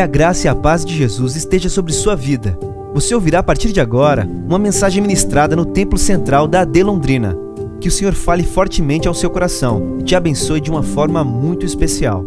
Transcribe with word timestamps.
Que 0.00 0.04
a 0.04 0.06
graça 0.06 0.46
e 0.46 0.48
a 0.48 0.54
paz 0.54 0.82
de 0.82 0.96
Jesus 0.96 1.36
esteja 1.36 1.68
sobre 1.68 1.92
sua 1.92 2.16
vida. 2.16 2.58
Você 2.94 3.14
ouvirá 3.14 3.40
a 3.40 3.42
partir 3.42 3.70
de 3.70 3.82
agora 3.82 4.24
uma 4.24 4.58
mensagem 4.58 5.02
ministrada 5.02 5.54
no 5.54 5.66
Templo 5.66 5.98
Central 5.98 6.48
da 6.48 6.62
AD 6.62 6.82
Londrina. 6.82 7.36
Que 7.82 7.88
o 7.88 7.90
Senhor 7.90 8.14
fale 8.14 8.42
fortemente 8.42 9.06
ao 9.06 9.12
seu 9.12 9.28
coração 9.28 9.98
e 10.00 10.02
te 10.02 10.16
abençoe 10.16 10.58
de 10.58 10.70
uma 10.70 10.82
forma 10.82 11.22
muito 11.22 11.66
especial. 11.66 12.24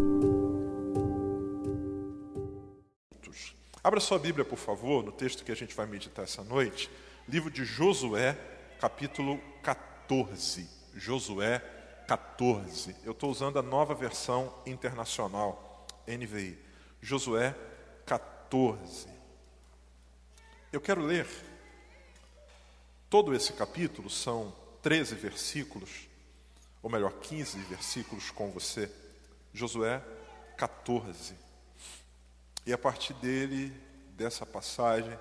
Abra 3.83 3.99
sua 3.99 4.19
Bíblia, 4.19 4.45
por 4.45 4.59
favor, 4.59 5.03
no 5.03 5.11
texto 5.11 5.43
que 5.43 5.51
a 5.51 5.55
gente 5.55 5.75
vai 5.75 5.87
meditar 5.87 6.25
essa 6.25 6.43
noite. 6.43 6.91
Livro 7.27 7.49
de 7.49 7.65
Josué, 7.65 8.37
capítulo 8.79 9.39
14. 9.63 10.69
Josué 10.95 11.57
14. 12.07 12.95
Eu 13.03 13.13
estou 13.13 13.31
usando 13.31 13.57
a 13.57 13.63
nova 13.63 13.95
versão 13.95 14.53
internacional, 14.63 15.87
NVI. 16.07 16.71
Josué 17.03 17.53
14. 18.05 19.09
Eu 20.71 20.79
quero 20.79 21.01
ler 21.01 21.27
todo 23.09 23.35
esse 23.35 23.51
capítulo, 23.51 24.09
são 24.09 24.55
13 24.81 25.15
versículos, 25.15 26.07
ou 26.81 26.89
melhor, 26.89 27.11
15 27.11 27.59
versículos 27.63 28.31
com 28.31 28.51
você. 28.51 28.89
Josué 29.53 30.01
14. 30.57 31.35
E 32.65 32.71
a 32.71 32.77
partir 32.77 33.13
dele, 33.15 33.69
dessa 34.15 34.45
passagem, 34.45 35.19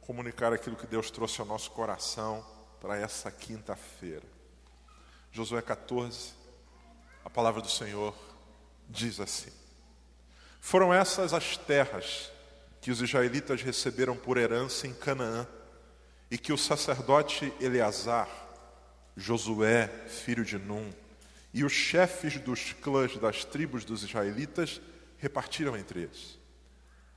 comunicar 0.00 0.52
aquilo 0.52 0.74
que 0.74 0.86
Deus 0.88 1.12
trouxe 1.12 1.40
ao 1.40 1.46
nosso 1.46 1.70
coração 1.70 2.44
para 2.80 2.98
essa 2.98 3.30
quinta-feira. 3.30 4.26
Josué 5.30 5.62
14, 5.62 6.32
a 7.24 7.30
palavra 7.30 7.62
do 7.62 7.70
Senhor 7.70 8.16
diz 8.88 9.20
assim: 9.20 9.59
Foram 10.60 10.92
essas 10.92 11.32
as 11.32 11.56
terras 11.56 12.30
que 12.80 12.90
os 12.90 13.02
israelitas 13.02 13.62
receberam 13.62 14.16
por 14.16 14.36
herança 14.36 14.86
em 14.86 14.94
Canaã, 14.94 15.46
e 16.30 16.38
que 16.38 16.52
o 16.52 16.58
sacerdote 16.58 17.52
Eleazar, 17.60 18.28
Josué, 19.16 19.88
filho 20.06 20.44
de 20.44 20.58
Num, 20.58 20.92
e 21.52 21.64
os 21.64 21.72
chefes 21.72 22.38
dos 22.38 22.72
clãs 22.72 23.16
das 23.16 23.44
tribos 23.44 23.84
dos 23.84 24.04
israelitas 24.04 24.80
repartiram 25.18 25.76
entre 25.76 26.02
eles. 26.02 26.38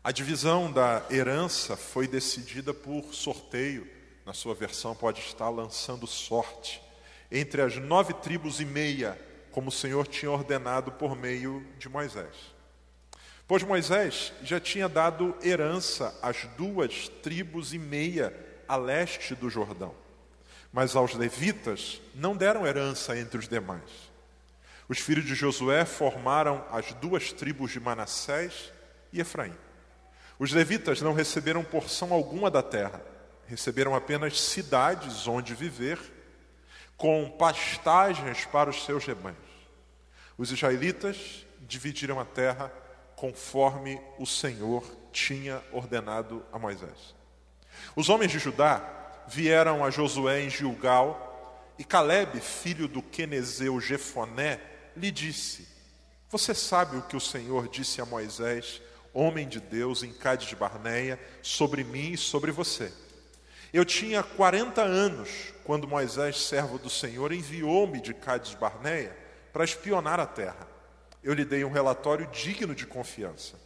A 0.03 0.11
divisão 0.11 0.71
da 0.71 1.05
herança 1.11 1.77
foi 1.77 2.07
decidida 2.07 2.73
por 2.73 3.13
sorteio, 3.13 3.87
na 4.25 4.33
sua 4.33 4.55
versão 4.55 4.95
pode 4.95 5.21
estar 5.21 5.49
lançando 5.49 6.07
sorte, 6.07 6.81
entre 7.31 7.61
as 7.61 7.77
nove 7.77 8.13
tribos 8.15 8.59
e 8.59 8.65
meia, 8.65 9.19
como 9.51 9.69
o 9.69 9.71
Senhor 9.71 10.07
tinha 10.07 10.31
ordenado 10.31 10.91
por 10.91 11.15
meio 11.15 11.65
de 11.77 11.87
Moisés. 11.87 12.52
Pois 13.47 13.61
Moisés 13.63 14.31
já 14.41 14.59
tinha 14.59 14.87
dado 14.87 15.35
herança 15.43 16.17
às 16.21 16.45
duas 16.57 17.09
tribos 17.21 17.73
e 17.73 17.79
meia 17.79 18.33
a 18.67 18.77
leste 18.77 19.35
do 19.35 19.49
Jordão, 19.49 19.93
mas 20.71 20.95
aos 20.95 21.13
levitas 21.13 22.01
não 22.15 22.35
deram 22.35 22.65
herança 22.65 23.17
entre 23.17 23.37
os 23.37 23.47
demais. 23.47 24.11
Os 24.87 24.99
filhos 24.99 25.25
de 25.25 25.35
Josué 25.35 25.85
formaram 25.85 26.65
as 26.71 26.93
duas 26.93 27.31
tribos 27.33 27.71
de 27.71 27.79
Manassés 27.79 28.71
e 29.11 29.19
Efraim. 29.19 29.55
Os 30.39 30.51
levitas 30.51 31.01
não 31.01 31.13
receberam 31.13 31.63
porção 31.63 32.13
alguma 32.13 32.49
da 32.49 32.63
terra, 32.63 33.01
receberam 33.47 33.93
apenas 33.93 34.39
cidades 34.39 35.27
onde 35.27 35.53
viver, 35.53 35.99
com 36.95 37.29
pastagens 37.37 38.45
para 38.45 38.69
os 38.69 38.85
seus 38.85 39.05
rebanhos. 39.05 39.37
Os 40.37 40.51
israelitas 40.51 41.45
dividiram 41.61 42.19
a 42.19 42.25
terra 42.25 42.71
conforme 43.23 44.01
o 44.19 44.25
Senhor 44.25 44.83
tinha 45.13 45.63
ordenado 45.71 46.45
a 46.51 46.59
Moisés. 46.59 47.15
Os 47.95 48.09
homens 48.09 48.33
de 48.33 48.37
Judá 48.37 49.23
vieram 49.29 49.81
a 49.81 49.89
Josué 49.89 50.41
em 50.41 50.49
Gilgal 50.49 51.71
e 51.79 51.85
Caleb, 51.85 52.41
filho 52.41 52.85
do 52.85 53.01
quenezeu 53.01 53.79
Jefoné, 53.79 54.59
lhe 54.93 55.09
disse: 55.09 55.65
Você 56.29 56.53
sabe 56.53 56.97
o 56.97 57.01
que 57.01 57.15
o 57.15 57.21
Senhor 57.21 57.69
disse 57.69 58.01
a 58.01 58.05
Moisés 58.05 58.81
homem 59.13 59.47
de 59.47 59.61
Deus 59.61 60.03
em 60.03 60.11
Cádiz 60.11 60.49
de 60.49 60.57
Barneia, 60.57 61.17
sobre 61.41 61.81
mim 61.85 62.11
e 62.11 62.17
sobre 62.17 62.51
você. 62.51 62.91
Eu 63.71 63.85
tinha 63.85 64.21
40 64.21 64.81
anos 64.81 65.53
quando 65.63 65.87
Moisés, 65.87 66.41
servo 66.41 66.77
do 66.77 66.89
Senhor, 66.89 67.31
enviou-me 67.31 68.01
de 68.01 68.13
Cádiz 68.13 68.49
de 68.49 68.57
Barneia 68.57 69.15
para 69.53 69.63
espionar 69.63 70.19
a 70.19 70.25
terra. 70.25 70.72
Eu 71.23 71.33
lhe 71.33 71.45
dei 71.45 71.63
um 71.63 71.71
relatório 71.71 72.27
digno 72.27 72.75
de 72.75 72.85
confiança. 72.85 73.59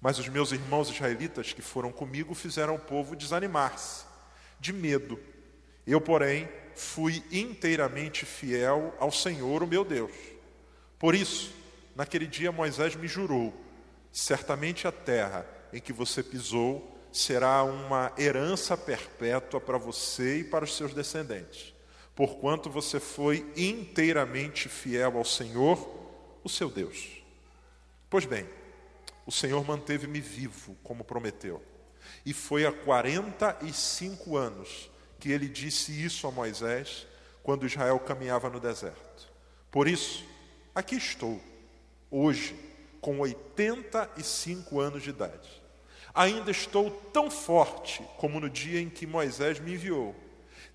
Mas 0.00 0.18
os 0.18 0.28
meus 0.28 0.52
irmãos 0.52 0.88
israelitas 0.88 1.52
que 1.52 1.60
foram 1.60 1.92
comigo 1.92 2.34
fizeram 2.34 2.76
o 2.76 2.78
povo 2.78 3.14
desanimar-se, 3.14 4.04
de 4.58 4.72
medo. 4.72 5.18
Eu, 5.86 6.00
porém, 6.00 6.48
fui 6.74 7.22
inteiramente 7.30 8.24
fiel 8.24 8.94
ao 8.98 9.12
Senhor, 9.12 9.62
o 9.62 9.66
meu 9.66 9.84
Deus. 9.84 10.12
Por 10.98 11.14
isso, 11.14 11.52
naquele 11.94 12.26
dia 12.26 12.52
Moisés 12.52 12.94
me 12.94 13.08
jurou 13.08 13.52
Certamente 14.12 14.88
a 14.88 14.92
terra 14.92 15.46
em 15.72 15.80
que 15.80 15.92
você 15.92 16.22
pisou 16.22 16.98
será 17.12 17.62
uma 17.62 18.12
herança 18.18 18.76
perpétua 18.76 19.60
para 19.60 19.78
você 19.78 20.38
e 20.38 20.44
para 20.44 20.64
os 20.64 20.76
seus 20.76 20.92
descendentes, 20.92 21.74
porquanto 22.14 22.70
você 22.70 22.98
foi 22.98 23.46
inteiramente 23.56 24.68
fiel 24.68 25.16
ao 25.16 25.24
Senhor, 25.24 25.78
o 26.42 26.48
seu 26.48 26.70
Deus. 26.70 27.22
Pois 28.08 28.24
bem, 28.24 28.46
o 29.26 29.32
Senhor 29.32 29.64
manteve-me 29.64 30.20
vivo, 30.20 30.76
como 30.82 31.04
prometeu, 31.04 31.62
e 32.24 32.32
foi 32.32 32.66
há 32.66 32.72
45 32.72 34.36
anos 34.36 34.90
que 35.18 35.30
ele 35.30 35.48
disse 35.48 35.92
isso 35.92 36.26
a 36.26 36.30
Moisés, 36.30 37.06
quando 37.42 37.66
Israel 37.66 37.98
caminhava 38.00 38.48
no 38.48 38.58
deserto. 38.58 39.30
Por 39.70 39.86
isso, 39.86 40.24
aqui 40.74 40.96
estou, 40.96 41.40
hoje, 42.10 42.58
com 43.00 43.20
85 43.20 44.80
anos 44.80 45.02
de 45.02 45.10
idade. 45.10 45.62
Ainda 46.14 46.50
estou 46.50 46.90
tão 47.12 47.30
forte 47.30 48.02
como 48.16 48.40
no 48.40 48.50
dia 48.50 48.80
em 48.80 48.90
que 48.90 49.06
Moisés 49.06 49.60
me 49.60 49.74
enviou. 49.74 50.14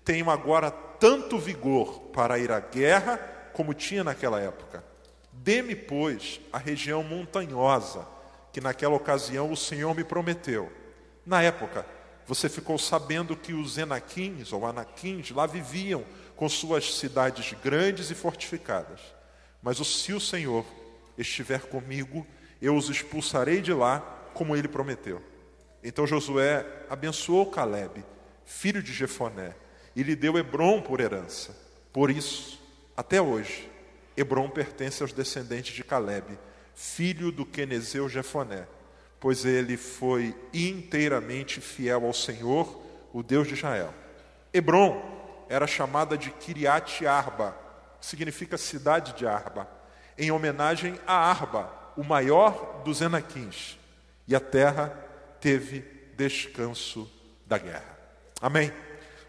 Tenho 0.04 0.30
agora 0.30 0.70
tanto 0.70 1.38
vigor 1.38 2.00
para 2.12 2.38
ir 2.38 2.50
à 2.50 2.60
guerra 2.60 3.18
como 3.52 3.74
tinha 3.74 4.02
naquela 4.02 4.40
época. 4.40 4.84
Dê-me, 5.46 5.76
pois, 5.76 6.40
a 6.52 6.58
região 6.58 7.04
montanhosa 7.04 8.04
que 8.52 8.60
naquela 8.60 8.96
ocasião 8.96 9.52
o 9.52 9.56
Senhor 9.56 9.94
me 9.94 10.02
prometeu. 10.02 10.72
Na 11.24 11.40
época, 11.40 11.86
você 12.26 12.48
ficou 12.48 12.76
sabendo 12.76 13.36
que 13.36 13.52
os 13.52 13.78
Enaquins 13.78 14.52
ou 14.52 14.66
Anaquins 14.66 15.30
lá 15.30 15.46
viviam 15.46 16.04
com 16.34 16.48
suas 16.48 16.96
cidades 16.96 17.54
grandes 17.62 18.10
e 18.10 18.14
fortificadas. 18.16 18.98
Mas 19.62 19.78
se 19.86 20.12
o 20.12 20.18
Senhor 20.18 20.66
estiver 21.16 21.60
comigo, 21.60 22.26
eu 22.60 22.74
os 22.74 22.90
expulsarei 22.90 23.60
de 23.60 23.72
lá, 23.72 24.00
como 24.34 24.56
ele 24.56 24.66
prometeu. 24.66 25.22
Então 25.80 26.08
Josué 26.08 26.66
abençoou 26.90 27.46
Caleb, 27.52 28.04
filho 28.44 28.82
de 28.82 28.92
Jefoné, 28.92 29.54
e 29.94 30.02
lhe 30.02 30.16
deu 30.16 30.36
Hebron 30.36 30.82
por 30.82 31.00
herança. 31.00 31.56
Por 31.92 32.10
isso, 32.10 32.60
até 32.96 33.22
hoje, 33.22 33.75
Hebron 34.16 34.48
pertence 34.48 35.02
aos 35.02 35.12
descendentes 35.12 35.74
de 35.74 35.84
Caleb, 35.84 36.38
filho 36.74 37.30
do 37.30 37.44
quenezeu 37.44 38.08
Jefoné, 38.08 38.66
pois 39.20 39.44
ele 39.44 39.76
foi 39.76 40.34
inteiramente 40.52 41.60
fiel 41.60 42.06
ao 42.06 42.12
Senhor, 42.12 42.82
o 43.12 43.22
Deus 43.22 43.48
de 43.48 43.54
Israel. 43.54 43.92
Hebron 44.52 45.46
era 45.48 45.66
chamada 45.66 46.16
de 46.16 46.30
Kiriat 46.30 47.06
Arba, 47.06 47.56
que 48.00 48.06
significa 48.06 48.58
cidade 48.58 49.12
de 49.14 49.26
Arba 49.26 49.76
em 50.18 50.30
homenagem 50.30 50.98
a 51.06 51.14
Arba, 51.14 51.70
o 51.96 52.02
maior 52.02 52.82
dos 52.84 53.00
Enaquins. 53.00 53.78
E 54.26 54.34
a 54.34 54.40
terra 54.40 54.88
teve 55.40 55.80
descanso 56.16 57.10
da 57.46 57.58
guerra. 57.58 57.96
Amém? 58.40 58.72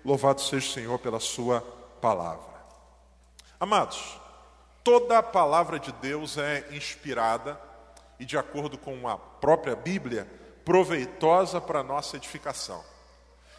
Louvado 0.03 0.41
seja 0.41 0.67
o 0.67 0.71
Senhor 0.71 0.99
pela 0.99 1.19
Sua 1.19 1.61
palavra. 2.01 2.57
Amados, 3.59 4.19
toda 4.87 5.17
a 5.17 5.23
palavra 5.23 5.77
de 5.77 5.91
Deus 5.91 6.37
é 6.37 6.65
inspirada 6.71 7.59
e, 8.17 8.23
de 8.23 8.37
acordo 8.37 8.77
com 8.77 9.05
a 9.05 9.17
própria 9.17 9.75
Bíblia, 9.75 10.25
proveitosa 10.63 11.59
para 11.59 11.79
a 11.79 11.83
nossa 11.83 12.15
edificação. 12.15 12.81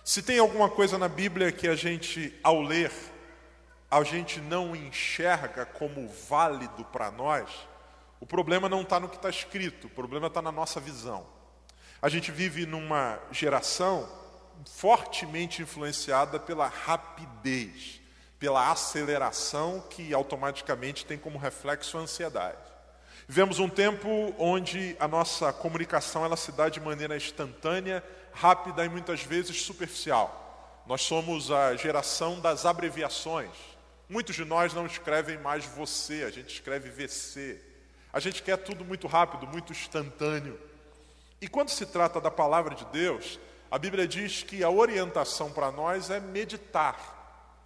Se 0.03 0.23
tem 0.23 0.39
alguma 0.39 0.71
coisa 0.71 0.97
na 0.97 1.07
Bíblia 1.07 1.53
que 1.53 1.69
a 1.69 1.77
gente, 1.77 2.35
ao 2.43 2.63
ler, 2.63 2.91
a 3.91 4.03
gente 4.05 4.41
não 4.41 4.75
enxerga 4.75 5.67
como 5.67 6.09
válido 6.09 6.83
para 6.87 7.11
nós, 7.11 7.51
o 8.19 8.25
problema 8.25 8.67
não 8.67 8.81
está 8.81 8.99
no 8.99 9.07
que 9.07 9.17
está 9.17 9.29
escrito, 9.29 9.89
o 9.89 9.91
problema 9.91 10.29
está 10.29 10.41
na 10.41 10.51
nossa 10.51 10.81
visão. 10.81 11.27
A 12.01 12.09
gente 12.09 12.33
vive 12.33 12.65
numa 12.65 13.19
geração 13.31 14.09
fortemente 14.65 15.61
influenciada 15.61 16.41
pela 16.41 16.69
rapidez, 16.69 17.98
pela 18.39 18.71
aceleração 18.71 19.85
que 19.91 20.15
automaticamente 20.15 21.05
tem 21.05 21.19
como 21.19 21.39
reflexo 21.39 21.99
a 21.99 22.03
ansiedade. 22.03 22.59
Vivemos 23.27 23.59
um 23.59 23.69
tempo 23.69 24.35
onde 24.39 24.97
a 24.99 25.07
nossa 25.07 25.53
comunicação 25.53 26.25
ela 26.25 26.37
se 26.37 26.51
dá 26.53 26.69
de 26.69 26.81
maneira 26.81 27.17
instantânea, 27.17 28.03
rápida 28.33 28.85
e 28.85 28.89
muitas 28.89 29.23
vezes 29.23 29.63
superficial. 29.63 30.83
Nós 30.87 31.03
somos 31.03 31.51
a 31.51 31.77
geração 31.77 32.41
das 32.41 32.65
abreviações. 32.65 33.51
Muitos 34.09 34.35
de 34.35 34.45
nós 34.45 34.73
não 34.73 34.87
escrevem 34.87 35.37
mais 35.39 35.67
você, 35.67 36.25
a 36.25 36.31
gente 36.31 36.55
escreve 36.55 36.89
VC. 36.89 37.61
A 38.11 38.21
gente 38.21 38.43
quer 38.43 38.57
tudo 38.57 38.85
muito 38.85 39.07
rápido, 39.07 39.47
muito 39.47 39.73
instantâneo. 39.73 40.59
E 41.41 41.47
quando 41.47 41.69
se 41.69 41.85
trata 41.85 42.21
da 42.21 42.31
palavra 42.31 42.75
de 42.75 42.87
Deus, 42.87 43.39
a 43.71 43.79
Bíblia 43.79 44.09
diz 44.09 44.43
que 44.43 44.65
a 44.65 44.71
orientação 44.71 45.53
para 45.53 45.71
nós 45.71 46.09
é 46.09 46.19
meditar. 46.19 47.18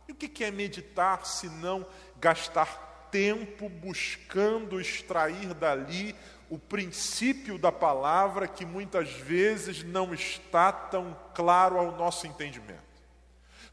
E 0.08 0.12
o 0.12 0.14
que 0.14 0.44
é 0.44 0.50
meditar 0.50 1.26
se 1.26 1.48
não 1.48 1.86
gastar 2.20 3.08
tempo 3.10 3.68
buscando 3.68 4.80
extrair 4.80 5.52
dali 5.54 6.16
o 6.48 6.58
princípio 6.58 7.58
da 7.58 7.72
palavra 7.72 8.48
que 8.48 8.64
muitas 8.64 9.10
vezes 9.10 9.82
não 9.82 10.12
está 10.12 10.72
tão 10.72 11.16
claro 11.34 11.78
ao 11.78 11.92
nosso 11.92 12.26
entendimento? 12.26 12.92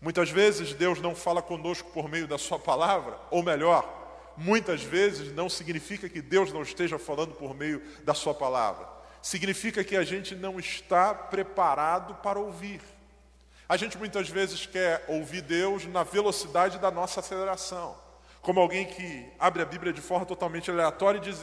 Muitas 0.02 0.30
vezes 0.30 0.74
Deus 0.74 1.02
não 1.02 1.14
fala 1.14 1.42
conosco 1.42 1.92
por 1.92 2.08
meio 2.08 2.28
da 2.28 2.38
Sua 2.38 2.58
palavra, 2.58 3.20
ou 3.30 3.44
melhor, 3.44 4.34
muitas 4.38 4.82
vezes 4.82 5.34
não 5.34 5.50
significa 5.50 6.08
que 6.08 6.22
Deus 6.22 6.54
não 6.54 6.62
esteja 6.62 6.98
falando 6.98 7.34
por 7.34 7.54
meio 7.54 7.82
da 8.04 8.14
Sua 8.14 8.34
palavra. 8.34 8.88
Significa 9.22 9.84
que 9.84 9.98
a 9.98 10.04
gente 10.04 10.34
não 10.34 10.58
está 10.58 11.14
preparado 11.14 12.16
para 12.16 12.40
ouvir. 12.40 12.82
A 13.70 13.78
gente 13.78 14.00
muitas 14.00 14.28
vezes 14.28 14.66
quer 14.66 15.06
ouvir 15.08 15.44
Deus 15.44 15.86
na 15.86 16.02
velocidade 16.02 16.80
da 16.80 16.90
nossa 16.90 17.20
aceleração. 17.20 17.96
Como 18.42 18.60
alguém 18.60 18.88
que 18.88 19.32
abre 19.38 19.62
a 19.62 19.66
Bíblia 19.66 19.94
de 19.94 20.02
forma 20.02 20.26
totalmente 20.26 20.72
aleatória 20.72 21.20
e 21.20 21.22
diz: 21.22 21.38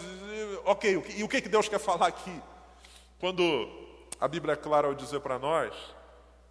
Ok, 0.65 1.05
e 1.17 1.23
o 1.23 1.29
que 1.29 1.41
Deus 1.43 1.69
quer 1.69 1.79
falar 1.79 2.09
aqui? 2.09 2.43
Quando 3.21 3.43
a 4.19 4.27
Bíblia 4.27 4.55
é 4.55 4.57
clara 4.57 4.89
ao 4.89 4.95
dizer 4.95 5.21
para 5.21 5.39
nós 5.39 5.73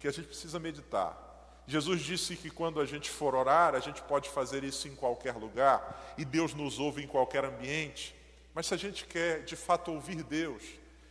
que 0.00 0.08
a 0.08 0.10
gente 0.10 0.28
precisa 0.28 0.58
meditar, 0.58 1.62
Jesus 1.66 2.00
disse 2.00 2.36
que 2.36 2.48
quando 2.48 2.80
a 2.80 2.86
gente 2.86 3.10
for 3.10 3.34
orar, 3.34 3.74
a 3.74 3.80
gente 3.80 4.00
pode 4.00 4.30
fazer 4.30 4.64
isso 4.64 4.88
em 4.88 4.96
qualquer 4.96 5.34
lugar 5.34 6.14
e 6.16 6.24
Deus 6.24 6.54
nos 6.54 6.78
ouve 6.78 7.04
em 7.04 7.06
qualquer 7.06 7.44
ambiente. 7.44 8.16
Mas 8.54 8.66
se 8.66 8.72
a 8.72 8.78
gente 8.78 9.04
quer 9.04 9.42
de 9.44 9.56
fato 9.56 9.92
ouvir 9.92 10.22
Deus, 10.22 10.62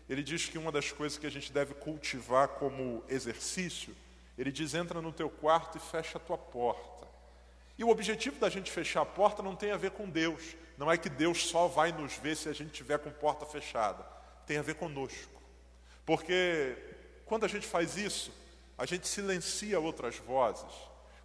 ele 0.09 0.23
diz 0.23 0.47
que 0.47 0.57
uma 0.57 0.71
das 0.71 0.91
coisas 0.91 1.19
que 1.19 1.27
a 1.27 1.31
gente 1.31 1.51
deve 1.51 1.75
cultivar 1.75 2.47
como 2.47 3.03
exercício, 3.07 3.95
ele 4.37 4.51
diz: 4.51 4.73
entra 4.73 5.01
no 5.01 5.11
teu 5.11 5.29
quarto 5.29 5.77
e 5.77 5.81
fecha 5.81 6.17
a 6.17 6.21
tua 6.21 6.37
porta. 6.37 7.07
E 7.77 7.83
o 7.83 7.89
objetivo 7.89 8.39
da 8.39 8.49
gente 8.49 8.71
fechar 8.71 9.01
a 9.01 9.05
porta 9.05 9.43
não 9.43 9.55
tem 9.55 9.71
a 9.71 9.77
ver 9.77 9.91
com 9.91 10.09
Deus. 10.09 10.55
Não 10.77 10.91
é 10.91 10.97
que 10.97 11.09
Deus 11.09 11.45
só 11.47 11.67
vai 11.67 11.91
nos 11.91 12.15
ver 12.17 12.35
se 12.35 12.49
a 12.49 12.53
gente 12.53 12.71
tiver 12.71 12.99
com 12.99 13.11
porta 13.11 13.45
fechada. 13.45 14.05
Tem 14.45 14.57
a 14.57 14.61
ver 14.61 14.75
conosco. 14.75 15.41
Porque 16.05 16.77
quando 17.25 17.45
a 17.45 17.47
gente 17.47 17.65
faz 17.65 17.97
isso, 17.97 18.31
a 18.77 18.85
gente 18.85 19.07
silencia 19.07 19.79
outras 19.79 20.17
vozes. 20.17 20.71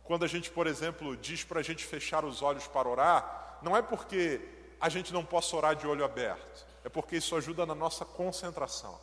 Quando 0.02 0.24
a 0.24 0.28
gente, 0.28 0.50
por 0.50 0.66
exemplo, 0.66 1.16
diz 1.16 1.44
para 1.44 1.60
a 1.60 1.62
gente 1.62 1.84
fechar 1.84 2.24
os 2.24 2.42
olhos 2.42 2.66
para 2.66 2.88
orar, 2.88 3.58
não 3.62 3.76
é 3.76 3.82
porque 3.82 4.40
a 4.80 4.88
gente 4.88 5.12
não 5.12 5.24
possa 5.24 5.54
orar 5.56 5.76
de 5.76 5.86
olho 5.86 6.04
aberto, 6.04 6.66
é 6.82 6.88
porque 6.88 7.16
isso 7.16 7.36
ajuda 7.36 7.66
na 7.66 7.74
nossa 7.74 8.04
concentração. 8.04 8.98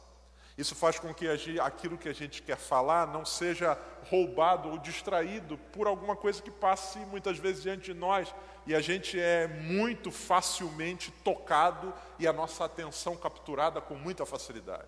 Isso 0.58 0.74
faz 0.74 0.98
com 0.98 1.14
que 1.14 1.28
aquilo 1.60 1.98
que 1.98 2.10
a 2.10 2.14
gente 2.14 2.42
quer 2.42 2.58
falar 2.58 3.06
não 3.08 3.24
seja 3.24 3.78
roubado 4.10 4.70
ou 4.70 4.78
distraído 4.80 5.58
por 5.72 5.86
alguma 5.86 6.16
coisa 6.16 6.42
que 6.42 6.50
passe 6.50 6.98
muitas 7.00 7.38
vezes 7.38 7.62
diante 7.62 7.94
de 7.94 7.94
nós 7.94 8.34
e 8.66 8.74
a 8.74 8.82
gente 8.82 9.20
é 9.20 9.48
muito 9.48 10.12
facilmente 10.12 11.12
tocado 11.24 11.94
e 12.18 12.28
a 12.28 12.34
nossa 12.34 12.66
atenção 12.66 13.16
capturada 13.16 13.80
com 13.80 13.96
muita 13.96 14.26
facilidade. 14.26 14.88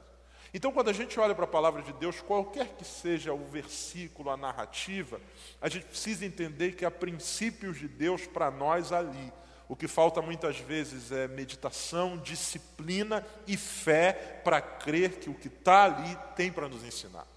Então, 0.53 0.71
quando 0.71 0.89
a 0.89 0.93
gente 0.93 1.19
olha 1.19 1.35
para 1.35 1.45
a 1.45 1.47
palavra 1.47 1.83
de 1.83 1.93
Deus, 1.93 2.19
qualquer 2.21 2.69
que 2.69 2.83
seja 2.83 3.31
o 3.33 3.45
versículo, 3.45 4.31
a 4.31 4.37
narrativa, 4.37 5.21
a 5.61 5.69
gente 5.69 5.85
precisa 5.85 6.25
entender 6.25 6.71
que 6.71 6.83
há 6.83 6.89
princípios 6.89 7.77
de 7.77 7.87
Deus 7.87 8.25
para 8.25 8.49
nós 8.49 8.91
ali. 8.91 9.31
O 9.69 9.75
que 9.75 9.87
falta 9.87 10.19
muitas 10.19 10.57
vezes 10.57 11.11
é 11.11 11.27
meditação, 11.27 12.17
disciplina 12.17 13.23
e 13.45 13.55
fé 13.55 14.41
para 14.43 14.59
crer 14.59 15.19
que 15.19 15.29
o 15.29 15.35
que 15.35 15.47
está 15.47 15.83
ali 15.83 16.17
tem 16.35 16.51
para 16.51 16.67
nos 16.67 16.83
ensinar. 16.83 17.27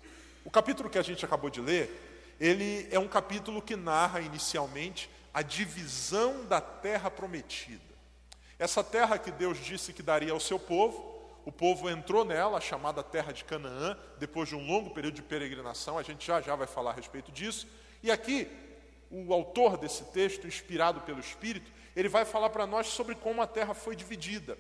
O 0.43 0.51
capítulo 0.51 0.89
que 0.89 0.97
a 0.97 1.03
gente 1.03 1.23
acabou 1.27 1.51
de 1.51 1.61
ler, 1.61 2.35
ele 2.41 2.89
é 2.91 2.99
um 2.99 3.07
capítulo 3.07 3.61
que 3.61 3.77
narra 3.77 4.23
inicialmente 4.23 5.11
a 5.33 5.43
divisão 5.43 6.47
da 6.47 6.59
terra 6.59 7.11
prometida. 7.11 7.93
Essa 8.59 8.83
terra 8.83 9.19
que 9.19 9.31
Deus 9.31 9.59
disse 9.59 9.93
que 9.93 10.03
daria 10.03 10.33
ao 10.33 10.41
seu 10.41 10.59
povo, 10.59 11.13
o 11.45 11.53
povo 11.53 11.91
entrou 11.91 12.25
nela, 12.25 12.57
a 12.57 12.63
chamada 12.63 13.03
terra 13.03 13.33
de 13.33 13.45
Canaã, 13.45 13.95
depois 14.19 14.49
de 14.49 14.57
um 14.57 14.67
longo 14.67 14.89
período 14.95 15.17
de 15.17 15.23
peregrinação, 15.23 15.99
a 15.99 16.03
gente 16.03 16.27
já 16.27 16.41
já 16.41 16.57
vai 16.57 16.67
falar 16.67 16.93
a 16.93 16.95
respeito 16.95 17.31
disso. 17.31 17.69
E 18.03 18.11
aqui, 18.11 18.49
o 19.11 19.35
autor 19.35 19.77
desse 19.77 20.05
texto, 20.05 20.47
inspirado 20.47 21.03
pelo 21.03 21.21
Espírito, 21.21 21.71
ele 21.95 22.09
vai 22.09 22.25
falar 22.25 22.51
para 22.51 22.67
nós 22.67 22.87
sobre 22.89 23.15
como 23.15 23.43
a 23.43 23.47
terra 23.47 23.75
foi 23.75 23.95
dividida. 23.95 24.57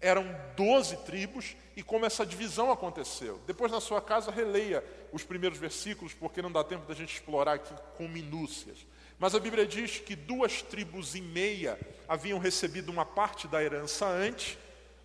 Eram 0.00 0.24
doze 0.54 0.96
tribos 0.98 1.56
e 1.76 1.82
como 1.82 2.04
essa 2.04 2.26
divisão 2.26 2.70
aconteceu. 2.70 3.40
Depois, 3.46 3.72
na 3.72 3.80
sua 3.80 4.02
casa, 4.02 4.30
releia 4.30 4.84
os 5.12 5.24
primeiros 5.24 5.58
versículos, 5.58 6.12
porque 6.12 6.42
não 6.42 6.52
dá 6.52 6.62
tempo 6.62 6.86
da 6.86 6.94
gente 6.94 7.14
explorar 7.14 7.54
aqui 7.54 7.74
com 7.96 8.06
minúcias. 8.06 8.86
Mas 9.18 9.34
a 9.34 9.40
Bíblia 9.40 9.66
diz 9.66 9.98
que 9.98 10.14
duas 10.14 10.60
tribos 10.60 11.14
e 11.14 11.20
meia 11.20 11.78
haviam 12.08 12.38
recebido 12.38 12.90
uma 12.90 13.06
parte 13.06 13.48
da 13.48 13.62
herança 13.62 14.06
antes, 14.06 14.58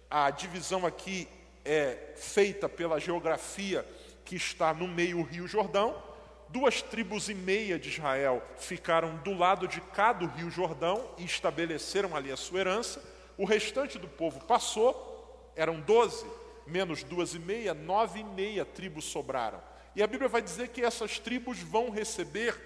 a 0.10 0.30
divisão 0.32 0.86
aqui 0.86 1.28
é 1.64 2.14
feita 2.16 2.68
pela 2.68 3.00
geografia 3.00 3.86
que 4.26 4.36
está 4.36 4.74
no 4.74 4.88
meio 4.88 5.22
rio 5.22 5.48
Jordão. 5.48 6.02
Duas 6.50 6.82
tribos 6.82 7.30
e 7.30 7.36
meia 7.36 7.78
de 7.78 7.90
Israel 7.90 8.42
ficaram 8.58 9.18
do 9.18 9.38
lado 9.38 9.68
de 9.68 9.80
cá 9.80 10.12
do 10.12 10.26
rio 10.26 10.50
Jordão 10.50 11.08
e 11.16 11.24
estabeleceram 11.24 12.16
ali 12.16 12.32
a 12.32 12.38
sua 12.38 12.62
herança. 12.62 13.04
O 13.38 13.46
restante 13.46 14.00
do 14.00 14.08
povo 14.08 14.40
passou, 14.46 15.52
eram 15.56 15.80
doze, 15.80 16.26
menos 16.66 17.04
duas 17.04 17.36
e 17.36 17.40
meia, 17.40 17.76
nove 17.76 18.22
e 18.22 18.24
meia 18.24 18.66
tribos 18.66 19.06
sobraram. 19.06 19.62
E 19.96 20.02
a 20.02 20.08
Bíblia 20.08 20.28
vai 20.28 20.42
dizer 20.42 20.70
que 20.70 20.82
essas 20.82 21.20
tribos 21.20 21.60
vão 21.60 21.92
receber, 21.92 22.60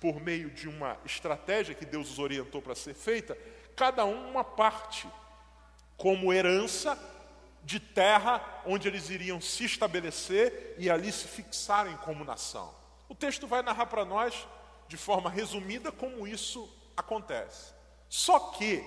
por 0.00 0.20
meio 0.20 0.48
de 0.50 0.66
uma 0.66 0.96
estratégia 1.04 1.74
que 1.74 1.84
Deus 1.84 2.12
os 2.12 2.18
orientou 2.18 2.62
para 2.62 2.74
ser 2.74 2.94
feita, 2.94 3.36
cada 3.76 4.06
um 4.06 4.30
uma 4.30 4.44
parte 4.44 5.06
como 5.98 6.32
herança 6.32 6.98
de 7.62 7.78
terra 7.78 8.62
onde 8.64 8.88
eles 8.88 9.10
iriam 9.10 9.38
se 9.40 9.64
estabelecer 9.64 10.76
e 10.78 10.88
ali 10.88 11.12
se 11.12 11.28
fixarem 11.28 11.96
como 11.98 12.24
nação. 12.24 12.77
O 13.08 13.14
texto 13.14 13.46
vai 13.46 13.62
narrar 13.62 13.86
para 13.86 14.04
nós, 14.04 14.46
de 14.86 14.96
forma 14.96 15.30
resumida, 15.30 15.90
como 15.90 16.26
isso 16.26 16.68
acontece. 16.96 17.72
Só 18.08 18.38
que 18.38 18.84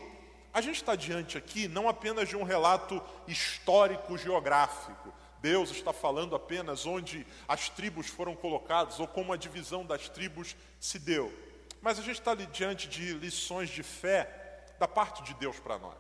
a 0.54 0.62
gente 0.62 0.76
está 0.76 0.96
diante 0.96 1.38
aqui 1.38 1.68
não 1.68 1.88
apenas 1.88 2.30
de 2.30 2.36
um 2.36 2.44
relato 2.44 3.02
histórico-geográfico. 3.28 5.14
Deus 5.40 5.72
está 5.72 5.92
falando 5.92 6.36
apenas 6.36 6.86
onde 6.86 7.26
as 7.48 7.70
tribos 7.70 8.08
foram 8.08 8.36
colocadas 8.36 9.00
ou 9.00 9.08
como 9.08 9.34
a 9.34 9.38
divisão 9.38 9.86
das 9.86 10.08
tribos 10.08 10.56
se 10.80 11.00
deu. 11.00 11.34
Mas 11.82 11.98
a 11.98 12.04
gente 12.04 12.20
está 12.20 12.36
diante 12.36 12.88
de 12.88 13.14
lições 13.14 13.70
de 13.70 13.82
fé 13.82 14.66
da 14.78 14.88
parte 14.88 15.24
de 15.24 15.34
Deus 15.36 15.60
para 15.60 15.80
nós. 15.80 15.98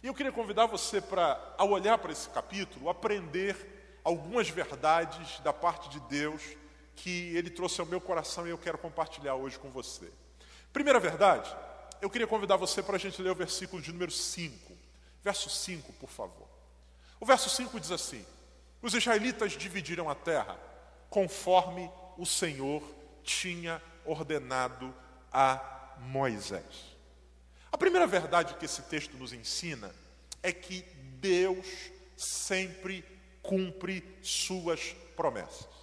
E 0.00 0.06
eu 0.06 0.14
queria 0.14 0.30
convidar 0.30 0.66
você 0.66 1.00
para, 1.00 1.54
ao 1.58 1.70
olhar 1.70 1.98
para 1.98 2.12
esse 2.12 2.28
capítulo, 2.28 2.88
aprender 2.88 4.00
algumas 4.04 4.48
verdades 4.48 5.40
da 5.40 5.52
parte 5.52 5.88
de 5.88 5.98
Deus 6.00 6.40
que 6.98 7.36
ele 7.36 7.50
trouxe 7.50 7.80
ao 7.80 7.86
meu 7.86 8.00
coração 8.00 8.46
e 8.46 8.50
eu 8.50 8.58
quero 8.58 8.76
compartilhar 8.76 9.34
hoje 9.34 9.58
com 9.58 9.70
você. 9.70 10.10
Primeira 10.72 10.98
verdade, 10.98 11.54
eu 12.00 12.10
queria 12.10 12.26
convidar 12.26 12.56
você 12.56 12.82
para 12.82 12.96
a 12.96 12.98
gente 12.98 13.22
ler 13.22 13.30
o 13.30 13.34
versículo 13.34 13.80
de 13.80 13.92
número 13.92 14.10
5. 14.10 14.72
Verso 15.22 15.48
5, 15.48 15.92
por 15.94 16.10
favor. 16.10 16.48
O 17.20 17.26
verso 17.26 17.48
5 17.48 17.78
diz 17.78 17.92
assim: 17.92 18.24
Os 18.82 18.94
israelitas 18.94 19.52
dividiram 19.52 20.10
a 20.10 20.14
terra 20.14 20.58
conforme 21.08 21.90
o 22.16 22.26
Senhor 22.26 22.82
tinha 23.22 23.80
ordenado 24.04 24.94
a 25.32 25.96
Moisés. 25.98 26.96
A 27.70 27.78
primeira 27.78 28.06
verdade 28.06 28.54
que 28.54 28.64
esse 28.64 28.82
texto 28.82 29.16
nos 29.16 29.32
ensina 29.32 29.94
é 30.42 30.52
que 30.52 30.82
Deus 31.20 31.66
sempre 32.16 33.04
cumpre 33.42 34.04
suas 34.22 34.94
promessas. 35.16 35.77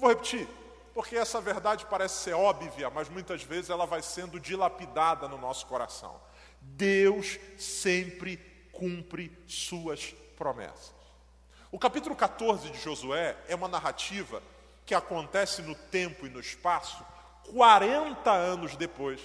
Eu 0.00 0.08
vou 0.08 0.08
repetir, 0.08 0.48
porque 0.94 1.14
essa 1.14 1.42
verdade 1.42 1.84
parece 1.84 2.24
ser 2.24 2.32
óbvia, 2.32 2.88
mas 2.88 3.10
muitas 3.10 3.42
vezes 3.42 3.68
ela 3.68 3.84
vai 3.84 4.00
sendo 4.00 4.40
dilapidada 4.40 5.28
no 5.28 5.36
nosso 5.36 5.66
coração. 5.66 6.18
Deus 6.58 7.38
sempre 7.58 8.38
cumpre 8.72 9.30
suas 9.46 10.14
promessas. 10.38 10.94
O 11.70 11.78
capítulo 11.78 12.16
14 12.16 12.70
de 12.70 12.80
Josué 12.80 13.36
é 13.46 13.54
uma 13.54 13.68
narrativa 13.68 14.42
que 14.86 14.94
acontece 14.94 15.60
no 15.60 15.74
tempo 15.74 16.26
e 16.26 16.30
no 16.30 16.40
espaço 16.40 17.04
40 17.52 18.30
anos 18.30 18.76
depois 18.76 19.20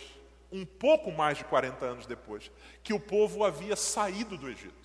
um 0.52 0.66
pouco 0.66 1.10
mais 1.10 1.38
de 1.38 1.46
40 1.46 1.86
anos 1.86 2.06
depois, 2.06 2.52
que 2.84 2.94
o 2.94 3.00
povo 3.00 3.46
havia 3.46 3.76
saído 3.78 4.38
do 4.38 4.50
Egito. 4.50 4.85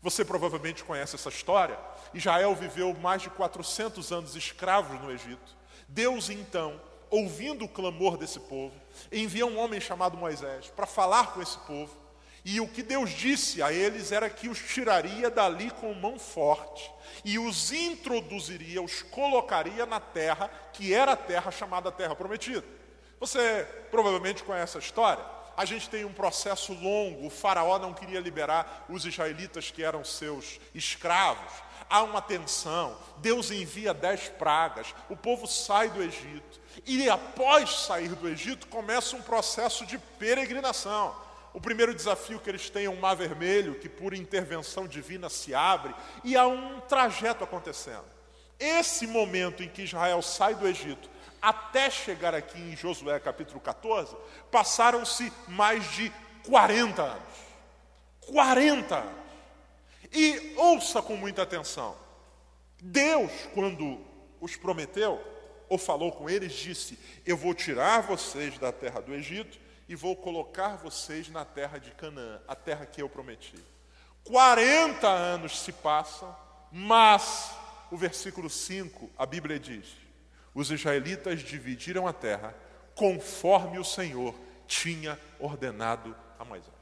Você 0.00 0.24
provavelmente 0.24 0.84
conhece 0.84 1.16
essa 1.16 1.28
história. 1.28 1.78
Israel 2.14 2.54
viveu 2.54 2.94
mais 2.94 3.22
de 3.22 3.30
400 3.30 4.12
anos 4.12 4.36
escravos 4.36 5.00
no 5.00 5.10
Egito. 5.10 5.56
Deus, 5.88 6.30
então, 6.30 6.80
ouvindo 7.10 7.64
o 7.64 7.68
clamor 7.68 8.16
desse 8.16 8.38
povo, 8.38 8.74
envia 9.10 9.46
um 9.46 9.58
homem 9.58 9.80
chamado 9.80 10.16
Moisés 10.16 10.68
para 10.68 10.86
falar 10.86 11.32
com 11.32 11.42
esse 11.42 11.58
povo. 11.58 11.96
E 12.44 12.60
o 12.60 12.68
que 12.68 12.82
Deus 12.82 13.10
disse 13.10 13.62
a 13.62 13.72
eles 13.72 14.12
era 14.12 14.30
que 14.30 14.48
os 14.48 14.58
tiraria 14.58 15.28
dali 15.28 15.70
com 15.70 15.92
mão 15.92 16.18
forte 16.18 16.90
e 17.24 17.38
os 17.38 17.72
introduziria, 17.72 18.80
os 18.80 19.02
colocaria 19.02 19.84
na 19.84 20.00
terra, 20.00 20.48
que 20.72 20.94
era 20.94 21.12
a 21.12 21.16
terra 21.16 21.50
chamada 21.50 21.90
Terra 21.90 22.14
Prometida. 22.14 22.64
Você 23.18 23.66
provavelmente 23.90 24.44
conhece 24.44 24.76
a 24.76 24.80
história. 24.80 25.24
A 25.58 25.64
gente 25.64 25.90
tem 25.90 26.04
um 26.04 26.12
processo 26.12 26.72
longo. 26.72 27.26
O 27.26 27.30
Faraó 27.30 27.80
não 27.80 27.92
queria 27.92 28.20
liberar 28.20 28.86
os 28.88 29.04
israelitas 29.04 29.72
que 29.72 29.82
eram 29.82 30.04
seus 30.04 30.60
escravos. 30.72 31.52
Há 31.90 32.04
uma 32.04 32.22
tensão. 32.22 32.96
Deus 33.16 33.50
envia 33.50 33.92
dez 33.92 34.28
pragas. 34.28 34.94
O 35.10 35.16
povo 35.16 35.48
sai 35.48 35.90
do 35.90 36.00
Egito. 36.00 36.60
E 36.86 37.10
após 37.10 37.86
sair 37.86 38.10
do 38.10 38.28
Egito, 38.28 38.68
começa 38.68 39.16
um 39.16 39.20
processo 39.22 39.84
de 39.84 39.98
peregrinação. 39.98 41.12
O 41.52 41.60
primeiro 41.60 41.92
desafio 41.92 42.38
que 42.38 42.48
eles 42.48 42.70
têm 42.70 42.84
é 42.84 42.90
um 42.90 43.00
mar 43.00 43.16
vermelho, 43.16 43.80
que 43.80 43.88
por 43.88 44.14
intervenção 44.14 44.86
divina 44.86 45.28
se 45.28 45.56
abre, 45.56 45.92
e 46.22 46.36
há 46.36 46.46
um 46.46 46.78
trajeto 46.82 47.42
acontecendo. 47.42 48.04
Esse 48.60 49.08
momento 49.08 49.64
em 49.64 49.68
que 49.68 49.82
Israel 49.82 50.22
sai 50.22 50.54
do 50.54 50.68
Egito, 50.68 51.10
até 51.40 51.90
chegar 51.90 52.34
aqui 52.34 52.58
em 52.58 52.76
Josué 52.76 53.18
capítulo 53.18 53.60
14, 53.60 54.16
passaram-se 54.50 55.32
mais 55.46 55.90
de 55.92 56.12
40 56.46 57.02
anos. 57.02 57.38
40 58.20 58.96
anos. 58.96 59.28
E 60.12 60.54
ouça 60.56 61.02
com 61.02 61.16
muita 61.16 61.42
atenção. 61.42 61.96
Deus, 62.80 63.30
quando 63.54 64.00
os 64.40 64.56
prometeu, 64.56 65.22
ou 65.68 65.76
falou 65.76 66.12
com 66.12 66.28
eles, 66.28 66.52
disse: 66.52 66.98
Eu 67.26 67.36
vou 67.36 67.54
tirar 67.54 68.02
vocês 68.02 68.58
da 68.58 68.72
terra 68.72 69.00
do 69.00 69.14
Egito 69.14 69.58
e 69.88 69.94
vou 69.94 70.16
colocar 70.16 70.76
vocês 70.76 71.28
na 71.28 71.44
terra 71.44 71.78
de 71.78 71.90
Canaã, 71.92 72.40
a 72.46 72.54
terra 72.54 72.86
que 72.86 73.02
eu 73.02 73.08
prometi. 73.08 73.56
40 74.24 75.06
anos 75.08 75.60
se 75.60 75.72
passam, 75.72 76.34
mas 76.70 77.50
o 77.90 77.96
versículo 77.96 78.48
5, 78.48 79.10
a 79.16 79.26
Bíblia 79.26 79.58
diz: 79.58 79.86
os 80.54 80.70
israelitas 80.70 81.40
dividiram 81.40 82.06
a 82.06 82.12
terra 82.12 82.54
conforme 82.94 83.78
o 83.78 83.84
Senhor 83.84 84.34
tinha 84.66 85.18
ordenado 85.38 86.14
a 86.38 86.44
Moisés. 86.44 86.72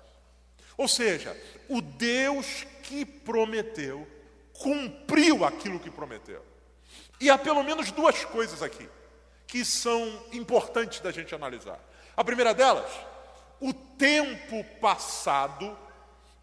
Ou 0.76 0.88
seja, 0.88 1.36
o 1.68 1.80
Deus 1.80 2.66
que 2.82 3.04
prometeu 3.04 4.06
cumpriu 4.52 5.44
aquilo 5.44 5.80
que 5.80 5.90
prometeu. 5.90 6.44
E 7.20 7.30
há 7.30 7.38
pelo 7.38 7.62
menos 7.62 7.90
duas 7.90 8.24
coisas 8.24 8.62
aqui 8.62 8.88
que 9.46 9.64
são 9.64 10.22
importantes 10.32 11.00
da 11.00 11.10
gente 11.10 11.34
analisar. 11.34 11.78
A 12.16 12.24
primeira 12.24 12.52
delas, 12.52 12.90
o 13.60 13.72
tempo 13.72 14.64
passado, 14.80 15.76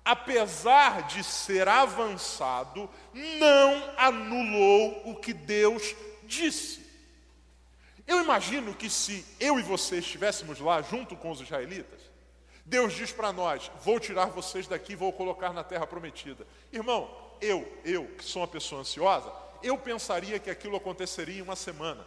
apesar 0.03 1.07
de 1.07 1.23
ser 1.23 1.67
avançado, 1.67 2.89
não 3.13 3.93
anulou 3.97 5.09
o 5.09 5.15
que 5.15 5.33
Deus 5.33 5.95
disse. 6.23 6.82
Eu 8.05 8.21
imagino 8.21 8.73
que 8.73 8.89
se 8.89 9.25
eu 9.39 9.59
e 9.59 9.63
você 9.63 9.97
estivéssemos 9.97 10.59
lá 10.59 10.81
junto 10.81 11.15
com 11.15 11.31
os 11.31 11.41
israelitas, 11.41 12.01
Deus 12.65 12.93
diz 12.93 13.11
para 13.11 13.31
nós: 13.31 13.71
Vou 13.83 13.99
tirar 13.99 14.27
vocês 14.27 14.67
daqui, 14.67 14.95
vou 14.95 15.13
colocar 15.13 15.53
na 15.53 15.63
terra 15.63 15.87
prometida. 15.87 16.45
Irmão, 16.71 17.09
eu, 17.41 17.67
eu, 17.83 18.07
que 18.17 18.23
sou 18.23 18.41
uma 18.41 18.47
pessoa 18.47 18.81
ansiosa, 18.81 19.31
eu 19.61 19.77
pensaria 19.77 20.39
que 20.39 20.49
aquilo 20.49 20.75
aconteceria 20.75 21.39
em 21.39 21.41
uma 21.41 21.55
semana. 21.55 22.05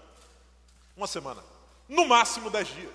Uma 0.96 1.06
semana. 1.06 1.42
No 1.88 2.06
máximo 2.06 2.50
dez 2.50 2.68
dias. 2.68 2.92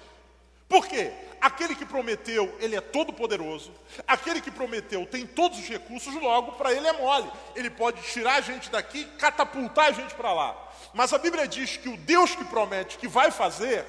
Por 0.67 0.88
quê? 0.88 1.13
Aquele 1.42 1.74
que 1.74 1.86
prometeu, 1.86 2.56
ele 2.60 2.76
é 2.76 2.82
todo 2.82 3.12
poderoso. 3.12 3.74
Aquele 4.08 4.40
que 4.40 4.52
prometeu 4.52 5.08
tem 5.08 5.26
todos 5.26 5.58
os 5.58 5.68
recursos, 5.68 6.14
logo 6.14 6.52
para 6.52 6.72
ele 6.72 6.88
é 6.88 6.94
mole. 6.94 7.30
Ele 7.56 7.72
pode 7.72 8.00
tirar 8.04 8.36
a 8.36 8.42
gente 8.42 8.70
daqui, 8.70 9.06
catapultar 9.18 9.88
a 9.88 9.92
gente 9.92 10.14
para 10.14 10.32
lá. 10.32 10.56
Mas 10.94 11.12
a 11.12 11.18
Bíblia 11.18 11.48
diz 11.48 11.78
que 11.78 11.90
o 11.90 11.98
Deus 11.98 12.36
que 12.36 12.44
promete 12.44 13.00
que 13.00 13.08
vai 13.08 13.32
fazer, 13.32 13.84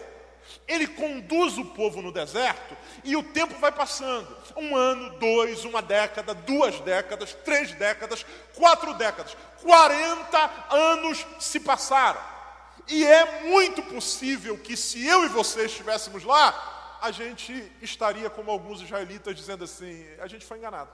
ele 0.67 0.87
conduz 0.87 1.59
o 1.59 1.65
povo 1.67 2.01
no 2.01 2.11
deserto 2.11 2.75
e 3.05 3.15
o 3.17 3.23
tempo 3.23 3.55
vai 3.59 3.71
passando. 3.71 4.35
Um 4.57 4.75
ano, 4.75 5.19
dois, 5.19 5.67
uma 5.67 5.83
década, 5.83 6.33
duas 6.33 6.81
décadas, 6.81 7.35
três 7.45 7.73
décadas, 7.73 8.25
quatro 8.55 8.95
décadas. 8.95 9.37
40 9.61 10.51
anos 10.71 11.27
se 11.39 11.61
passaram. 11.61 12.33
E 12.89 13.07
é 13.07 13.43
muito 13.43 13.83
possível 13.83 14.57
que 14.59 14.77
se 14.77 15.07
eu 15.07 15.25
e 15.25 15.29
você 15.29 15.67
estivéssemos 15.67 16.25
lá, 16.25 16.72
a 17.03 17.11
gente 17.11 17.71
estaria 17.83 18.31
como 18.31 18.51
alguns 18.51 18.81
israelitas 18.81 19.35
dizendo 19.35 19.65
assim: 19.65 20.07
a 20.21 20.29
gente 20.29 20.47
foi 20.47 20.59
enganado. 20.59 20.91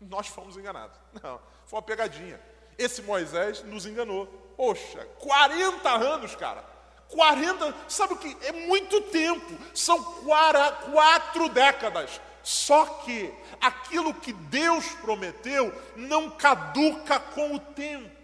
Nós 0.00 0.26
fomos 0.26 0.56
enganados. 0.56 0.98
Não, 1.22 1.40
foi 1.64 1.76
uma 1.78 1.82
pegadinha. 1.82 2.40
Esse 2.76 3.00
Moisés 3.00 3.62
nos 3.62 3.86
enganou. 3.86 4.26
Poxa, 4.56 5.06
40 5.20 5.88
anos, 5.90 6.34
cara. 6.34 6.64
40, 7.08 7.72
sabe 7.88 8.14
o 8.14 8.16
que? 8.16 8.36
É 8.42 8.50
muito 8.66 9.00
tempo. 9.02 9.56
São 9.72 10.02
quatro 10.02 11.48
décadas. 11.48 12.20
Só 12.42 12.84
que 12.84 13.32
aquilo 13.60 14.12
que 14.12 14.32
Deus 14.32 14.86
prometeu 14.96 15.72
não 15.94 16.30
caduca 16.30 17.20
com 17.20 17.54
o 17.54 17.60
tempo. 17.60 18.23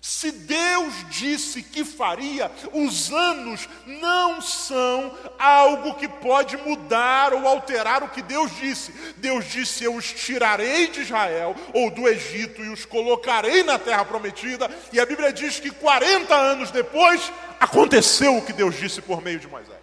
Se 0.00 0.32
Deus 0.32 0.94
disse 1.10 1.62
que 1.62 1.84
faria, 1.84 2.50
os 2.72 3.12
anos 3.12 3.68
não 3.86 4.40
são 4.40 5.14
algo 5.38 5.94
que 5.94 6.08
pode 6.08 6.56
mudar 6.56 7.34
ou 7.34 7.46
alterar 7.46 8.02
o 8.02 8.08
que 8.08 8.22
Deus 8.22 8.50
disse. 8.56 8.92
Deus 9.18 9.44
disse: 9.44 9.84
Eu 9.84 9.94
os 9.94 10.10
tirarei 10.10 10.86
de 10.86 11.02
Israel 11.02 11.54
ou 11.74 11.90
do 11.90 12.08
Egito 12.08 12.64
e 12.64 12.70
os 12.70 12.86
colocarei 12.86 13.62
na 13.62 13.78
terra 13.78 14.04
prometida. 14.04 14.70
E 14.90 14.98
a 14.98 15.04
Bíblia 15.04 15.34
diz 15.34 15.60
que 15.60 15.70
40 15.70 16.34
anos 16.34 16.70
depois 16.70 17.30
aconteceu 17.58 18.38
o 18.38 18.42
que 18.42 18.54
Deus 18.54 18.78
disse 18.78 19.02
por 19.02 19.20
meio 19.20 19.38
de 19.38 19.48
Moisés. 19.48 19.80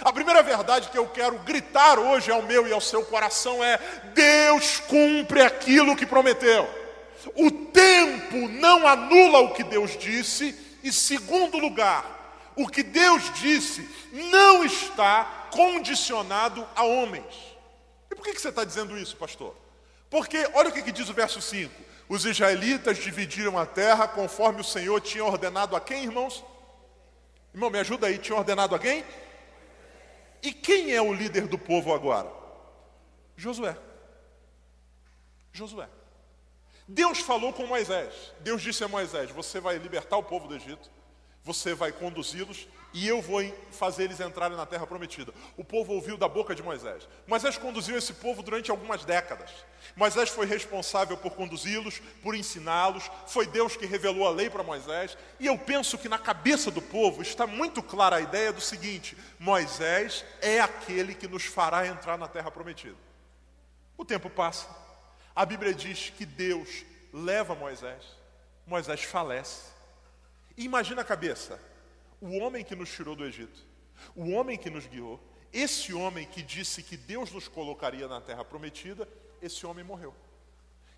A 0.00 0.12
primeira 0.12 0.42
verdade 0.42 0.88
que 0.88 0.98
eu 0.98 1.06
quero 1.08 1.38
gritar 1.40 1.98
hoje 1.98 2.30
ao 2.30 2.42
meu 2.42 2.66
e 2.66 2.72
ao 2.72 2.80
seu 2.80 3.04
coração 3.04 3.62
é: 3.62 3.78
Deus 4.14 4.80
cumpre 4.80 5.42
aquilo 5.42 5.94
que 5.94 6.06
prometeu. 6.06 6.85
O 7.34 7.50
tempo 7.50 8.48
não 8.48 8.86
anula 8.86 9.40
o 9.40 9.52
que 9.52 9.64
Deus 9.64 9.96
disse, 9.96 10.54
e 10.82 10.92
segundo 10.92 11.58
lugar, 11.58 12.52
o 12.56 12.68
que 12.68 12.82
Deus 12.82 13.32
disse 13.34 13.88
não 14.12 14.64
está 14.64 15.48
condicionado 15.50 16.66
a 16.74 16.84
homens. 16.84 17.34
E 18.10 18.14
por 18.14 18.24
que 18.24 18.38
você 18.38 18.48
está 18.48 18.64
dizendo 18.64 18.98
isso, 18.98 19.16
pastor? 19.16 19.54
Porque 20.08 20.48
olha 20.54 20.70
o 20.70 20.72
que 20.72 20.92
diz 20.92 21.08
o 21.08 21.14
verso 21.14 21.40
5: 21.40 21.72
os 22.08 22.24
israelitas 22.24 22.98
dividiram 22.98 23.58
a 23.58 23.66
terra 23.66 24.06
conforme 24.06 24.60
o 24.60 24.64
Senhor 24.64 25.00
tinha 25.00 25.24
ordenado 25.24 25.74
a 25.74 25.80
quem, 25.80 26.04
irmãos? 26.04 26.44
Irmão, 27.52 27.70
me 27.70 27.78
ajuda 27.78 28.06
aí, 28.06 28.18
tinha 28.18 28.36
ordenado 28.36 28.74
a 28.74 28.78
quem? 28.78 29.04
E 30.42 30.52
quem 30.52 30.92
é 30.92 31.02
o 31.02 31.12
líder 31.12 31.48
do 31.48 31.58
povo 31.58 31.92
agora? 31.92 32.30
Josué. 33.36 33.76
Josué. 35.52 35.88
Deus 36.88 37.18
falou 37.18 37.52
com 37.52 37.66
Moisés. 37.66 38.32
Deus 38.40 38.62
disse 38.62 38.84
a 38.84 38.88
Moisés: 38.88 39.30
Você 39.30 39.60
vai 39.60 39.78
libertar 39.78 40.16
o 40.16 40.22
povo 40.22 40.46
do 40.46 40.54
Egito, 40.54 40.90
você 41.42 41.74
vai 41.74 41.92
conduzi-los 41.92 42.66
e 42.92 43.06
eu 43.06 43.20
vou 43.20 43.42
fazer 43.72 44.04
eles 44.04 44.20
entrarem 44.20 44.56
na 44.56 44.64
terra 44.64 44.86
prometida. 44.86 45.32
O 45.56 45.62
povo 45.62 45.92
ouviu 45.92 46.16
da 46.16 46.26
boca 46.26 46.54
de 46.54 46.62
Moisés. 46.62 47.06
Moisés 47.26 47.58
conduziu 47.58 47.98
esse 47.98 48.14
povo 48.14 48.42
durante 48.42 48.70
algumas 48.70 49.04
décadas. 49.04 49.50
Moisés 49.94 50.30
foi 50.30 50.46
responsável 50.46 51.16
por 51.16 51.32
conduzi-los, 51.32 52.00
por 52.22 52.34
ensiná-los. 52.34 53.10
Foi 53.26 53.46
Deus 53.46 53.76
que 53.76 53.84
revelou 53.84 54.26
a 54.26 54.30
lei 54.30 54.48
para 54.48 54.62
Moisés. 54.62 55.16
E 55.38 55.46
eu 55.46 55.58
penso 55.58 55.98
que 55.98 56.08
na 56.08 56.18
cabeça 56.18 56.70
do 56.70 56.80
povo 56.80 57.20
está 57.20 57.46
muito 57.46 57.82
clara 57.82 58.16
a 58.16 58.20
ideia 58.20 58.52
do 58.52 58.60
seguinte: 58.60 59.16
Moisés 59.38 60.24
é 60.40 60.60
aquele 60.60 61.14
que 61.14 61.28
nos 61.28 61.44
fará 61.44 61.86
entrar 61.86 62.16
na 62.16 62.28
terra 62.28 62.50
prometida. 62.50 62.96
O 63.96 64.04
tempo 64.04 64.30
passa. 64.30 64.85
A 65.36 65.44
Bíblia 65.44 65.74
diz 65.74 66.08
que 66.08 66.24
Deus 66.24 66.82
leva 67.12 67.54
Moisés, 67.54 68.02
Moisés 68.66 69.04
falece. 69.04 69.70
E 70.56 70.64
imagina 70.64 71.02
a 71.02 71.04
cabeça: 71.04 71.60
o 72.22 72.38
homem 72.38 72.64
que 72.64 72.74
nos 72.74 72.90
tirou 72.90 73.14
do 73.14 73.22
Egito, 73.22 73.60
o 74.14 74.30
homem 74.30 74.56
que 74.56 74.70
nos 74.70 74.86
guiou, 74.86 75.20
esse 75.52 75.92
homem 75.92 76.26
que 76.26 76.40
disse 76.42 76.82
que 76.82 76.96
Deus 76.96 77.30
nos 77.30 77.48
colocaria 77.48 78.08
na 78.08 78.18
terra 78.18 78.42
prometida, 78.46 79.06
esse 79.42 79.66
homem 79.66 79.84
morreu. 79.84 80.14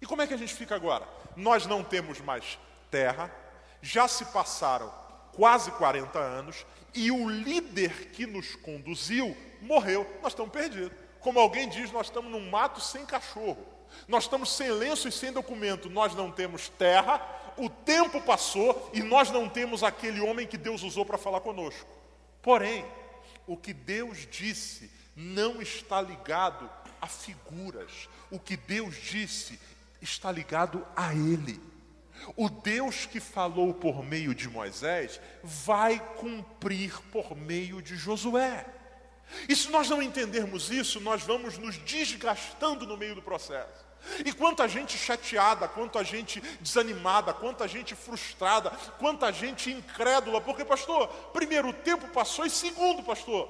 E 0.01 0.07
como 0.07 0.23
é 0.23 0.27
que 0.29 0.35
a 0.35 0.39
gente 0.39 0.55
fica 0.55 0.77
agora? 0.77 1.09
Nós 1.35 1.67
não 1.67 1.83
temos 1.83 2.21
mais 2.21 2.61
terra, 2.93 3.35
já 3.83 4.07
se 4.07 4.25
passaram 4.27 4.89
quase 5.33 5.73
40 5.73 6.17
anos 6.17 6.65
e 6.95 7.11
o 7.11 7.29
líder 7.29 8.11
que 8.13 8.25
nos 8.25 8.55
conduziu 8.55 9.37
morreu. 9.61 10.09
Nós 10.23 10.33
estamos 10.33 10.53
perdidos. 10.53 10.97
Como 11.19 11.41
alguém 11.41 11.69
diz, 11.69 11.91
nós 11.91 12.07
estamos 12.07 12.31
num 12.31 12.49
mato 12.49 12.81
sem 12.81 13.05
cachorro. 13.05 13.78
Nós 14.07 14.25
estamos 14.25 14.53
sem 14.53 14.71
lenço 14.71 15.09
e 15.09 15.13
sem 15.13 15.33
documento, 15.33 15.91
nós 15.91 16.15
não 16.15 16.31
temos 16.31 16.69
terra, 16.69 17.21
o 17.57 17.69
tempo 17.69 18.21
passou 18.21 18.91
e 18.95 19.03
nós 19.03 19.31
não 19.31 19.49
temos 19.49 19.83
aquele 19.83 20.21
homem 20.21 20.47
que 20.47 20.57
Deus 20.57 20.83
usou 20.83 21.05
para 21.05 21.19
falar 21.19 21.41
conosco. 21.41 21.89
Porém, 22.41 22.85
o 23.47 23.57
que 23.57 23.73
Deus 23.73 24.27
disse 24.31 24.91
não 25.17 25.61
está 25.61 26.01
ligado 26.01 26.71
a 27.01 27.07
figuras. 27.07 28.09
O 28.31 28.39
que 28.39 28.57
Deus 28.57 28.95
disse 28.97 29.59
está 30.01 30.31
ligado 30.31 30.87
a 30.95 31.13
Ele. 31.13 31.61
O 32.37 32.49
Deus 32.49 33.07
que 33.07 33.21
falou 33.21 33.73
por 33.75 34.05
meio 34.05 34.35
de 34.35 34.49
Moisés 34.49 35.21
vai 35.43 35.99
cumprir 36.17 37.01
por 37.13 37.37
meio 37.37 37.81
de 37.83 37.97
Josué. 37.97 38.67
E 39.49 39.55
se 39.55 39.71
nós 39.71 39.89
não 39.89 40.03
entendermos 40.03 40.71
isso, 40.71 41.01
nós 41.01 41.23
vamos 41.23 41.59
nos 41.59 41.77
desgastando 41.79 42.87
no 42.87 42.97
meio 42.97 43.15
do 43.15 43.23
processo. 43.23 43.87
E 44.25 44.33
quanta 44.33 44.67
gente 44.69 44.97
chateada, 44.97 45.69
quanta 45.69 46.03
gente 46.05 46.41
desanimada, 46.61 47.33
quanta 47.33 47.67
gente 47.69 47.95
frustrada, 47.95 48.71
quanta 48.99 49.33
gente 49.33 49.71
incrédula, 49.71 50.41
porque, 50.41 50.65
pastor, 50.65 51.09
primeiro, 51.33 51.69
o 51.69 51.73
tempo 51.73 52.09
passou, 52.09 52.47
e 52.47 52.51
segundo, 52.51 53.03
pastor, 53.03 53.49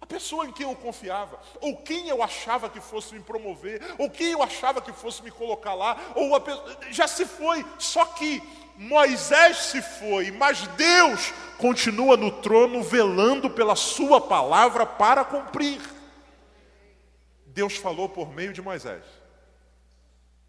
a 0.00 0.06
pessoa 0.06 0.46
em 0.46 0.52
quem 0.52 0.68
eu 0.68 0.76
confiava, 0.76 1.40
ou 1.60 1.78
quem 1.78 2.08
eu 2.08 2.22
achava 2.22 2.68
que 2.68 2.80
fosse 2.80 3.14
me 3.14 3.20
promover, 3.20 3.82
ou 3.98 4.10
quem 4.10 4.32
eu 4.32 4.42
achava 4.42 4.80
que 4.80 4.92
fosse 4.92 5.22
me 5.22 5.30
colocar 5.30 5.74
lá, 5.74 5.96
ou 6.14 6.36
a, 6.36 6.42
já 6.90 7.08
se 7.08 7.24
foi, 7.24 7.64
só 7.78 8.04
que 8.04 8.42
Moisés 8.76 9.56
se 9.56 9.80
foi, 9.80 10.30
mas 10.30 10.66
Deus 10.68 11.32
continua 11.58 12.16
no 12.16 12.30
trono 12.30 12.82
velando 12.82 13.48
pela 13.48 13.74
sua 13.74 14.20
palavra 14.20 14.84
para 14.84 15.24
cumprir. 15.24 15.80
Deus 17.46 17.76
falou 17.76 18.08
por 18.08 18.32
meio 18.34 18.52
de 18.52 18.60
Moisés. 18.60 19.02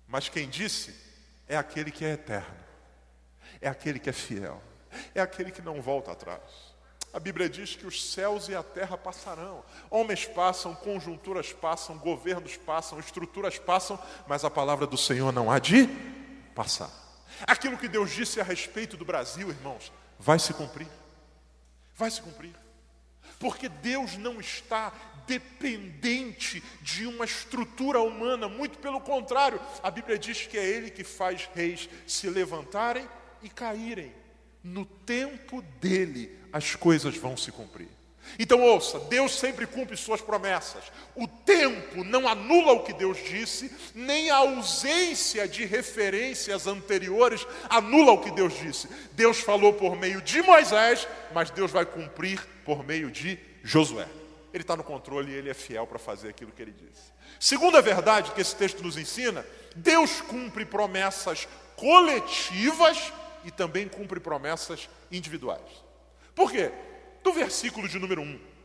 Mas 0.08 0.28
quem 0.28 0.50
disse 0.50 0.94
é 1.48 1.56
aquele 1.56 1.90
que 1.90 2.04
é 2.04 2.14
eterno. 2.14 2.58
É 3.62 3.70
aquele 3.70 3.98
que 3.98 4.10
é 4.10 4.14
fiel. 4.14 4.62
É 5.16 5.22
aquele 5.22 5.52
que 5.52 5.62
não 5.62 5.82
volta 5.82 6.12
atrás. 6.12 6.42
A 7.14 7.20
Bíblia 7.20 7.50
diz 7.50 7.76
que 7.76 7.88
os 7.88 8.12
céus 8.12 8.50
e 8.50 8.56
a 8.56 8.62
terra 8.62 8.98
passarão. 8.98 9.64
Homens 9.90 10.26
passam, 10.26 10.76
conjunturas 10.76 11.54
passam, 11.54 11.98
governos 11.98 12.58
passam, 12.58 13.00
estruturas 13.00 13.58
passam, 13.58 13.98
mas 14.28 14.44
a 14.44 14.50
palavra 14.50 14.86
do 14.86 14.98
Senhor 14.98 15.32
não 15.32 15.50
há 15.50 15.60
de 15.60 15.88
passar. 16.54 17.07
Aquilo 17.46 17.78
que 17.78 17.88
Deus 17.88 18.12
disse 18.12 18.40
a 18.40 18.44
respeito 18.44 18.98
do 18.98 19.06
Brasil, 19.06 19.50
irmãos, 19.50 19.92
vai 20.20 20.40
se 20.40 20.54
cumprir. 20.54 20.88
Vai 21.96 22.10
se 22.10 22.22
cumprir. 22.22 22.56
Porque 23.40 23.70
Deus 23.70 24.18
não 24.18 24.40
está 24.40 24.92
dependente 25.28 26.64
de 26.82 27.06
uma 27.06 27.26
estrutura 27.26 28.02
humana, 28.02 28.48
muito 28.48 28.80
pelo 28.80 29.02
contrário, 29.02 29.60
a 29.84 29.92
Bíblia 29.92 30.18
diz 30.18 30.48
que 30.48 30.58
é 30.58 30.66
Ele 30.66 30.90
que 30.90 31.04
faz 31.04 31.50
reis 31.54 31.90
se 32.08 32.30
levantarem 32.30 33.08
e 33.44 33.50
caírem. 33.50 34.14
No 34.64 34.86
tempo 34.86 35.62
dele, 35.80 36.38
as 36.52 36.76
coisas 36.76 37.16
vão 37.18 37.38
se 37.38 37.52
cumprir. 37.52 37.90
Então 38.40 38.62
ouça, 38.62 39.00
Deus 39.00 39.32
sempre 39.38 39.66
cumpre 39.66 39.96
suas 39.98 40.22
promessas. 40.22 40.84
O 41.16 41.28
tempo 41.28 42.04
não 42.04 42.28
anula 42.28 42.74
o 42.74 42.84
que 42.84 42.94
Deus 42.94 43.18
disse, 43.24 43.72
nem 43.96 44.30
a 44.30 44.38
ausência 44.38 45.48
de 45.48 45.66
referências 45.66 46.68
anteriores 46.68 47.46
anula 47.70 48.12
o 48.12 48.22
que 48.22 48.32
Deus 48.32 48.54
disse. 48.58 48.88
Deus 49.14 49.40
falou 49.40 49.74
por 49.74 49.96
meio 49.96 50.22
de 50.22 50.42
Moisés, 50.42 51.08
mas 51.34 51.50
Deus 51.50 51.72
vai 51.72 51.86
cumprir 51.86 52.46
por 52.64 52.84
meio 52.84 53.10
de 53.10 53.40
Josué. 53.64 54.08
Ele 54.54 54.64
está 54.64 54.76
no 54.76 54.84
controle 54.84 55.32
e 55.32 55.36
ele 55.36 55.50
é 55.50 55.54
fiel 55.54 55.86
para 55.86 56.00
fazer 56.00 56.30
aquilo 56.30 56.52
que 56.52 56.62
ele 56.62 56.72
disse. 56.72 57.12
Segunda 57.40 57.82
verdade 57.82 58.32
que 58.32 58.42
esse 58.42 58.56
texto 58.56 58.84
nos 58.84 58.98
ensina, 58.98 59.46
Deus 59.76 60.22
cumpre 60.22 60.66
promessas 60.66 61.48
coletivas 61.76 63.14
e 63.44 63.52
também 63.52 63.88
cumpre 63.88 64.20
promessas 64.20 64.90
individuais. 65.12 65.62
Por 66.34 66.52
quê? 66.52 66.72
Do 67.24 67.34
versículo 67.34 67.88
de 67.88 68.00
número 68.00 68.22
1 68.22 68.58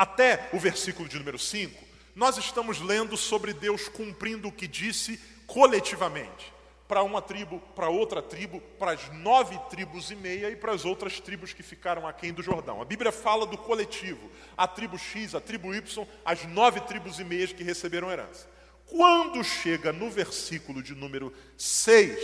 até 0.00 0.48
o 0.54 0.58
versículo 0.58 1.06
de 1.06 1.18
número 1.18 1.38
5, 1.38 1.78
nós 2.16 2.38
estamos 2.38 2.80
lendo 2.80 3.18
sobre 3.18 3.52
Deus 3.52 3.86
cumprindo 3.86 4.48
o 4.48 4.52
que 4.52 4.66
disse 4.66 5.20
coletivamente. 5.46 6.50
Para 6.88 7.02
uma 7.02 7.20
tribo, 7.20 7.60
para 7.76 7.90
outra 7.90 8.22
tribo, 8.22 8.62
para 8.78 8.92
as 8.92 9.12
nove 9.12 9.58
tribos 9.68 10.10
e 10.10 10.16
meia 10.16 10.48
e 10.48 10.56
para 10.56 10.72
as 10.72 10.86
outras 10.86 11.20
tribos 11.20 11.52
que 11.52 11.62
ficaram 11.62 12.08
aquém 12.08 12.32
do 12.32 12.42
Jordão. 12.42 12.80
A 12.80 12.84
Bíblia 12.86 13.12
fala 13.12 13.44
do 13.44 13.58
coletivo, 13.58 14.30
a 14.56 14.66
tribo 14.66 14.96
X, 14.96 15.34
a 15.34 15.40
tribo 15.40 15.74
Y, 15.74 16.06
as 16.24 16.46
nove 16.46 16.80
tribos 16.80 17.20
e 17.20 17.24
meias 17.24 17.52
que 17.52 17.62
receberam 17.62 18.10
herança. 18.10 18.48
Quando 18.86 19.44
chega 19.44 19.92
no 19.92 20.10
versículo 20.10 20.82
de 20.82 20.94
número 20.94 21.30
6, 21.58 22.18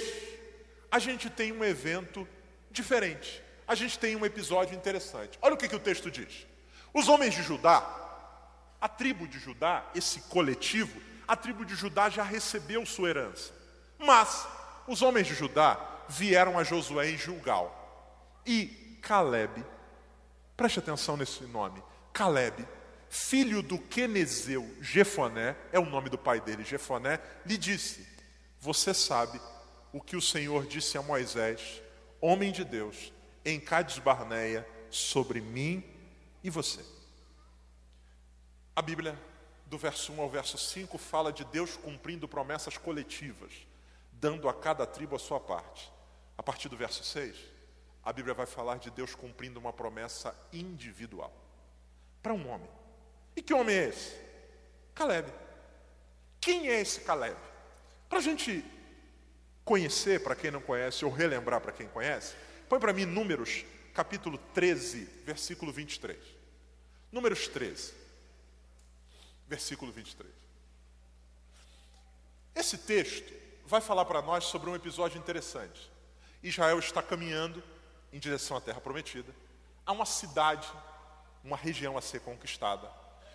a 0.91 0.99
gente 0.99 1.29
tem 1.29 1.53
um 1.53 1.63
evento 1.63 2.27
diferente 2.71 3.45
a 3.67 3.75
gente 3.75 3.99
tem 3.99 4.15
um 4.17 4.25
episódio 4.25 4.77
interessante. 4.77 5.39
Olha 5.43 5.55
o 5.55 5.57
que, 5.57 5.69
que 5.69 5.77
o 5.77 5.81
texto 5.81 6.11
diz. 6.11 6.47
Os 6.95 7.09
homens 7.09 7.35
de 7.35 7.43
Judá, 7.43 7.85
a 8.81 8.89
tribo 8.89 9.27
de 9.27 9.39
Judá, 9.39 9.85
esse 9.95 10.21
coletivo, 10.23 11.01
a 11.27 11.35
tribo 11.35 11.65
de 11.65 11.75
Judá 11.75 12.09
já 12.09 12.23
recebeu 12.23 12.87
sua 12.87 13.09
herança. 13.09 13.53
Mas 13.99 14.47
os 14.87 15.03
homens 15.03 15.27
de 15.27 15.35
Judá 15.35 15.79
vieram 16.09 16.59
a 16.59 16.65
Josué 16.65 17.11
em 17.11 17.19
Gilgal. 17.19 17.83
E 18.47 18.67
Caleb, 19.03 19.65
preste 20.57 20.79
atenção 20.79 21.17
nesse 21.17 21.45
nome, 21.45 21.83
Caleb, 22.13 22.67
filho 23.09 23.63
do 23.63 23.79
Quenezeu 23.79 24.69
Jefoné, 24.81 25.57
é 25.73 25.79
o 25.79 25.87
nome 25.87 26.09
do 26.09 26.19
pai 26.19 26.41
dele, 26.41 26.65
Jefoné, 26.65 27.21
lhe 27.45 27.59
disse: 27.59 28.07
Você 28.61 28.95
sabe 28.95 29.41
o 29.93 30.01
que 30.01 30.17
o 30.17 30.23
Senhor 30.23 30.67
disse 30.67 30.97
a 30.97 31.03
Moisés, 31.03 31.83
homem 32.21 32.53
de 32.53 32.65
Deus, 32.65 33.13
em 33.47 33.61
Cades 33.61 34.01
Barneia 34.01 34.69
sobre 34.91 35.41
mim 35.41 35.85
e 36.43 36.51
você. 36.51 36.85
A 38.75 38.83
Bíblia, 38.83 39.17
do 39.67 39.79
verso 39.79 40.13
1 40.13 40.21
ao 40.21 40.29
verso 40.29 40.59
5, 40.59 40.99
fala 40.99 41.33
de 41.33 41.45
Deus 41.45 41.77
cumprindo 41.77 42.27
promessas 42.27 42.77
coletivas, 42.77 43.53
dando 44.13 44.49
a 44.49 44.53
cada 44.53 44.85
tribo 44.85 45.15
a 45.15 45.19
sua 45.19 45.39
parte. 45.39 45.93
A 46.37 46.43
partir 46.43 46.69
do 46.69 46.77
verso 46.77 47.05
6, 47.05 47.37
a 48.03 48.13
Bíblia 48.13 48.35
vai 48.35 48.47
falar 48.47 48.79
de 48.79 48.91
Deus 48.91 49.15
cumprindo 49.15 49.61
uma 49.61 49.73
promessa 49.73 50.37
individual 50.53 51.33
para 52.21 52.35
um 52.35 52.49
homem. 52.49 52.69
E 53.37 53.43
que 53.43 53.55
homem 53.55 53.77
é 53.77 53.89
esse? 53.89 54.17
Caleb. 54.93 55.33
Quem 56.41 56.69
é 56.69 56.81
esse 56.81 57.01
Caleb? 57.03 57.37
Para 58.09 58.19
a 58.19 58.23
gente 58.23 58.65
conhecer, 59.65 60.23
para 60.23 60.35
quem 60.35 60.51
não 60.51 60.61
conhece, 60.61 61.05
ou 61.05 61.13
relembrar 61.13 61.61
para 61.61 61.73
quem 61.73 61.87
conhece, 61.89 62.35
Põe 62.69 62.81
para 62.81 62.93
mim 62.93 63.05
Números, 63.05 63.65
capítulo 63.95 64.39
13, 64.53 65.05
versículo 65.25 65.73
23. 65.73 66.19
Números 67.13 67.47
13, 67.47 67.95
versículo 69.47 69.93
23. 69.93 70.29
Esse 72.57 72.77
texto 72.79 73.33
vai 73.67 73.81
falar 73.81 74.05
para 74.05 74.21
nós 74.21 74.45
sobre 74.45 74.69
um 74.69 74.75
episódio 74.75 75.17
interessante. 75.17 75.89
Israel 76.43 76.81
está 76.81 77.01
caminhando 77.01 77.63
em 78.13 78.19
direção 78.19 78.57
à 78.57 78.61
terra 78.61 78.81
prometida. 78.81 79.33
Há 79.85 79.93
uma 79.93 80.07
cidade, 80.07 80.69
uma 81.45 81.57
região 81.57 81.97
a 81.97 82.03
ser 82.03 82.21
conquistada. 82.21 82.91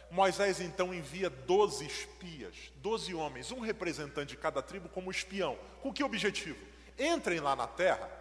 Moisés 0.09 0.59
então 0.59 0.93
envia 0.93 1.29
12 1.29 1.85
espias, 1.85 2.55
12 2.75 3.13
homens, 3.13 3.49
um 3.49 3.61
representante 3.61 4.31
de 4.31 4.37
cada 4.37 4.61
tribo 4.61 4.89
como 4.89 5.09
espião. 5.09 5.57
Com 5.81 5.93
que 5.93 6.03
objetivo? 6.03 6.59
Entrem 6.99 7.39
lá 7.39 7.55
na 7.55 7.65
terra 7.65 8.20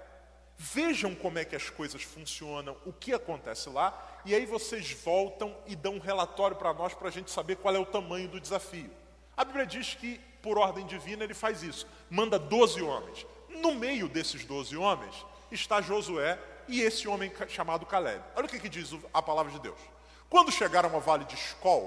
Vejam 0.62 1.14
como 1.14 1.38
é 1.38 1.44
que 1.46 1.56
as 1.56 1.70
coisas 1.70 2.02
funcionam, 2.02 2.76
o 2.84 2.92
que 2.92 3.14
acontece 3.14 3.70
lá, 3.70 4.20
e 4.26 4.34
aí 4.34 4.44
vocês 4.44 4.92
voltam 4.92 5.56
e 5.66 5.74
dão 5.74 5.94
um 5.94 5.98
relatório 5.98 6.54
para 6.54 6.74
nós 6.74 6.92
para 6.92 7.08
a 7.08 7.10
gente 7.10 7.30
saber 7.30 7.56
qual 7.56 7.74
é 7.74 7.78
o 7.78 7.86
tamanho 7.86 8.28
do 8.28 8.38
desafio. 8.38 8.90
A 9.34 9.42
Bíblia 9.42 9.64
diz 9.64 9.94
que, 9.94 10.20
por 10.42 10.58
ordem 10.58 10.84
divina, 10.84 11.24
ele 11.24 11.32
faz 11.32 11.62
isso, 11.62 11.86
manda 12.10 12.38
12 12.38 12.82
homens. 12.82 13.26
No 13.48 13.74
meio 13.74 14.06
desses 14.06 14.44
12 14.44 14.76
homens 14.76 15.24
está 15.50 15.80
Josué 15.80 16.38
e 16.68 16.82
esse 16.82 17.08
homem 17.08 17.32
chamado 17.48 17.86
Caleb. 17.86 18.22
Olha 18.36 18.44
o 18.44 18.48
que, 18.48 18.60
que 18.60 18.68
diz 18.68 18.94
a 19.14 19.22
palavra 19.22 19.50
de 19.50 19.60
Deus. 19.60 19.80
Quando 20.28 20.52
chegaram 20.52 20.94
ao 20.94 21.00
vale 21.00 21.24
de 21.24 21.36
Escol, 21.36 21.86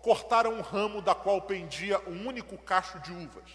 cortaram 0.00 0.54
um 0.54 0.62
ramo 0.62 1.02
da 1.02 1.14
qual 1.14 1.42
pendia 1.42 2.00
um 2.08 2.26
único 2.26 2.56
cacho 2.56 2.98
de 3.00 3.12
uvas. 3.12 3.50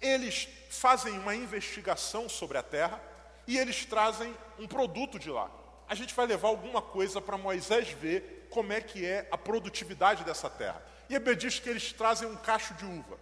Eles 0.00 0.48
fazem 0.70 1.12
uma 1.18 1.34
investigação 1.34 2.26
sobre 2.26 2.56
a 2.56 2.62
terra 2.62 2.98
e 3.48 3.56
eles 3.56 3.86
trazem 3.86 4.36
um 4.58 4.68
produto 4.68 5.18
de 5.18 5.30
lá. 5.30 5.50
A 5.88 5.94
gente 5.94 6.14
vai 6.14 6.26
levar 6.26 6.48
alguma 6.48 6.82
coisa 6.82 7.18
para 7.18 7.38
Moisés 7.38 7.88
ver 7.88 8.46
como 8.50 8.74
é 8.74 8.80
que 8.80 9.06
é 9.06 9.26
a 9.32 9.38
produtividade 9.38 10.22
dessa 10.22 10.50
terra. 10.50 10.82
E 11.08 11.14
Bíblia 11.14 11.34
diz 11.34 11.58
que 11.58 11.70
eles 11.70 11.90
trazem 11.90 12.28
um 12.28 12.36
cacho 12.36 12.74
de 12.74 12.84
uva. 12.84 13.18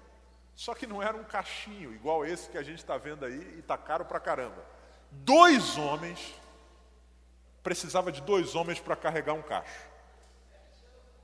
Só 0.57 0.75
que 0.75 0.85
não 0.85 1.01
era 1.01 1.17
um 1.17 1.23
cachinho 1.23 1.95
igual 1.95 2.27
esse 2.27 2.49
que 2.49 2.59
a 2.59 2.62
gente 2.65 2.79
está 2.79 2.97
vendo 2.99 3.25
aí 3.25 3.55
e 3.55 3.61
está 3.61 3.79
caro 3.79 4.05
para 4.05 4.19
caramba. 4.19 4.67
Dois 5.12 5.79
homens, 5.79 6.35
precisava 7.62 8.11
de 8.11 8.21
dois 8.21 8.57
homens 8.57 8.81
para 8.81 8.97
carregar 8.97 9.35
um 9.35 9.43
cacho. 9.43 9.81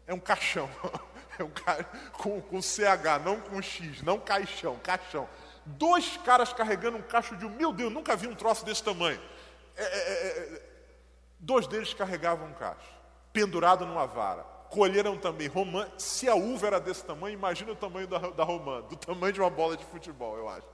É 0.07 0.15
um 0.15 0.21
caixão. 0.21 0.71
É 1.38 1.43
um 1.43 1.49
cara 1.49 1.85
com, 2.12 2.43
com 2.43 2.61
CH, 2.61 3.25
não 3.25 3.41
com 3.41 3.62
X, 3.62 4.03
não 4.03 4.21
caixão, 4.21 4.79
caixão. 4.81 5.27
Dois 5.64 6.16
caras 6.18 6.53
carregando 6.53 6.98
um 6.98 7.03
cacho 7.03 7.37
de 7.37 7.46
um. 7.46 7.51
Meu 7.51 7.72
Deus, 7.72 7.92
nunca 7.92 8.16
vi 8.16 8.27
um 8.27 8.35
troço 8.35 8.64
desse 8.64 8.83
tamanho. 8.83 9.20
É, 9.77 9.83
é, 9.83 9.87
é, 9.87 10.55
é 10.57 10.62
dois 11.38 11.66
deles 11.66 11.92
carregavam 11.92 12.48
um 12.48 12.53
cacho, 12.55 12.88
pendurado 13.33 13.87
numa 13.87 14.07
vara. 14.07 14.42
Colheram 14.70 15.18
também 15.18 15.48
romã. 15.48 15.87
Se 15.98 16.29
a 16.29 16.35
uva 16.35 16.66
era 16.66 16.81
desse 16.81 17.05
tamanho, 17.05 17.35
imagina 17.35 17.72
o 17.72 17.77
tamanho 17.77 18.07
da, 18.07 18.18
da 18.18 18.44
romã, 18.44 18.81
do 18.83 18.96
tamanho 18.96 19.33
de 19.33 19.40
uma 19.40 19.51
bola 19.51 19.77
de 19.77 19.85
futebol, 19.85 20.37
eu 20.37 20.48
acho. 20.48 20.66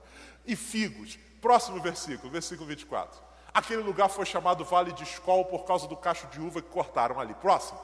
E 0.46 0.55
figos. 0.55 1.18
Próximo 1.40 1.81
versículo, 1.81 2.31
versículo 2.31 2.68
24. 2.68 3.20
Aquele 3.53 3.83
lugar 3.83 4.09
foi 4.09 4.24
chamado 4.24 4.64
Vale 4.64 4.92
de 4.92 5.03
Escol 5.03 5.44
por 5.46 5.64
causa 5.64 5.87
do 5.87 5.96
cacho 5.96 6.27
de 6.29 6.40
uva 6.40 6.62
que 6.62 6.68
cortaram 6.68 7.18
ali. 7.18 7.35
Próximo. 7.35 7.79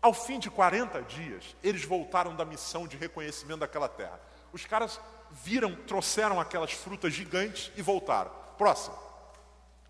Ao 0.00 0.14
fim 0.14 0.38
de 0.38 0.50
40 0.50 1.02
dias, 1.02 1.54
eles 1.62 1.84
voltaram 1.84 2.34
da 2.34 2.44
missão 2.44 2.86
de 2.86 2.96
reconhecimento 2.96 3.60
daquela 3.60 3.88
terra. 3.88 4.18
Os 4.52 4.64
caras 4.64 4.98
viram, 5.30 5.74
trouxeram 5.74 6.40
aquelas 6.40 6.72
frutas 6.72 7.12
gigantes 7.12 7.70
e 7.76 7.82
voltaram. 7.82 8.30
Próximo. 8.58 8.96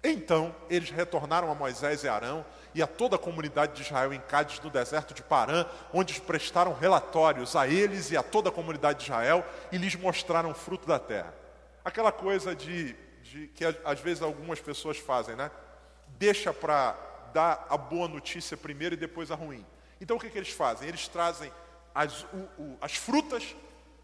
Então 0.02 0.54
eles 0.68 0.90
retornaram 0.90 1.50
a 1.50 1.54
Moisés 1.54 2.04
e 2.04 2.08
Arão 2.08 2.44
e 2.74 2.82
a 2.82 2.86
toda 2.86 3.16
a 3.16 3.18
comunidade 3.18 3.74
de 3.74 3.82
Israel 3.82 4.14
em 4.14 4.20
Cádiz, 4.20 4.60
no 4.60 4.70
deserto 4.70 5.12
de 5.12 5.22
Parã, 5.22 5.66
onde 5.92 6.20
prestaram 6.20 6.72
relatórios 6.72 7.54
a 7.54 7.68
eles 7.68 8.10
e 8.10 8.16
a 8.16 8.22
toda 8.22 8.48
a 8.48 8.52
comunidade 8.52 9.00
de 9.00 9.04
Israel 9.06 9.44
e 9.70 9.76
lhes 9.76 9.94
mostraram 9.96 10.50
o 10.50 10.54
fruto 10.54 10.86
da 10.86 10.98
terra. 10.98 11.34
Aquela 11.84 12.12
coisa 12.12 12.54
de, 12.54 12.94
de 13.22 13.48
que 13.48 13.64
às 13.84 14.00
vezes 14.00 14.22
algumas 14.22 14.60
pessoas 14.60 14.96
fazem, 14.96 15.36
né? 15.36 15.50
Deixa 16.18 16.52
para 16.52 16.96
dar 17.34 17.66
a 17.68 17.76
boa 17.76 18.08
notícia 18.08 18.56
primeiro 18.56 18.94
e 18.94 18.98
depois 18.98 19.30
a 19.30 19.34
ruim. 19.34 19.66
Então 20.00 20.16
o 20.16 20.20
que, 20.20 20.30
que 20.30 20.38
eles 20.38 20.50
fazem? 20.50 20.88
Eles 20.88 21.08
trazem 21.08 21.52
as, 21.94 22.22
o, 22.24 22.36
o, 22.58 22.78
as 22.80 22.94
frutas, 22.96 23.54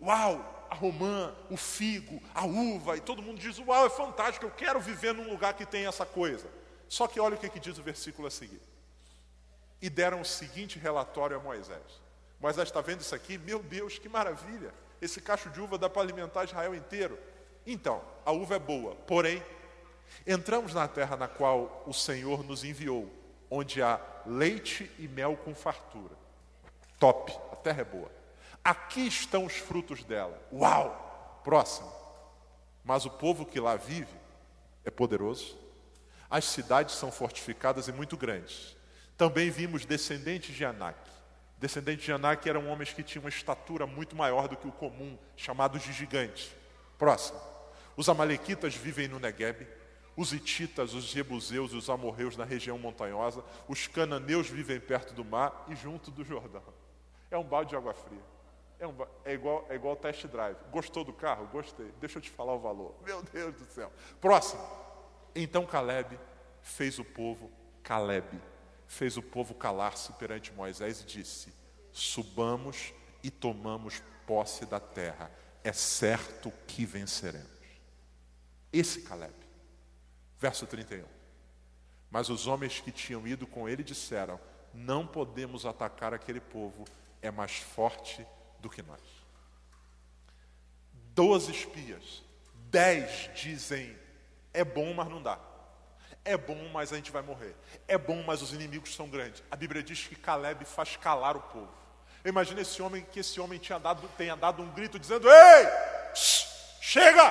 uau, 0.01 0.56
a 0.71 0.75
romã, 0.75 1.35
o 1.51 1.57
figo, 1.57 2.23
a 2.35 2.45
uva, 2.45 2.97
e 2.97 3.01
todo 3.01 3.23
mundo 3.23 3.39
diz: 3.39 3.59
Uau, 3.59 3.87
é 3.87 3.91
fantástico, 3.91 4.47
eu 4.47 4.51
quero 4.51 4.81
viver 4.81 5.15
num 5.15 5.29
lugar 5.29 5.55
que 5.55 5.67
tem 5.67 5.87
essa 5.87 6.07
coisa. 6.07 6.49
Só 6.89 7.07
que 7.07 7.19
olha 7.19 7.35
o 7.35 7.39
que, 7.39 7.49
que 7.49 7.61
diz 7.61 7.79
o 7.79 7.83
versículo 7.83 8.29
a 8.29 8.31
seguir. 8.31 8.61
E 9.81 9.91
deram 9.91 10.21
o 10.21 10.25
seguinte 10.25 10.79
relatório 10.79 11.37
a 11.37 11.41
Moisés. 11.41 12.01
Moisés 12.41 12.69
está 12.69 12.81
vendo 12.81 13.01
isso 13.01 13.15
aqui? 13.15 13.39
Meu 13.39 13.63
Deus, 13.63 13.99
que 13.99 14.09
maravilha! 14.09 14.73
Esse 15.01 15.21
cacho 15.21 15.51
de 15.51 15.61
uva 15.61 15.77
dá 15.77 15.91
para 15.91 16.03
alimentar 16.03 16.45
Israel 16.45 16.75
inteiro. 16.75 17.19
Então, 17.67 18.03
a 18.25 18.33
uva 18.33 18.57
é 18.57 18.59
boa, 18.59 18.95
porém, 18.95 19.43
entramos 20.27 20.73
na 20.73 20.87
terra 20.87 21.17
na 21.17 21.29
qual 21.29 21.83
o 21.87 21.93
Senhor 21.93 22.45
nos 22.45 22.63
enviou 22.65 23.11
onde 23.51 23.83
há 23.83 24.01
leite 24.25 24.91
e 24.99 25.09
mel 25.09 25.37
com 25.37 25.55
fartura. 25.55 26.15
Top, 26.99 27.33
a 27.53 27.57
terra 27.57 27.83
é 27.83 27.85
boa. 27.85 28.16
Aqui 28.67 29.07
estão 29.07 29.45
os 29.45 29.53
frutos 29.53 30.03
dela. 30.03 30.37
Uau! 30.53 31.41
Próximo. 31.45 31.89
Mas 32.83 33.05
o 33.05 33.11
povo 33.11 33.47
que 33.47 33.61
lá 33.61 33.77
vive 33.77 34.13
é 34.85 34.91
poderoso. 34.91 35.57
As 36.29 36.47
cidades 36.47 36.97
são 36.97 37.13
fortificadas 37.13 37.87
e 37.87 37.93
muito 37.93 38.17
grandes. 38.17 38.77
Também 39.17 39.51
vimos 39.51 39.85
descendentes 39.85 40.53
de 40.53 40.65
Anak. 40.65 40.99
Descendentes 41.59 42.05
de 42.07 42.11
Anak 42.11 42.49
eram 42.49 42.67
homens 42.69 42.93
que 42.93 43.05
tinham 43.05 43.23
uma 43.23 43.29
estatura 43.29 43.87
muito 43.87 44.17
maior 44.17 44.49
do 44.49 44.57
que 44.57 44.67
o 44.67 44.73
comum, 44.73 45.17
chamados 45.37 45.85
de 45.85 45.93
gigantes. 45.93 46.51
Próximo. 46.99 47.41
Os 47.97 48.09
amalequitas 48.09 48.75
vivem 48.75 49.07
no 49.07 49.21
Negueb 49.21 49.65
os 50.17 50.33
ititas, 50.33 50.93
os 50.93 51.05
jebuseus 51.05 51.71
e 51.71 51.77
os 51.77 51.89
amorreus 51.89 52.37
na 52.37 52.45
região 52.45 52.77
montanhosa, 52.77 53.45
os 53.69 53.87
cananeus 53.87 54.49
vivem 54.49 54.81
perto 54.81 55.15
do 55.15 55.25
mar 55.25 55.67
e 55.69 55.77
junto 55.77 56.11
do 56.11 56.25
Jordão. 56.25 56.65
É 57.31 57.39
um 57.39 57.45
balde 57.45 57.71
de 57.71 57.77
água 57.77 57.95
fria. 57.95 58.36
É, 58.79 58.87
um, 58.87 58.95
é, 59.25 59.33
igual, 59.33 59.67
é 59.69 59.75
igual 59.75 59.97
test 59.97 60.27
drive. 60.27 60.57
Gostou 60.71 61.05
do 61.05 61.13
carro? 61.13 61.47
Gostei. 61.47 61.93
Deixa 62.01 62.19
eu 62.19 62.23
te 62.23 62.31
falar 62.31 62.55
o 62.55 62.59
valor. 62.59 62.95
Meu 63.05 63.23
Deus 63.23 63.55
do 63.55 63.65
céu. 63.67 63.91
Próximo. 64.21 64.63
Então 65.35 65.67
Caleb 65.67 66.19
fez 66.63 66.99
o 66.99 67.05
povo, 67.05 67.51
Caleb, 67.83 68.41
fez 68.87 69.17
o 69.17 69.23
povo 69.23 69.55
calar-se 69.55 70.13
perante 70.15 70.53
Moisés 70.53 71.01
e 71.01 71.05
disse: 71.05 71.53
Subamos 71.93 72.93
e 73.23 73.31
tomamos 73.31 74.03
posse 74.27 74.67
da 74.67 74.81
terra. 74.81 75.31
É 75.63 75.73
certo 75.73 76.53
que 76.67 76.85
venceremos. 76.85 77.51
Esse 78.73 79.03
Caleb 79.03 79.47
Verso 80.39 80.67
31. 80.67 81.05
Mas 82.11 82.29
os 82.29 82.47
homens 82.47 82.81
que 82.81 82.93
tinham 82.93 83.27
ido 83.27 83.47
com 83.47 83.69
ele 83.69 83.83
disseram: 83.83 84.39
Não 84.73 85.07
podemos 85.07 85.65
atacar 85.65 86.13
aquele 86.13 86.41
povo, 86.41 86.85
é 87.23 87.31
mais 87.31 87.57
forte 87.57 88.27
do 88.67 88.71
que 88.71 88.83
nós. 88.83 89.01
Doze 91.15 91.53
espias, 91.53 92.23
dez 92.69 93.31
dizem: 93.35 93.97
É 94.53 94.65
bom, 94.65 94.93
mas 94.93 95.09
não 95.09 95.23
dá. 95.23 95.39
É 96.25 96.37
bom, 96.37 96.69
mas 96.73 96.93
a 96.93 96.97
gente 96.97 97.13
vai 97.13 97.23
morrer. 97.23 97.55
É 97.87 97.97
bom, 97.97 98.23
mas 98.25 98.43
os 98.43 98.53
inimigos 98.53 98.95
são 98.95 99.09
grandes. 99.09 99.43
A 99.49 99.55
Bíblia 99.55 99.83
diz 99.83 100.09
que 100.09 100.17
Caleb 100.17 100.65
faz 100.65 100.97
calar 100.97 101.37
o 101.37 101.41
povo. 101.41 101.73
Imagina 102.25 102.61
esse 102.61 102.83
homem 102.83 103.07
que 103.13 103.21
esse 103.21 103.41
homem 103.41 103.61
tinha 103.61 103.79
dado, 103.79 104.09
tenha 104.19 104.37
dado 104.37 104.61
um 104.61 104.71
grito 104.73 104.99
dizendo: 104.99 105.29
Ei, 105.31 105.67
chega! 106.81 107.31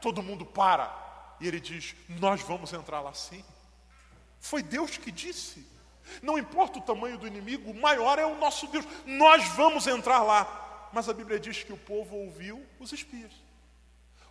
Todo 0.00 0.22
mundo 0.22 0.46
para. 0.46 0.90
E 1.38 1.46
ele 1.46 1.60
diz: 1.60 1.94
Nós 2.08 2.40
vamos 2.40 2.72
entrar 2.72 3.02
lá 3.02 3.12
sim. 3.12 3.44
Foi 4.40 4.62
Deus 4.62 4.96
que 4.96 5.12
disse. 5.12 5.75
Não 6.22 6.38
importa 6.38 6.78
o 6.78 6.82
tamanho 6.82 7.18
do 7.18 7.26
inimigo, 7.26 7.70
o 7.70 7.80
maior 7.80 8.18
é 8.18 8.26
o 8.26 8.36
nosso 8.36 8.66
Deus. 8.68 8.86
Nós 9.04 9.48
vamos 9.50 9.86
entrar 9.86 10.22
lá. 10.22 10.88
Mas 10.92 11.08
a 11.08 11.12
Bíblia 11.12 11.38
diz 11.38 11.62
que 11.62 11.72
o 11.72 11.76
povo 11.76 12.16
ouviu 12.16 12.64
os 12.78 12.92
espias. 12.92 13.32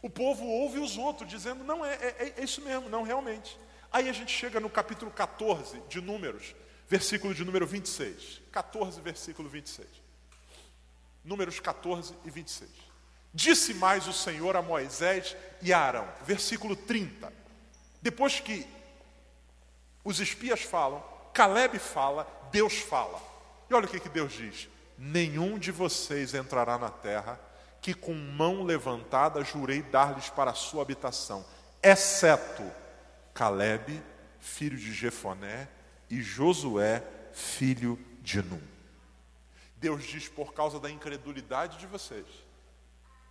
O 0.02 0.10
povo 0.10 0.46
ouve 0.46 0.80
os 0.80 0.98
outros, 0.98 1.30
dizendo: 1.30 1.64
Não, 1.64 1.86
é, 1.86 1.94
é, 1.94 2.34
é 2.38 2.44
isso 2.44 2.62
mesmo, 2.62 2.90
não, 2.90 3.04
realmente. 3.04 3.58
Aí 3.92 4.10
a 4.10 4.14
gente 4.14 4.32
chega 4.32 4.60
no 4.60 4.70
capítulo 4.70 5.10
14 5.12 5.82
de 5.88 6.02
Números, 6.02 6.56
versículo 6.88 7.34
de 7.34 7.44
número 7.44 7.66
26. 7.66 8.42
14, 8.52 9.02
versículo 9.02 9.50
26. 9.50 9.88
Números 11.24 11.60
14 11.60 12.14
e 12.24 12.30
26. 12.30 12.70
Disse 13.34 13.74
mais 13.74 14.08
o 14.08 14.14
Senhor 14.14 14.56
a 14.56 14.62
Moisés 14.62 15.36
e 15.62 15.74
a 15.74 15.80
Arão. 15.80 16.08
Versículo 16.24 16.76
30. 16.76 17.34
Depois 18.02 18.40
que 18.40 18.68
os 20.04 20.20
espias 20.20 20.62
falam, 20.62 21.04
Caleb 21.36 21.78
fala, 21.80 22.26
Deus 22.50 22.80
fala. 22.80 23.22
E 23.70 23.74
olha 23.74 23.86
o 23.86 23.90
que, 23.90 24.00
que 24.00 24.08
Deus 24.08 24.32
diz: 24.32 24.70
Nenhum 24.98 25.60
de 25.60 25.70
vocês 25.70 26.34
entrará 26.34 26.78
na 26.78 26.90
terra 26.90 27.38
que 27.82 27.94
com 27.94 28.14
mão 28.14 28.64
levantada 28.64 29.44
jurei 29.44 29.82
dar-lhes 29.82 30.30
para 30.30 30.52
a 30.52 30.56
sua 30.56 30.82
habitação, 30.82 31.46
exceto 31.84 32.64
Caleb, 33.34 34.02
filho 34.40 34.78
de 34.78 34.94
Jefoné, 34.94 35.68
e 36.10 36.22
Josué, 36.22 37.04
filho 37.34 38.00
de 38.22 38.42
Num. 38.42 38.64
Deus 39.76 40.06
diz: 40.06 40.30
por 40.30 40.54
causa 40.54 40.80
da 40.80 40.90
incredulidade 40.90 41.78
de 41.78 41.86
vocês, 41.86 42.26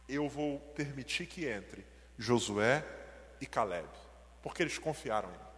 eu 0.07 0.29
vou 0.29 0.61
permitir 0.77 1.25
que 1.27 1.47
entre 1.47 1.87
Josué 2.19 2.85
e 3.40 3.47
Caleb, 3.47 3.88
porque 4.43 4.62
eles 4.62 4.77
confiaram 4.77 5.31
em 5.31 5.33
mim. 5.33 5.54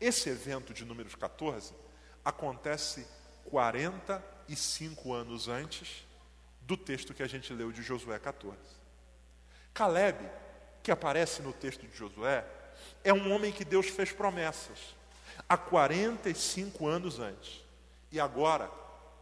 Esse 0.00 0.30
evento 0.30 0.72
de 0.72 0.84
números 0.84 1.14
14 1.14 1.74
acontece 2.24 3.06
45 3.44 5.12
anos 5.12 5.48
antes 5.48 6.06
do 6.62 6.76
texto 6.76 7.12
que 7.12 7.22
a 7.22 7.26
gente 7.26 7.52
leu 7.52 7.70
de 7.72 7.82
Josué 7.82 8.18
14. 8.18 8.56
Caleb, 9.74 10.18
que 10.82 10.90
aparece 10.90 11.42
no 11.42 11.52
texto 11.52 11.86
de 11.86 11.96
Josué, 11.96 12.44
é 13.04 13.12
um 13.12 13.32
homem 13.32 13.52
que 13.52 13.64
Deus 13.64 13.88
fez 13.88 14.12
promessas 14.12 14.96
há 15.48 15.56
45 15.56 16.86
anos 16.86 17.18
antes. 17.18 17.62
E 18.10 18.18
agora 18.18 18.70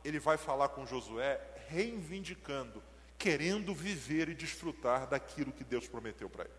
ele 0.05 0.19
vai 0.19 0.37
falar 0.37 0.69
com 0.69 0.87
Josué 0.87 1.41
reivindicando 1.69 2.83
querendo 3.19 3.75
viver 3.75 4.29
e 4.29 4.35
desfrutar 4.35 5.09
daquilo 5.09 5.53
que 5.53 5.65
Deus 5.65 5.89
prometeu 5.89 6.31
para 6.31 6.45
ele. 6.45 6.55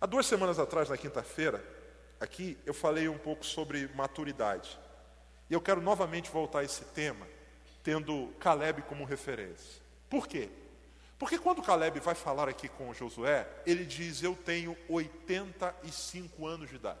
Há 0.00 0.06
duas 0.06 0.26
semanas 0.26 0.58
atrás, 0.58 0.90
na 0.90 0.98
quinta-feira, 0.98 1.64
aqui, 2.20 2.58
eu 2.64 2.74
falei 2.74 3.08
um 3.08 3.18
pouco 3.18 3.44
sobre 3.44 3.88
maturidade. 3.94 4.78
E 5.48 5.54
eu 5.54 5.60
quero 5.60 5.80
novamente 5.80 6.30
voltar 6.30 6.60
a 6.60 6.64
esse 6.64 6.84
tema, 6.86 7.26
tendo 7.82 8.28
Caleb 8.38 8.82
como 8.82 9.04
referência. 9.04 9.80
Por 10.08 10.26
quê? 10.26 10.50
Porque 11.18 11.38
quando 11.38 11.62
Caleb 11.62 11.98
vai 12.00 12.14
falar 12.14 12.48
aqui 12.48 12.68
com 12.68 12.94
Josué, 12.94 13.48
ele 13.66 13.84
diz: 13.84 14.22
Eu 14.22 14.36
tenho 14.36 14.76
85 14.88 16.46
anos 16.46 16.70
de 16.70 16.76
idade. 16.76 16.98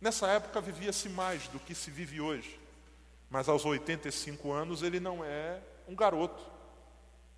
Nessa 0.00 0.28
época 0.28 0.60
vivia-se 0.60 1.08
mais 1.08 1.46
do 1.48 1.58
que 1.58 1.74
se 1.74 1.90
vive 1.90 2.20
hoje, 2.20 2.58
mas 3.28 3.48
aos 3.48 3.64
85 3.64 4.50
anos 4.52 4.82
ele 4.82 4.98
não 5.00 5.24
é 5.24 5.60
um 5.86 5.94
garoto, 5.94 6.42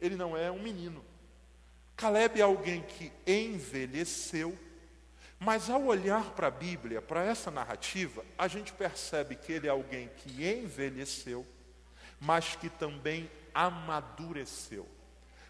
ele 0.01 0.15
não 0.15 0.37
é 0.37 0.51
um 0.51 0.63
menino. 0.63 1.05
Caleb 1.97 2.41
é 2.41 2.45
alguém 2.45 2.83
que 2.83 3.13
envelheceu, 3.27 4.57
mas 5.45 5.69
ao 5.69 5.83
olhar 5.83 6.31
para 6.31 6.47
a 6.47 6.51
Bíblia, 6.51 7.03
para 7.03 7.25
essa 7.25 7.51
narrativa, 7.51 8.25
a 8.39 8.47
gente 8.47 8.73
percebe 8.73 9.35
que 9.35 9.53
ele 9.53 9.67
é 9.67 9.71
alguém 9.71 10.09
que 10.19 10.49
envelheceu, 10.49 11.45
mas 12.21 12.55
que 12.55 12.71
também 12.71 13.29
amadureceu. 13.53 14.87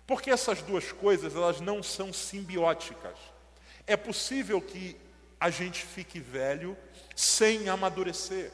Porque 0.06 0.30
essas 0.30 0.62
duas 0.62 0.90
coisas, 0.90 1.36
elas 1.36 1.60
não 1.60 1.82
são 1.82 2.10
simbióticas. 2.10 3.18
É 3.86 3.94
possível 3.94 4.62
que 4.62 4.96
a 5.38 5.50
gente 5.50 5.84
fique 5.84 6.18
velho 6.18 6.74
sem 7.14 7.68
amadurecer. 7.68 8.50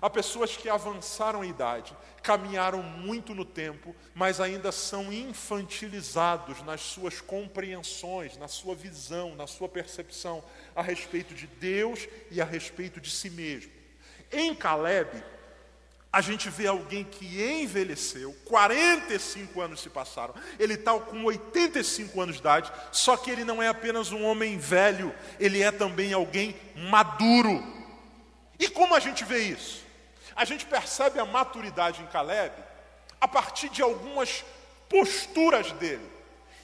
Há 0.00 0.08
pessoas 0.10 0.56
que 0.56 0.68
avançaram 0.68 1.42
a 1.42 1.46
idade, 1.46 1.96
caminharam 2.22 2.82
muito 2.82 3.34
no 3.34 3.44
tempo, 3.44 3.94
mas 4.14 4.40
ainda 4.40 4.70
são 4.70 5.12
infantilizados 5.12 6.62
nas 6.62 6.80
suas 6.80 7.20
compreensões, 7.20 8.36
na 8.36 8.48
sua 8.48 8.74
visão, 8.74 9.34
na 9.34 9.46
sua 9.46 9.68
percepção 9.68 10.42
a 10.74 10.82
respeito 10.82 11.34
de 11.34 11.46
Deus 11.46 12.08
e 12.30 12.40
a 12.40 12.44
respeito 12.44 13.00
de 13.00 13.10
si 13.10 13.30
mesmo. 13.30 13.72
Em 14.32 14.54
Caleb, 14.54 15.22
a 16.12 16.20
gente 16.20 16.50
vê 16.50 16.66
alguém 16.66 17.04
que 17.04 17.40
envelheceu, 17.40 18.34
45 18.44 19.60
anos 19.60 19.80
se 19.80 19.88
passaram, 19.88 20.34
ele 20.58 20.74
está 20.74 20.98
com 20.98 21.24
85 21.24 22.20
anos 22.20 22.34
de 22.34 22.40
idade, 22.40 22.72
só 22.90 23.16
que 23.16 23.30
ele 23.30 23.44
não 23.44 23.62
é 23.62 23.68
apenas 23.68 24.10
um 24.10 24.24
homem 24.24 24.58
velho, 24.58 25.14
ele 25.38 25.62
é 25.62 25.70
também 25.70 26.12
alguém 26.12 26.56
maduro. 26.74 27.62
E 28.58 28.68
como 28.68 28.94
a 28.94 29.00
gente 29.00 29.24
vê 29.24 29.38
isso? 29.38 29.79
A 30.40 30.44
gente 30.46 30.64
percebe 30.64 31.20
a 31.20 31.26
maturidade 31.26 32.00
em 32.00 32.06
Caleb 32.06 32.54
a 33.20 33.28
partir 33.28 33.68
de 33.68 33.82
algumas 33.82 34.42
posturas 34.88 35.70
dele. 35.72 36.10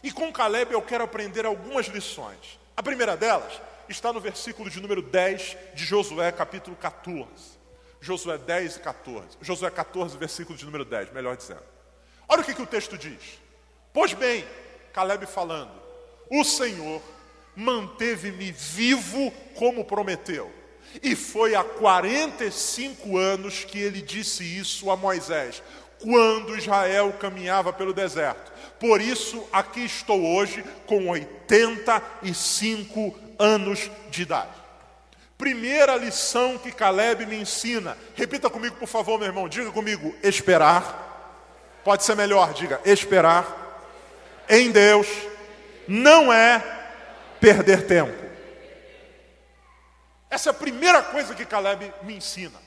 E 0.03 0.11
com 0.11 0.33
Caleb 0.33 0.73
eu 0.73 0.81
quero 0.81 1.05
aprender 1.05 1.45
algumas 1.45 1.85
lições. 1.85 2.59
A 2.75 2.83
primeira 2.83 3.19
delas 3.19 3.61
está 3.87 4.15
no 4.15 4.19
versículo 4.19 4.71
de 4.71 4.81
número 4.81 5.03
10 5.03 5.59
de 5.75 5.85
Josué, 5.85 6.33
capítulo 6.33 6.75
14. 6.75 7.29
Josué 8.01 8.39
10 8.39 8.77
e 8.77 8.81
14. 8.81 9.27
Josué 9.43 9.71
14, 9.71 10.17
versículo 10.17 10.57
de 10.57 10.65
número 10.65 10.87
10, 10.87 11.13
melhor 11.13 11.37
dizendo. 11.37 11.63
Olha 12.27 12.41
o 12.41 12.45
que, 12.47 12.55
que 12.55 12.63
o 12.63 12.67
texto 12.67 12.97
diz. 12.97 13.39
Pois 13.93 14.15
bem, 14.15 14.43
Caleb 14.95 15.27
falando, 15.27 15.83
o 16.31 16.43
Senhor 16.45 17.03
manteve-me 17.55 18.53
vivo 18.53 19.31
como 19.55 19.85
prometeu. 19.85 20.51
E 21.03 21.15
foi 21.15 21.55
há 21.55 21.63
45 21.63 23.17
anos 23.17 23.65
que 23.65 23.79
ele 23.79 24.01
disse 24.01 24.45
isso 24.45 24.91
a 24.91 24.97
Moisés, 24.97 25.63
quando 26.01 26.57
Israel 26.57 27.15
caminhava 27.19 27.73
pelo 27.73 27.93
deserto. 27.93 28.53
Por 28.79 29.01
isso, 29.01 29.47
aqui 29.53 29.85
estou 29.85 30.23
hoje 30.23 30.65
com 30.87 31.09
85 31.09 33.15
anos 33.39 33.91
de 34.11 34.23
idade. 34.23 34.67
Primeira 35.39 35.97
lição 35.97 36.57
que 36.57 36.73
Caleb 36.73 37.27
me 37.27 37.37
ensina. 37.37 37.97
Repita 38.15 38.49
comigo, 38.49 38.77
por 38.77 38.89
favor, 38.89 39.19
meu 39.19 39.29
irmão. 39.29 39.49
Diga 39.49 39.71
comigo: 39.71 40.15
esperar. 40.23 41.05
Pode 41.85 42.05
ser 42.05 42.17
melhor, 42.17 42.55
diga: 42.55 42.81
esperar 42.85 43.65
em 44.49 44.71
Deus 44.71 45.07
não 45.87 46.33
é 46.33 46.63
perder 47.41 47.87
tempo. 47.87 48.26
Essa 50.31 50.51
é 50.51 50.53
a 50.53 50.55
primeira 50.55 51.03
coisa 51.03 51.35
que 51.35 51.45
Caleb 51.45 51.93
me 52.03 52.17
ensina. 52.17 52.61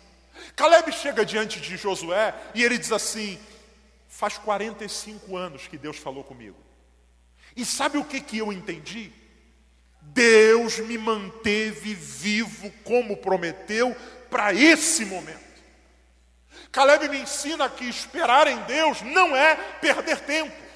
Caleb 0.55 0.91
chega 0.91 1.25
diante 1.25 1.59
de 1.59 1.75
Josué 1.77 2.33
e 2.53 2.63
ele 2.63 2.77
diz 2.77 2.91
assim: 2.91 3.39
Faz 4.07 4.37
45 4.37 5.35
anos 5.35 5.67
que 5.67 5.77
Deus 5.77 5.97
falou 5.97 6.23
comigo. 6.23 6.57
E 7.55 7.65
sabe 7.65 7.97
o 7.97 8.05
que, 8.05 8.21
que 8.21 8.37
eu 8.37 8.53
entendi? 8.53 9.11
Deus 10.01 10.79
me 10.79 10.97
manteve 10.97 11.93
vivo 11.93 12.71
como 12.83 13.17
prometeu 13.17 13.95
para 14.29 14.53
esse 14.53 15.05
momento. 15.05 15.49
Caleb 16.71 17.09
me 17.09 17.19
ensina 17.19 17.69
que 17.69 17.85
esperar 17.85 18.47
em 18.47 18.57
Deus 18.63 19.01
não 19.01 19.35
é 19.35 19.55
perder 19.55 20.19
tempo. 20.21 20.68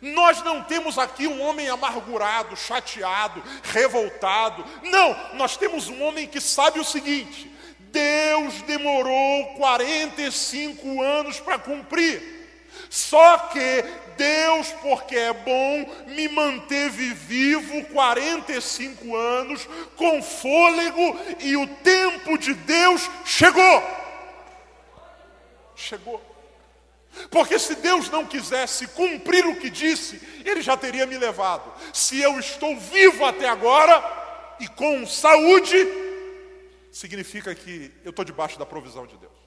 Nós 0.00 0.42
não 0.42 0.62
temos 0.62 0.98
aqui 0.98 1.26
um 1.26 1.40
homem 1.42 1.68
amargurado, 1.68 2.56
chateado, 2.56 3.42
revoltado. 3.62 4.64
Não, 4.82 5.34
nós 5.34 5.56
temos 5.56 5.88
um 5.88 6.02
homem 6.02 6.26
que 6.26 6.40
sabe 6.40 6.78
o 6.78 6.84
seguinte: 6.84 7.50
Deus 7.78 8.62
demorou 8.62 9.54
45 9.56 11.02
anos 11.02 11.40
para 11.40 11.58
cumprir. 11.58 12.36
Só 12.90 13.38
que 13.38 13.84
Deus, 14.16 14.72
porque 14.82 15.16
é 15.16 15.32
bom, 15.32 16.04
me 16.06 16.28
manteve 16.28 17.12
vivo 17.12 17.84
45 17.86 19.14
anos, 19.14 19.68
com 19.96 20.22
fôlego, 20.22 21.18
e 21.40 21.56
o 21.56 21.66
tempo 21.66 22.38
de 22.38 22.54
Deus 22.54 23.08
chegou. 23.24 23.82
Chegou. 25.76 26.27
Porque 27.30 27.58
se 27.58 27.74
Deus 27.76 28.08
não 28.10 28.26
quisesse 28.26 28.86
cumprir 28.88 29.46
o 29.46 29.56
que 29.56 29.70
disse, 29.70 30.20
Ele 30.44 30.62
já 30.62 30.76
teria 30.76 31.06
me 31.06 31.18
levado. 31.18 31.72
Se 31.92 32.20
eu 32.20 32.38
estou 32.38 32.78
vivo 32.78 33.24
até 33.24 33.48
agora 33.48 34.56
e 34.60 34.68
com 34.68 35.06
saúde, 35.06 35.76
significa 36.90 37.54
que 37.54 37.92
eu 38.04 38.10
estou 38.10 38.24
debaixo 38.24 38.58
da 38.58 38.66
provisão 38.66 39.06
de 39.06 39.16
Deus. 39.16 39.38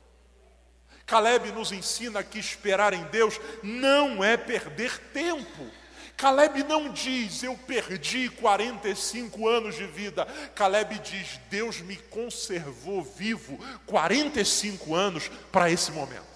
Caleb 1.05 1.51
nos 1.51 1.71
ensina 1.71 2.23
que 2.23 2.39
esperar 2.39 2.93
em 2.93 3.03
Deus 3.05 3.39
não 3.61 4.23
é 4.23 4.37
perder 4.37 4.97
tempo. 5.13 5.69
Caleb 6.15 6.63
não 6.63 6.89
diz, 6.93 7.41
eu 7.43 7.57
perdi 7.57 8.29
45 8.29 9.47
anos 9.47 9.75
de 9.75 9.85
vida. 9.87 10.25
Caleb 10.55 10.99
diz, 10.99 11.39
Deus 11.49 11.81
me 11.81 11.97
conservou 11.97 13.03
vivo 13.03 13.57
45 13.87 14.93
anos 14.95 15.29
para 15.51 15.69
esse 15.69 15.91
momento. 15.91 16.30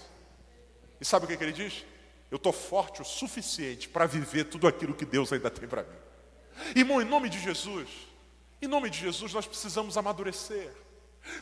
E 0.99 1.05
sabe 1.05 1.25
o 1.25 1.27
que, 1.27 1.37
que 1.37 1.43
ele 1.43 1.51
diz? 1.51 1.85
Eu 2.31 2.37
estou 2.37 2.51
forte 2.51 3.01
o 3.01 3.05
suficiente 3.05 3.87
para 3.87 4.05
viver 4.05 4.45
tudo 4.45 4.67
aquilo 4.67 4.93
que 4.93 5.05
Deus 5.05 5.31
ainda 5.31 5.49
tem 5.49 5.67
para 5.67 5.83
mim. 5.83 5.97
Irmão, 6.75 7.01
em 7.01 7.05
nome 7.05 7.29
de 7.29 7.39
Jesus, 7.39 7.89
em 8.61 8.67
nome 8.67 8.89
de 8.89 8.99
Jesus, 8.99 9.33
nós 9.33 9.45
precisamos 9.45 9.97
amadurecer. 9.97 10.71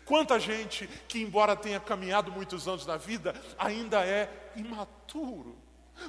Quanta 0.05 0.39
gente 0.39 0.87
que, 1.07 1.21
embora 1.21 1.55
tenha 1.55 1.79
caminhado 1.79 2.31
muitos 2.31 2.67
anos 2.67 2.85
na 2.85 2.97
vida, 2.97 3.33
ainda 3.57 4.05
é 4.05 4.29
imaturo. 4.55 5.57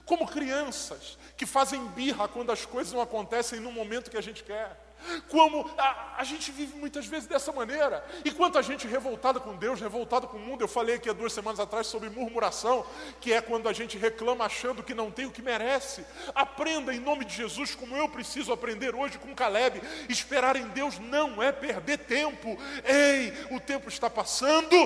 Como 0.04 0.26
crianças 0.26 1.18
que 1.36 1.44
fazem 1.44 1.86
birra 1.88 2.28
quando 2.28 2.50
as 2.50 2.64
coisas 2.64 2.92
não 2.92 3.00
acontecem 3.00 3.60
no 3.60 3.70
momento 3.72 4.10
que 4.10 4.16
a 4.16 4.22
gente 4.22 4.42
quer. 4.42 4.83
Como 5.28 5.70
a, 5.78 6.14
a, 6.18 6.24
gente 6.24 6.50
vive 6.50 6.76
muitas 6.76 7.06
vezes 7.06 7.26
dessa 7.26 7.52
maneira. 7.52 8.04
E 8.24 8.30
quanta 8.30 8.62
gente 8.62 8.86
revoltada 8.86 9.40
com 9.40 9.56
Deus, 9.56 9.80
revoltada 9.80 10.26
com 10.26 10.36
o 10.36 10.40
mundo. 10.40 10.62
Eu 10.62 10.68
falei 10.68 10.96
aqui 10.96 11.08
há 11.08 11.12
duas 11.12 11.32
semanas 11.32 11.60
atrás 11.60 11.86
sobre 11.86 12.10
murmuração, 12.10 12.84
que 13.20 13.32
é 13.32 13.40
quando 13.40 13.68
a 13.68 13.72
gente 13.72 13.98
reclama 13.98 14.44
achando 14.44 14.82
que 14.82 14.94
não 14.94 15.10
tem 15.10 15.26
o 15.26 15.30
que 15.30 15.42
merece. 15.42 16.04
Aprenda 16.34 16.94
em 16.94 17.00
nome 17.00 17.24
de 17.24 17.34
Jesus, 17.34 17.74
como 17.74 17.96
eu 17.96 18.08
preciso 18.08 18.52
aprender 18.52 18.94
hoje 18.94 19.18
com 19.18 19.34
Caleb. 19.34 19.80
Esperar 20.08 20.56
em 20.56 20.68
Deus 20.68 20.98
não 20.98 21.42
é 21.42 21.52
perder 21.52 21.98
tempo. 21.98 22.58
Ei, 22.84 23.32
o 23.50 23.60
tempo 23.60 23.88
está 23.88 24.08
passando, 24.08 24.76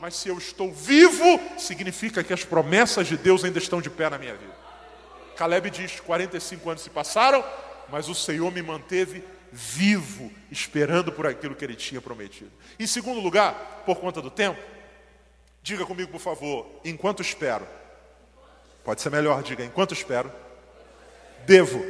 mas 0.00 0.14
se 0.16 0.28
eu 0.28 0.38
estou 0.38 0.72
vivo, 0.72 1.40
significa 1.58 2.22
que 2.22 2.32
as 2.32 2.44
promessas 2.44 3.06
de 3.06 3.16
Deus 3.16 3.44
ainda 3.44 3.58
estão 3.58 3.80
de 3.80 3.90
pé 3.90 4.10
na 4.10 4.18
minha 4.18 4.34
vida. 4.34 4.54
Caleb 5.36 5.70
diz: 5.70 6.00
45 6.00 6.70
anos 6.70 6.82
se 6.82 6.90
passaram, 6.90 7.44
mas 7.88 8.08
o 8.08 8.14
Senhor 8.14 8.50
me 8.50 8.62
manteve 8.62 9.22
vivo, 9.56 10.30
esperando 10.50 11.10
por 11.10 11.26
aquilo 11.26 11.54
que 11.54 11.64
ele 11.64 11.74
tinha 11.74 12.00
prometido. 12.00 12.52
Em 12.78 12.86
segundo 12.86 13.20
lugar, 13.20 13.82
por 13.86 13.96
conta 13.98 14.20
do 14.20 14.30
tempo, 14.30 14.60
diga 15.62 15.86
comigo, 15.86 16.12
por 16.12 16.20
favor, 16.20 16.80
enquanto 16.84 17.22
espero. 17.22 17.66
Pode 18.84 19.00
ser 19.00 19.10
melhor, 19.10 19.42
diga, 19.42 19.64
enquanto 19.64 19.94
espero, 19.94 20.30
devo 21.46 21.82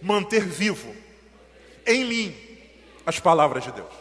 manter 0.00 0.44
vivo 0.44 0.96
em 1.86 2.04
mim 2.06 2.36
as 3.04 3.20
palavras 3.20 3.64
de 3.64 3.72
Deus. 3.72 3.92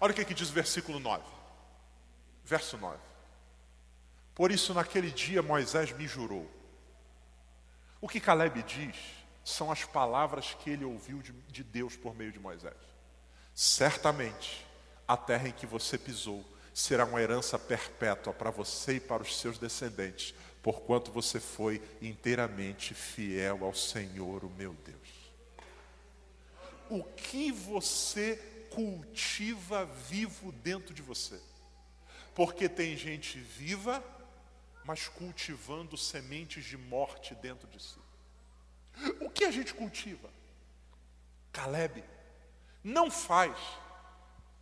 Olha 0.00 0.12
o 0.12 0.14
que, 0.14 0.24
que 0.24 0.34
diz 0.34 0.50
o 0.50 0.52
versículo 0.52 1.00
9. 1.00 1.22
Verso 2.44 2.78
9. 2.78 2.96
Por 4.36 4.52
isso, 4.52 4.72
naquele 4.72 5.10
dia, 5.10 5.42
Moisés 5.42 5.92
me 5.92 6.06
jurou. 6.06 6.48
O 8.00 8.08
que 8.08 8.20
Caleb 8.20 8.62
diz 8.62 8.96
são 9.44 9.70
as 9.70 9.84
palavras 9.84 10.54
que 10.54 10.70
ele 10.70 10.84
ouviu 10.84 11.18
de, 11.18 11.32
de 11.32 11.64
Deus 11.64 11.96
por 11.96 12.14
meio 12.14 12.32
de 12.32 12.38
Moisés. 12.38 12.76
Certamente, 13.54 14.66
a 15.06 15.16
terra 15.16 15.48
em 15.48 15.52
que 15.52 15.66
você 15.66 15.98
pisou 15.98 16.44
será 16.72 17.04
uma 17.04 17.20
herança 17.20 17.58
perpétua 17.58 18.32
para 18.32 18.50
você 18.50 18.94
e 18.94 19.00
para 19.00 19.22
os 19.22 19.38
seus 19.38 19.58
descendentes, 19.58 20.34
porquanto 20.62 21.10
você 21.10 21.38
foi 21.38 21.82
inteiramente 22.00 22.94
fiel 22.94 23.64
ao 23.64 23.74
Senhor, 23.74 24.44
o 24.44 24.50
meu 24.50 24.74
Deus. 24.74 25.22
O 26.88 27.02
que 27.04 27.50
você 27.50 28.36
cultiva 28.70 29.84
vivo 29.84 30.52
dentro 30.52 30.94
de 30.94 31.02
você? 31.02 31.38
Porque 32.34 32.68
tem 32.68 32.96
gente 32.96 33.38
viva, 33.38 34.02
mas 34.84 35.08
cultivando 35.08 35.96
sementes 35.96 36.64
de 36.64 36.76
morte 36.76 37.34
dentro 37.34 37.68
de 37.68 37.82
si. 37.82 37.98
O 39.20 39.30
que 39.30 39.44
a 39.44 39.50
gente 39.50 39.74
cultiva? 39.74 40.30
Caleb 41.52 42.02
não 42.82 43.10
faz 43.10 43.56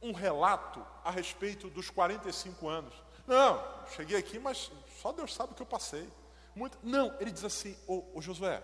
um 0.02 0.12
relato 0.12 0.84
a 1.04 1.10
respeito 1.10 1.68
dos 1.68 1.90
45 1.90 2.68
anos. 2.68 2.94
Não, 3.26 3.62
cheguei 3.94 4.18
aqui, 4.18 4.38
mas 4.38 4.70
só 5.00 5.12
Deus 5.12 5.34
sabe 5.34 5.52
o 5.52 5.54
que 5.54 5.62
eu 5.62 5.66
passei. 5.66 6.08
Muito... 6.54 6.78
Não, 6.82 7.14
ele 7.20 7.30
diz 7.30 7.44
assim: 7.44 7.76
ô, 7.86 8.04
ô 8.14 8.20
Josué, 8.20 8.62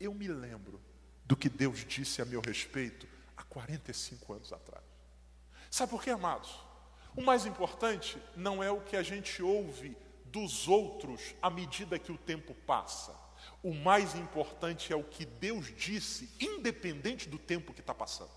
eu 0.00 0.12
me 0.12 0.28
lembro 0.28 0.80
do 1.24 1.36
que 1.36 1.48
Deus 1.48 1.84
disse 1.84 2.22
a 2.22 2.24
meu 2.24 2.40
respeito 2.40 3.06
há 3.36 3.42
45 3.44 4.32
anos 4.32 4.52
atrás. 4.52 4.84
Sabe 5.70 5.90
por 5.90 6.02
quê, 6.02 6.10
amados? 6.10 6.58
O 7.14 7.22
mais 7.22 7.46
importante 7.46 8.20
não 8.34 8.62
é 8.62 8.70
o 8.70 8.80
que 8.80 8.96
a 8.96 9.02
gente 9.02 9.42
ouve 9.42 9.96
dos 10.24 10.68
outros 10.68 11.34
à 11.42 11.50
medida 11.50 11.98
que 11.98 12.12
o 12.12 12.18
tempo 12.18 12.54
passa. 12.66 13.14
O 13.62 13.74
mais 13.74 14.14
importante 14.14 14.92
é 14.92 14.96
o 14.96 15.02
que 15.02 15.24
Deus 15.24 15.72
disse, 15.76 16.30
independente 16.40 17.28
do 17.28 17.38
tempo 17.38 17.72
que 17.72 17.80
está 17.80 17.92
passando. 17.92 18.30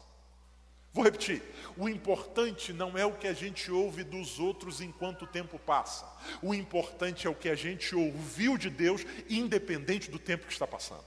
Vou 0.94 1.04
repetir: 1.04 1.42
o 1.78 1.88
importante 1.88 2.74
não 2.74 2.98
é 2.98 3.06
o 3.06 3.14
que 3.14 3.28
a 3.28 3.34
gente 3.34 3.72
ouve 3.72 4.04
dos 4.04 4.40
outros 4.40 4.82
enquanto 4.82 5.24
o 5.24 5.28
tempo 5.28 5.60
passa. 5.60 6.06
O 6.42 6.54
importante 6.54 7.28
é 7.28 7.30
o 7.30 7.36
que 7.36 7.50
a 7.50 7.56
gente 7.56 7.96
ouviu 7.96 8.58
de 8.58 8.70
Deus, 8.70 9.06
independente 9.30 10.10
do 10.10 10.20
tempo 10.20 10.48
que 10.48 10.54
está 10.54 10.68
passando. 10.68 11.06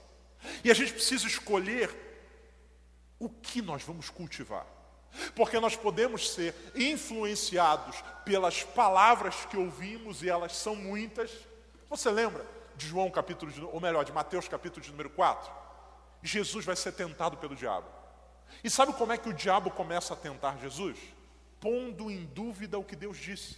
E 0.63 0.71
a 0.71 0.73
gente 0.73 0.93
precisa 0.93 1.27
escolher 1.27 1.93
o 3.19 3.29
que 3.29 3.61
nós 3.61 3.83
vamos 3.83 4.09
cultivar. 4.09 4.65
Porque 5.33 5.59
nós 5.59 5.75
podemos 5.75 6.31
ser 6.31 6.53
influenciados 6.75 8.03
pelas 8.25 8.63
palavras 8.63 9.45
que 9.45 9.57
ouvimos, 9.57 10.23
e 10.23 10.29
elas 10.29 10.55
são 10.55 10.75
muitas. 10.75 11.31
Você 11.89 12.09
lembra 12.09 12.45
de 12.75 12.87
João 12.87 13.09
capítulo, 13.09 13.51
de, 13.51 13.61
ou 13.61 13.79
melhor, 13.79 14.03
de 14.03 14.11
Mateus 14.11 14.47
capítulo 14.47 14.83
de 14.83 14.91
número 14.91 15.09
4? 15.09 15.51
Jesus 16.21 16.65
vai 16.65 16.75
ser 16.75 16.91
tentado 16.93 17.37
pelo 17.37 17.55
diabo. 17.55 17.87
E 18.63 18.69
sabe 18.69 18.93
como 18.93 19.13
é 19.13 19.17
que 19.17 19.29
o 19.29 19.33
diabo 19.33 19.69
começa 19.71 20.13
a 20.13 20.17
tentar 20.17 20.57
Jesus? 20.57 20.97
Pondo 21.59 22.09
em 22.11 22.25
dúvida 22.25 22.77
o 22.77 22.83
que 22.83 22.95
Deus 22.95 23.17
disse. 23.17 23.57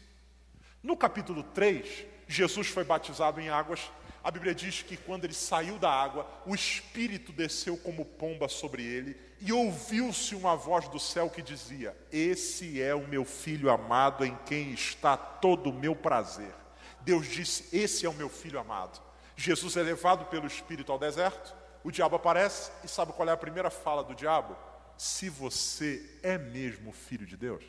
No 0.81 0.95
capítulo 0.95 1.43
3, 1.43 2.05
Jesus 2.27 2.67
foi 2.67 2.83
batizado 2.83 3.39
em 3.39 3.49
águas. 3.49 3.91
A 4.23 4.29
Bíblia 4.29 4.53
diz 4.53 4.81
que 4.81 4.97
quando 4.97 5.23
ele 5.23 5.33
saiu 5.33 5.77
da 5.77 5.89
água, 5.89 6.27
o 6.45 6.53
Espírito 6.53 7.31
desceu 7.31 7.77
como 7.77 8.03
pomba 8.03 8.47
sobre 8.47 8.83
ele 8.83 9.17
e 9.39 9.53
ouviu-se 9.53 10.35
uma 10.35 10.55
voz 10.55 10.87
do 10.89 10.99
céu 10.99 11.29
que 11.29 11.41
dizia: 11.41 11.95
Esse 12.11 12.81
é 12.81 12.93
o 12.93 13.07
meu 13.07 13.23
filho 13.23 13.69
amado 13.69 14.25
em 14.25 14.37
quem 14.45 14.71
está 14.73 15.15
todo 15.15 15.69
o 15.69 15.73
meu 15.73 15.95
prazer. 15.95 16.53
Deus 17.01 17.27
disse: 17.27 17.75
Esse 17.75 18.05
é 18.05 18.09
o 18.09 18.13
meu 18.13 18.29
filho 18.29 18.59
amado. 18.59 19.01
Jesus 19.37 19.77
é 19.77 19.83
levado 19.83 20.25
pelo 20.25 20.47
Espírito 20.47 20.91
ao 20.91 20.97
deserto, 20.97 21.55
o 21.83 21.91
diabo 21.91 22.15
aparece 22.15 22.71
e 22.83 22.87
sabe 22.87 23.13
qual 23.13 23.29
é 23.29 23.31
a 23.31 23.37
primeira 23.37 23.69
fala 23.69 24.03
do 24.03 24.15
diabo? 24.15 24.57
Se 24.97 25.29
você 25.29 26.19
é 26.23 26.39
mesmo 26.39 26.91
filho 26.91 27.25
de 27.25 27.37
Deus. 27.37 27.63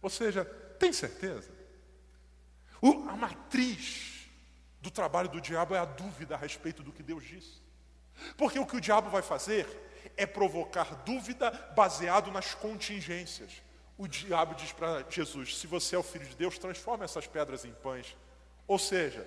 Ou 0.00 0.08
seja, 0.08 0.46
tem 0.78 0.94
certeza? 0.94 1.50
O, 2.80 3.06
a 3.08 3.14
matriz 3.14 4.28
do 4.80 4.90
trabalho 4.90 5.28
do 5.28 5.42
diabo 5.42 5.74
é 5.74 5.78
a 5.78 5.84
dúvida 5.84 6.34
a 6.34 6.38
respeito 6.38 6.82
do 6.82 6.90
que 6.90 7.02
Deus 7.02 7.22
disse. 7.22 7.60
Porque 8.36 8.58
o 8.58 8.66
que 8.66 8.76
o 8.76 8.80
diabo 8.80 9.10
vai 9.10 9.20
fazer 9.20 9.66
é 10.16 10.24
provocar 10.24 10.94
dúvida 11.04 11.50
baseado 11.76 12.30
nas 12.30 12.54
contingências. 12.54 13.62
O 13.98 14.08
diabo 14.08 14.54
diz 14.54 14.72
para 14.72 15.04
Jesus: 15.10 15.58
se 15.58 15.66
você 15.66 15.96
é 15.96 15.98
o 15.98 16.02
filho 16.02 16.26
de 16.26 16.34
Deus, 16.34 16.58
transforma 16.58 17.04
essas 17.04 17.26
pedras 17.26 17.64
em 17.64 17.72
pães. 17.72 18.16
Ou 18.66 18.78
seja, 18.78 19.26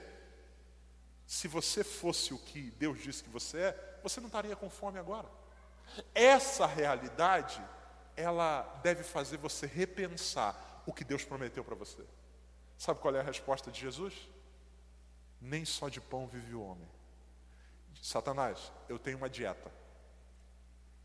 se 1.29 1.47
você 1.47 1.83
fosse 1.83 2.33
o 2.33 2.39
que 2.39 2.71
Deus 2.71 3.03
disse 3.03 3.23
que 3.23 3.29
você 3.29 3.59
é, 3.59 3.99
você 4.01 4.19
não 4.19 4.25
estaria 4.25 4.55
com 4.55 4.67
fome 4.67 4.97
agora. 4.97 5.27
Essa 6.15 6.65
realidade, 6.65 7.61
ela 8.17 8.63
deve 8.81 9.03
fazer 9.03 9.37
você 9.37 9.67
repensar 9.67 10.81
o 10.87 10.91
que 10.91 11.03
Deus 11.03 11.23
prometeu 11.23 11.63
para 11.63 11.75
você. 11.75 12.03
Sabe 12.79 12.99
qual 12.99 13.15
é 13.15 13.19
a 13.19 13.23
resposta 13.23 13.69
de 13.69 13.79
Jesus? 13.79 14.27
Nem 15.39 15.65
só 15.65 15.87
de 15.87 16.01
pão 16.01 16.25
vive 16.25 16.55
o 16.55 16.63
homem. 16.63 16.89
Satanás, 18.01 18.71
eu 18.89 18.97
tenho 18.97 19.17
uma 19.17 19.29
dieta. 19.29 19.71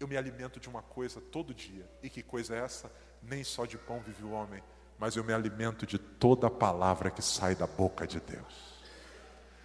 Eu 0.01 0.09
me 0.09 0.17
alimento 0.17 0.59
de 0.59 0.71
uma 0.71 0.81
coisa 0.81 1.21
todo 1.21 1.53
dia. 1.53 1.87
E 2.03 2.09
que 2.09 2.23
coisa 2.23 2.57
é 2.57 2.61
essa? 2.61 2.91
Nem 3.21 3.45
só 3.45 3.67
de 3.67 3.77
pão 3.77 4.01
vive 4.01 4.25
o 4.25 4.31
homem, 4.31 4.65
mas 4.99 5.17
eu 5.17 5.23
me 5.23 5.35
alimento 5.35 5.85
de 5.85 5.99
toda 5.99 6.47
a 6.47 6.51
palavra 6.51 7.11
que 7.11 7.21
sai 7.21 7.55
da 7.55 7.67
boca 7.67 8.07
de 8.07 8.21
Deus. 8.21 8.74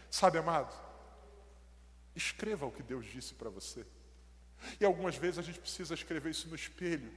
Sabe, 0.10 0.38
amado? 0.38 0.76
Escreva 2.16 2.66
o 2.66 2.72
que 2.72 2.84
Deus 2.84 3.06
disse 3.06 3.34
para 3.34 3.50
você. 3.50 3.86
E 4.80 4.86
algumas 4.86 5.16
vezes 5.16 5.40
a 5.40 5.42
gente 5.42 5.60
precisa 5.60 5.94
escrever 5.94 6.32
isso 6.32 6.48
no 6.50 6.56
espelho. 6.56 7.12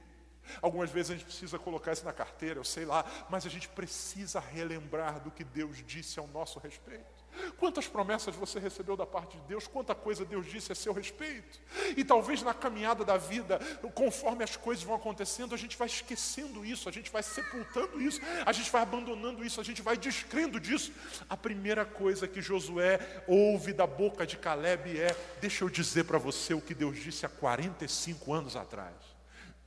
Algumas 0.61 0.89
vezes 0.89 1.11
a 1.11 1.13
gente 1.15 1.25
precisa 1.25 1.57
colocar 1.57 1.93
isso 1.93 2.05
na 2.05 2.13
carteira, 2.13 2.59
eu 2.59 2.63
sei 2.63 2.85
lá, 2.85 3.05
mas 3.29 3.45
a 3.45 3.49
gente 3.49 3.69
precisa 3.69 4.39
relembrar 4.39 5.21
do 5.21 5.31
que 5.31 5.43
Deus 5.43 5.77
disse 5.85 6.19
ao 6.19 6.27
nosso 6.27 6.59
respeito. 6.59 7.12
Quantas 7.57 7.87
promessas 7.87 8.35
você 8.35 8.59
recebeu 8.59 8.95
da 8.95 9.05
parte 9.05 9.37
de 9.37 9.43
Deus, 9.43 9.67
quanta 9.67 9.95
coisa 9.95 10.25
Deus 10.25 10.45
disse 10.45 10.71
a 10.71 10.75
seu 10.75 10.93
respeito. 10.93 11.59
E 11.95 12.03
talvez 12.03 12.41
na 12.41 12.53
caminhada 12.53 13.03
da 13.03 13.17
vida, 13.17 13.59
conforme 13.93 14.43
as 14.43 14.55
coisas 14.55 14.83
vão 14.83 14.95
acontecendo, 14.95 15.53
a 15.53 15.57
gente 15.57 15.77
vai 15.77 15.87
esquecendo 15.87 16.65
isso, 16.65 16.87
a 16.87 16.91
gente 16.91 17.11
vai 17.11 17.23
sepultando 17.23 18.01
isso, 18.01 18.21
a 18.45 18.51
gente 18.51 18.71
vai 18.71 18.81
abandonando 18.81 19.43
isso, 19.43 19.59
a 19.59 19.63
gente 19.63 19.81
vai 19.81 19.97
descrendo 19.97 20.59
disso. 20.59 20.91
A 21.29 21.37
primeira 21.37 21.85
coisa 21.85 22.27
que 22.27 22.41
Josué 22.41 22.99
ouve 23.27 23.73
da 23.73 23.87
boca 23.87 24.25
de 24.25 24.37
Caleb 24.37 24.99
é: 24.99 25.15
Deixa 25.39 25.63
eu 25.63 25.69
dizer 25.69 26.05
para 26.05 26.17
você 26.17 26.53
o 26.53 26.61
que 26.61 26.73
Deus 26.73 26.97
disse 26.97 27.25
há 27.25 27.29
45 27.29 28.33
anos 28.33 28.55
atrás. 28.55 28.95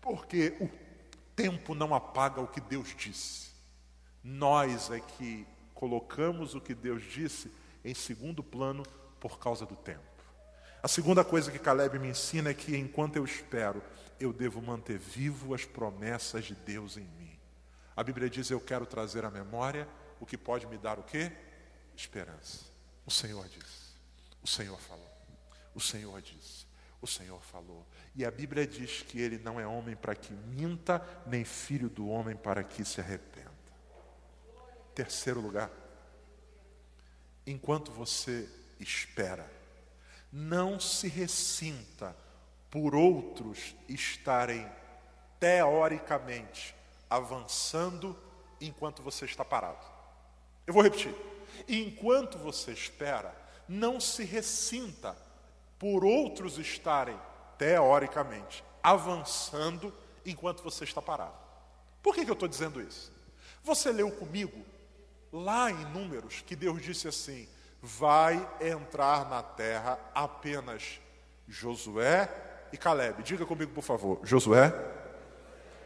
Porque 0.01 0.57
o 0.61 0.71
tempo 1.35 1.75
não 1.75 1.95
apaga 1.95 2.41
o 2.41 2.47
que 2.47 2.61
Deus 2.61 2.95
disse. 2.97 3.51
Nós 4.23 4.91
é 4.91 5.01
que 5.01 5.47
colocamos 5.77 6.55
o 6.55 6.61
que 6.61 6.75
Deus 6.75 7.03
disse 7.05 7.53
em 7.85 7.95
segundo 7.95 8.43
plano 8.43 8.83
por 9.21 9.39
causa 9.39 9.65
do 9.65 9.77
tempo. 9.77 10.01
A 10.83 10.89
segunda 10.89 11.25
coisa 11.25 11.53
que 11.53 11.59
Caleb 11.59 11.99
me 11.99 12.09
ensina 12.09 12.51
é 12.51 12.55
que 12.55 12.77
enquanto 12.77 13.17
eu 13.17 13.25
espero, 13.25 13.83
eu 14.19 14.33
devo 14.33 14.61
manter 14.61 14.99
vivo 14.99 15.55
as 15.55 15.65
promessas 15.65 16.47
de 16.47 16.55
Deus 16.55 16.97
em 16.97 17.05
mim. 17.19 17.39
A 17.95 18.03
Bíblia 18.03 18.29
diz: 18.29 18.51
Eu 18.51 18.61
quero 18.61 18.87
trazer 18.87 19.25
à 19.25 19.31
memória 19.31 19.87
o 20.19 20.27
que 20.27 20.39
pode 20.39 20.67
me 20.67 20.79
dar 20.79 20.99
o 20.99 21.03
quê? 21.03 21.31
Esperança. 21.95 22.65
O 23.05 23.11
Senhor 23.11 23.47
diz. 23.49 23.97
O 24.43 24.47
Senhor 24.47 24.79
falou. 24.81 25.11
O 25.75 25.81
Senhor 25.81 26.23
disse. 26.23 26.67
O 27.03 27.07
Senhor 27.07 27.43
falou. 27.43 27.87
E 28.15 28.25
a 28.25 28.31
Bíblia 28.31 28.67
diz 28.67 29.03
que 29.03 29.21
ele 29.21 29.39
não 29.39 29.61
é 29.61 29.67
homem 29.67 29.95
para 29.95 30.15
que 30.15 30.33
minta, 30.33 31.05
nem 31.27 31.45
filho 31.45 31.91
do 31.91 32.09
homem 32.09 32.35
para 32.35 32.65
que 32.65 32.85
se 32.85 33.01
arrependa. 33.01 33.56
Terceiro 34.97 35.43
lugar, 35.43 35.71
enquanto 37.47 37.93
você 37.93 38.49
espera, 38.81 39.47
não 40.33 40.81
se 40.81 41.07
ressinta 41.07 42.17
por 42.71 42.95
outros 42.95 43.77
estarem 43.87 44.67
teoricamente 45.39 46.75
avançando 47.11 48.19
enquanto 48.59 49.03
você 49.03 49.27
está 49.27 49.45
parado. 49.45 49.85
Eu 50.67 50.73
vou 50.73 50.83
repetir. 50.83 51.15
Enquanto 51.69 52.39
você 52.39 52.73
espera, 52.73 53.37
não 53.69 54.01
se 54.01 54.25
ressinta 54.25 55.15
por 55.79 56.07
outros 56.07 56.57
estarem 56.57 57.21
teoricamente 57.59 58.65
avançando 58.83 59.93
enquanto 60.25 60.63
você 60.63 60.85
está 60.85 61.03
parado. 61.03 61.37
Por 62.03 62.15
que, 62.15 62.25
que 62.25 62.31
eu 62.31 62.33
estou 62.33 62.49
dizendo 62.49 62.81
isso? 62.81 63.13
Você 63.63 63.93
leu 63.93 64.11
comigo 64.11 64.65
lá 65.33 65.71
em 65.71 65.85
Números, 65.87 66.43
que 66.47 66.57
Deus 66.57 66.83
disse 66.83 67.09
assim: 67.09 67.49
vai 67.81 68.49
entrar 68.61 69.29
na 69.29 69.43
terra 69.43 69.99
apenas 70.15 71.01
Josué 71.49 72.29
e 72.73 72.77
Caleb. 72.77 73.23
Diga 73.23 73.47
comigo, 73.47 73.73
por 73.73 73.83
favor: 73.83 74.21
Josué 74.23 74.73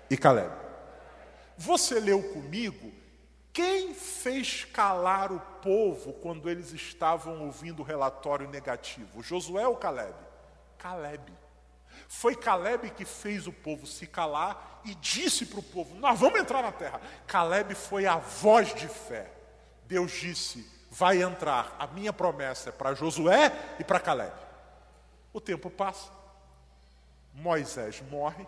e 0.09 0.17
Caleb. 0.17 0.53
Você 1.57 2.01
leu 2.01 2.23
comigo 2.33 2.93
quem 3.53 3.93
fez 3.95 4.65
calar 4.65 5.33
o 5.33 5.41
povo 5.61 6.13
quando 6.15 6.49
eles 6.49 6.73
estavam 6.73 7.43
ouvindo 7.43 7.81
o 7.81 7.85
relatório 7.85 8.49
negativo? 8.49 9.23
Josué 9.23 9.67
ou 9.67 9.77
Caleb? 9.77 10.15
Caleb. 10.79 11.33
Foi 12.13 12.35
Caleb 12.35 12.91
que 12.91 13.05
fez 13.05 13.47
o 13.47 13.53
povo 13.53 13.87
se 13.87 14.05
calar 14.05 14.83
e 14.85 14.97
disse 14.97 15.47
para 15.47 15.61
o 15.61 15.63
povo: 15.63 15.95
Nós 15.95 16.19
vamos 16.19 16.41
entrar 16.41 16.61
na 16.61 16.73
terra. 16.73 17.01
Caleb 17.25 17.73
foi 17.77 18.05
a 18.05 18.17
voz 18.17 18.75
de 18.75 18.89
fé. 18.89 19.31
Deus 19.85 20.11
disse: 20.11 20.69
Vai 20.91 21.23
entrar. 21.23 21.77
A 21.79 21.87
minha 21.87 22.13
promessa 22.13 22.71
é 22.71 22.73
para 22.73 22.95
Josué 22.95 23.77
e 23.79 23.85
para 23.85 24.01
Caleb. 24.01 24.35
O 25.33 25.41
tempo 25.41 25.71
passa. 25.71 26.11
Moisés 27.33 28.03
morre. 28.11 28.45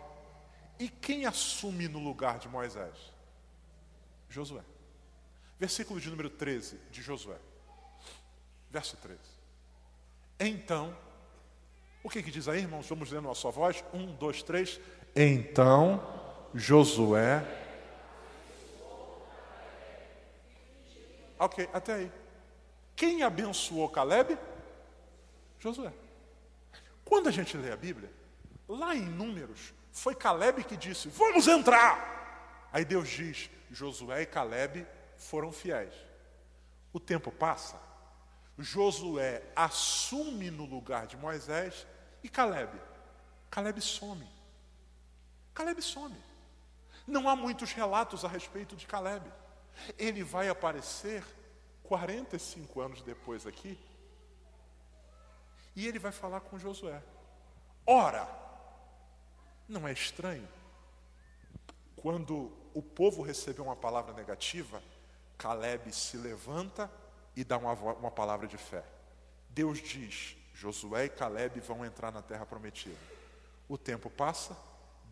E 0.77 0.89
quem 0.89 1.25
assume 1.25 1.87
no 1.87 1.99
lugar 1.99 2.39
de 2.39 2.49
Moisés? 2.49 3.13
Josué. 4.29 4.61
Versículo 5.57 6.01
de 6.01 6.09
número 6.09 6.29
13 6.29 6.81
de 6.91 7.01
Josué. 7.01 7.37
Verso 8.69 8.97
13. 8.97 9.17
Então 10.37 10.93
o 12.03 12.09
que, 12.09 12.21
que 12.21 12.29
diz 12.29 12.47
aí, 12.47 12.59
irmãos? 12.59 12.87
Vamos 12.87 13.09
ler 13.09 13.21
na 13.21 13.33
sua 13.33 13.49
voz. 13.49 13.83
Um, 13.93 14.13
dois, 14.15 14.43
três. 14.43 14.79
Então 15.15 16.03
Josué. 16.53 17.43
Ok, 21.39 21.67
até 21.73 21.93
aí. 21.93 22.11
Quem 22.95 23.23
abençoou 23.23 23.89
Caleb? 23.89 24.37
Josué. 25.59 25.91
Quando 27.03 27.29
a 27.29 27.31
gente 27.31 27.57
lê 27.57 27.71
a 27.71 27.75
Bíblia, 27.75 28.11
lá 28.67 28.95
em 28.95 29.01
Números, 29.01 29.73
foi 29.91 30.13
Caleb 30.13 30.63
que 30.63 30.77
disse: 30.77 31.09
Vamos 31.09 31.47
entrar. 31.47 32.69
Aí 32.71 32.85
Deus 32.85 33.09
diz: 33.09 33.49
Josué 33.71 34.21
e 34.21 34.25
Caleb 34.25 34.85
foram 35.17 35.51
fiéis. 35.51 35.93
O 36.91 36.99
tempo 36.99 37.31
passa, 37.31 37.79
Josué 38.57 39.41
assume 39.55 40.51
no 40.51 40.65
lugar 40.65 41.07
de 41.07 41.17
Moisés 41.17 41.87
e 42.23 42.29
Caleb. 42.29 42.71
Caleb 43.51 43.81
some. 43.81 44.27
Caleb 45.53 45.81
some. 45.81 46.15
Não 47.05 47.27
há 47.27 47.35
muitos 47.35 47.73
relatos 47.73 48.23
a 48.23 48.27
respeito 48.27 48.75
de 48.75 48.87
Caleb. 48.87 49.29
Ele 49.97 50.23
vai 50.23 50.47
aparecer 50.49 51.23
45 51.83 52.81
anos 52.81 53.01
depois 53.01 53.45
aqui. 53.45 53.77
E 55.75 55.87
ele 55.87 55.99
vai 55.99 56.11
falar 56.11 56.39
com 56.39 56.57
Josué. 56.57 57.01
Ora, 57.85 58.27
não 59.67 59.87
é 59.87 59.91
estranho? 59.91 60.47
Quando 61.95 62.51
o 62.73 62.81
povo 62.81 63.21
recebeu 63.21 63.65
uma 63.65 63.75
palavra 63.75 64.13
negativa, 64.13 64.81
Caleb 65.37 65.91
se 65.91 66.17
levanta 66.17 66.89
e 67.35 67.43
dá 67.43 67.57
uma, 67.57 67.73
uma 67.73 68.11
palavra 68.11 68.47
de 68.47 68.57
fé. 68.57 68.83
Deus 69.49 69.79
diz: 69.79 70.37
Josué 70.53 71.05
e 71.05 71.09
Caleb 71.09 71.59
vão 71.61 71.83
entrar 71.83 72.11
na 72.11 72.21
terra 72.21 72.45
prometida. 72.45 72.95
O 73.67 73.77
tempo 73.77 74.09
passa, 74.09 74.55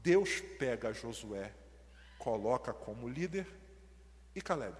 Deus 0.03 0.39
pega 0.59 0.93
Josué, 0.93 1.53
coloca 2.19 2.73
como 2.73 3.09
líder 3.09 3.47
e 4.35 4.41
Caleb. 4.41 4.77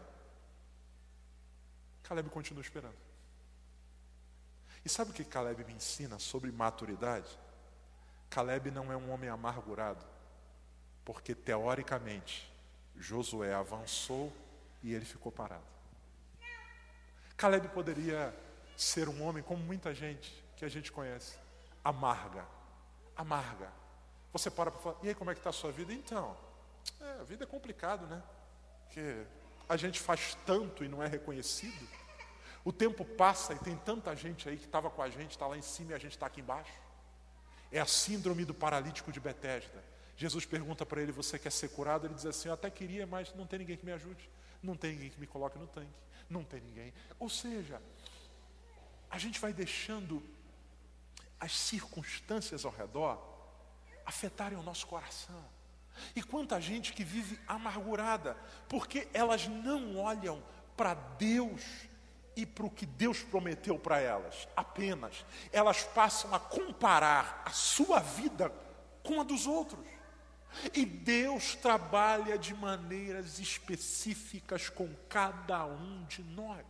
Caleb 2.04 2.30
continua 2.30 2.62
esperando. 2.62 2.98
E 4.84 4.90
sabe 4.90 5.12
o 5.12 5.14
que 5.14 5.24
Caleb 5.24 5.64
me 5.64 5.74
ensina 5.74 6.20
sobre 6.20 6.52
maturidade? 6.52 7.30
Caleb 8.30 8.72
não 8.72 8.92
é 8.92 8.98
um 8.98 9.12
homem 9.12 9.30
amargurado, 9.30 10.06
porque 11.04 11.36
teoricamente 11.36 12.52
Josué 12.96 13.54
avançou 13.54 14.32
e 14.82 14.94
ele 14.94 15.06
ficou 15.06 15.32
parado. 15.32 15.66
Caleb 17.38 17.68
poderia 17.70 18.34
ser 18.76 19.10
um 19.10 19.24
homem 19.24 19.44
como 19.44 19.64
muita 19.64 19.94
gente 19.94 20.44
que 20.62 20.66
a 20.66 20.70
gente 20.70 20.92
conhece, 20.92 21.40
amarga, 21.84 22.46
amarga. 23.16 23.68
Você 24.32 24.52
para 24.52 24.70
para 24.70 24.80
falar, 24.80 24.96
e 25.02 25.08
aí 25.08 25.16
como 25.16 25.32
é 25.32 25.34
que 25.34 25.40
está 25.40 25.50
a 25.50 25.54
sua 25.54 25.72
vida? 25.72 25.92
Então, 25.92 26.38
é, 27.00 27.20
a 27.20 27.24
vida 27.24 27.46
é 27.46 27.48
complicado, 27.48 28.06
né? 28.06 28.22
Porque 28.86 29.26
a 29.68 29.76
gente 29.76 30.00
faz 30.00 30.38
tanto 30.46 30.86
e 30.86 30.88
não 30.88 31.02
é 31.02 31.08
reconhecido. 31.08 31.90
O 32.64 32.72
tempo 32.72 33.04
passa 33.04 33.54
e 33.56 33.58
tem 33.58 33.76
tanta 33.76 34.16
gente 34.16 34.48
aí 34.48 34.56
que 34.56 34.66
estava 34.66 34.92
com 34.92 35.02
a 35.02 35.10
gente, 35.10 35.32
está 35.32 35.48
lá 35.48 35.58
em 35.58 35.64
cima 35.64 35.94
e 35.94 35.96
a 35.96 35.98
gente 35.98 36.12
está 36.12 36.28
aqui 36.28 36.42
embaixo. 36.42 36.78
É 37.72 37.80
a 37.80 37.88
síndrome 37.88 38.46
do 38.46 38.54
paralítico 38.54 39.12
de 39.12 39.20
Betesda. 39.20 39.84
Jesus 40.16 40.46
pergunta 40.46 40.86
para 40.86 41.02
ele: 41.02 41.12
Você 41.12 41.40
quer 41.40 41.52
ser 41.52 41.70
curado? 41.70 42.06
Ele 42.06 42.14
diz 42.14 42.28
assim: 42.28 42.50
Eu 42.50 42.54
até 42.54 42.70
queria, 42.70 43.08
mas 43.08 43.34
não 43.34 43.48
tem 43.48 43.58
ninguém 43.58 43.78
que 43.78 43.86
me 43.86 43.94
ajude. 43.94 44.30
Não 44.62 44.78
tem 44.78 44.92
ninguém 44.92 45.10
que 45.10 45.20
me 45.20 45.26
coloque 45.26 45.58
no 45.58 45.66
tanque. 45.66 45.90
Não 46.30 46.44
tem 46.44 46.62
ninguém. 46.62 46.94
Ou 47.18 47.30
seja, 47.30 47.82
a 49.10 49.18
gente 49.18 49.40
vai 49.40 49.52
deixando 49.52 50.22
as 51.42 51.58
circunstâncias 51.58 52.64
ao 52.64 52.72
redor 52.72 53.20
afetarem 54.06 54.58
o 54.58 54.62
nosso 54.62 54.86
coração. 54.86 55.44
E 56.16 56.22
quanta 56.22 56.62
gente 56.62 56.94
que 56.94 57.04
vive 57.04 57.40
amargurada, 57.48 58.38
porque 58.70 59.08
elas 59.12 59.48
não 59.48 59.98
olham 59.98 60.42
para 60.78 60.94
Deus 60.94 61.62
e 62.36 62.46
para 62.46 62.66
o 62.66 62.70
que 62.70 62.86
Deus 62.86 63.24
prometeu 63.24 63.78
para 63.78 64.00
elas, 64.00 64.48
apenas. 64.56 65.26
Elas 65.52 65.84
passam 65.84 66.34
a 66.34 66.40
comparar 66.40 67.42
a 67.44 67.50
sua 67.50 68.00
vida 68.00 68.54
com 69.04 69.20
a 69.20 69.24
dos 69.24 69.48
outros. 69.48 69.86
E 70.74 70.86
Deus 70.86 71.56
trabalha 71.56 72.38
de 72.38 72.54
maneiras 72.54 73.40
específicas 73.40 74.70
com 74.70 74.94
cada 75.10 75.66
um 75.66 76.04
de 76.06 76.24
nós. 76.24 76.66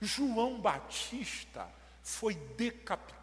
João 0.00 0.60
Batista 0.60 1.68
foi 2.02 2.34
decapitado 2.34 3.21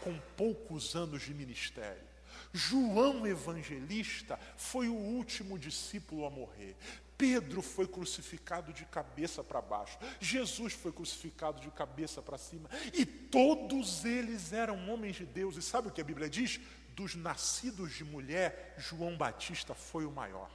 com 0.00 0.18
poucos 0.36 0.94
anos 0.94 1.22
de 1.22 1.34
ministério. 1.34 2.12
João 2.52 3.26
Evangelista 3.26 4.38
foi 4.56 4.88
o 4.88 4.94
último 4.94 5.58
discípulo 5.58 6.26
a 6.26 6.30
morrer. 6.30 6.76
Pedro 7.16 7.62
foi 7.62 7.86
crucificado 7.86 8.72
de 8.72 8.84
cabeça 8.86 9.44
para 9.44 9.60
baixo. 9.60 9.98
Jesus 10.20 10.72
foi 10.72 10.92
crucificado 10.92 11.60
de 11.60 11.70
cabeça 11.70 12.20
para 12.20 12.36
cima. 12.36 12.68
E 12.92 13.06
todos 13.06 14.04
eles 14.04 14.52
eram 14.52 14.90
homens 14.90 15.16
de 15.16 15.24
Deus. 15.24 15.56
E 15.56 15.62
sabe 15.62 15.88
o 15.88 15.90
que 15.90 16.00
a 16.00 16.04
Bíblia 16.04 16.28
diz? 16.28 16.60
Dos 16.96 17.14
nascidos 17.14 17.94
de 17.94 18.04
mulher, 18.04 18.74
João 18.76 19.16
Batista 19.16 19.74
foi 19.74 20.04
o 20.04 20.12
maior. 20.12 20.50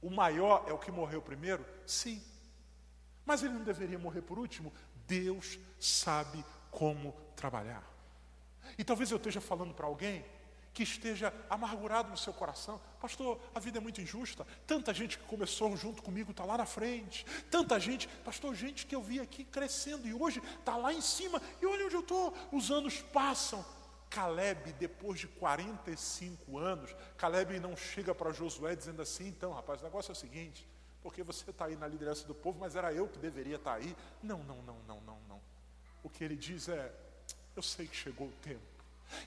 O 0.00 0.10
maior 0.10 0.64
é 0.68 0.72
o 0.72 0.78
que 0.78 0.92
morreu 0.92 1.20
primeiro? 1.20 1.66
Sim. 1.86 2.22
Mas 3.26 3.42
ele 3.42 3.54
não 3.54 3.64
deveria 3.64 3.98
morrer 3.98 4.22
por 4.22 4.38
último? 4.38 4.72
Deus 5.06 5.58
sabe 5.78 6.44
como 6.70 7.14
trabalhar. 7.38 7.82
E 8.76 8.84
talvez 8.84 9.10
eu 9.10 9.16
esteja 9.16 9.40
falando 9.40 9.72
para 9.72 9.86
alguém 9.86 10.24
que 10.74 10.82
esteja 10.82 11.32
amargurado 11.50 12.10
no 12.10 12.16
seu 12.16 12.32
coração. 12.32 12.80
Pastor, 13.00 13.40
a 13.54 13.58
vida 13.58 13.78
é 13.78 13.80
muito 13.80 14.00
injusta. 14.00 14.46
Tanta 14.66 14.94
gente 14.94 15.18
que 15.18 15.24
começou 15.24 15.76
junto 15.76 16.02
comigo 16.02 16.30
está 16.30 16.44
lá 16.44 16.58
na 16.58 16.66
frente. 16.66 17.26
Tanta 17.50 17.80
gente, 17.80 18.06
pastor, 18.24 18.54
gente 18.54 18.86
que 18.86 18.94
eu 18.94 19.02
vi 19.02 19.18
aqui 19.18 19.44
crescendo 19.44 20.06
e 20.06 20.14
hoje 20.14 20.40
está 20.58 20.76
lá 20.76 20.92
em 20.92 21.00
cima. 21.00 21.42
E 21.60 21.66
olha 21.66 21.86
onde 21.86 21.96
eu 21.96 22.00
estou. 22.00 22.32
Os 22.52 22.70
anos 22.70 23.00
passam. 23.00 23.64
Caleb, 24.08 24.72
depois 24.74 25.20
de 25.20 25.26
45 25.26 26.56
anos, 26.56 26.94
Caleb 27.16 27.60
não 27.60 27.76
chega 27.76 28.14
para 28.14 28.32
Josué 28.32 28.74
dizendo 28.74 29.02
assim: 29.02 29.28
então, 29.28 29.52
rapaz, 29.52 29.80
o 29.80 29.84
negócio 29.84 30.10
é 30.10 30.14
o 30.14 30.16
seguinte, 30.16 30.66
porque 31.02 31.22
você 31.22 31.50
está 31.50 31.66
aí 31.66 31.76
na 31.76 31.86
liderança 31.86 32.26
do 32.26 32.34
povo, 32.34 32.58
mas 32.58 32.74
era 32.74 32.92
eu 32.92 33.06
que 33.06 33.18
deveria 33.18 33.56
estar 33.56 33.72
tá 33.72 33.76
aí. 33.76 33.96
Não, 34.22 34.38
não, 34.44 34.62
não, 34.62 34.78
não, 34.86 35.00
não, 35.00 35.18
não. 35.28 35.40
O 36.02 36.08
que 36.08 36.24
ele 36.24 36.36
diz 36.36 36.68
é: 36.68 36.90
eu 37.58 37.62
sei 37.62 37.86
que 37.86 37.96
chegou 37.96 38.28
o 38.28 38.32
tempo 38.42 38.78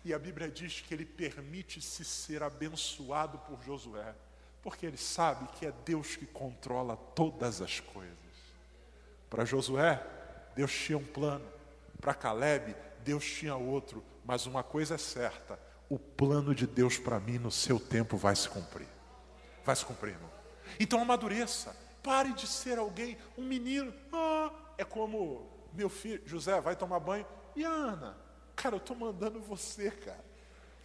e 0.06 0.14
a 0.14 0.20
Bíblia 0.20 0.50
diz 0.50 0.82
que 0.82 0.94
ele 0.94 1.06
permite-se 1.06 2.06
ser 2.06 2.44
abençoado 2.44 3.38
por 3.40 3.62
Josué, 3.64 4.14
porque 4.62 4.86
ele 4.86 4.98
sabe 4.98 5.48
que 5.58 5.66
é 5.66 5.74
Deus 5.86 6.16
que 6.16 6.26
controla 6.26 6.96
todas 6.96 7.62
as 7.62 7.80
coisas. 7.80 8.16
Para 9.30 9.44
Josué, 9.44 10.02
Deus 10.56 10.72
tinha 10.72 10.98
um 10.98 11.04
plano. 11.04 11.46
Para 12.00 12.14
Caleb, 12.14 12.76
Deus 13.04 13.26
tinha 13.26 13.56
outro. 13.56 14.04
Mas 14.24 14.46
uma 14.46 14.64
coisa 14.64 14.96
é 14.96 14.98
certa: 14.98 15.60
o 15.90 15.98
plano 15.98 16.54
de 16.54 16.68
Deus 16.68 16.98
para 16.98 17.20
mim 17.20 17.38
no 17.38 17.52
seu 17.52 17.80
tempo 17.80 18.18
vai 18.18 18.36
se 18.36 18.50
cumprir. 18.50 18.88
Vai 19.66 19.76
se 19.76 19.86
cumprir, 19.86 20.14
irmão. 20.14 20.30
Então 20.80 21.02
amadureça. 21.02 21.76
Pare 22.04 22.34
de 22.34 22.48
ser 22.48 22.80
alguém, 22.80 23.18
um 23.38 23.44
menino. 23.44 23.94
Ah, 24.12 24.52
é 24.78 24.84
como 24.84 25.48
meu 25.74 25.90
filho, 25.90 26.22
José, 26.26 26.60
vai 26.60 26.76
tomar 26.76 27.00
banho. 27.00 27.26
E 27.56 27.66
a 27.66 27.70
Ana? 27.70 28.18
Cara, 28.56 28.76
eu 28.76 28.80
estou 28.80 28.96
mandando 28.96 29.40
você, 29.40 29.92
cara. 29.92 30.24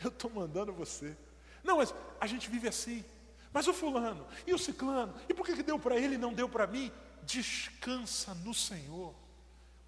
Eu 0.03 0.09
estou 0.09 0.31
mandando 0.31 0.73
você. 0.73 1.17
Não, 1.63 1.79
mas 1.79 1.95
a 2.21 2.27
gente 2.27 2.49
vive 2.49 2.69
assim. 2.69 3.05
Mas 3.53 3.67
o 3.67 3.73
fulano, 3.73 4.27
e 4.47 4.53
o 4.53 4.59
ciclano, 4.59 5.15
e 5.29 5.33
por 5.33 5.47
que, 5.47 5.55
que 5.57 5.63
deu 5.63 5.79
para 5.79 5.97
ele 5.97 6.17
e 6.17 6.19
não 6.19 6.35
deu 6.35 6.49
para 6.49 6.67
mim? 6.67 6.93
Descansa 7.23 8.35
no 8.35 8.53
Senhor. 8.53 9.15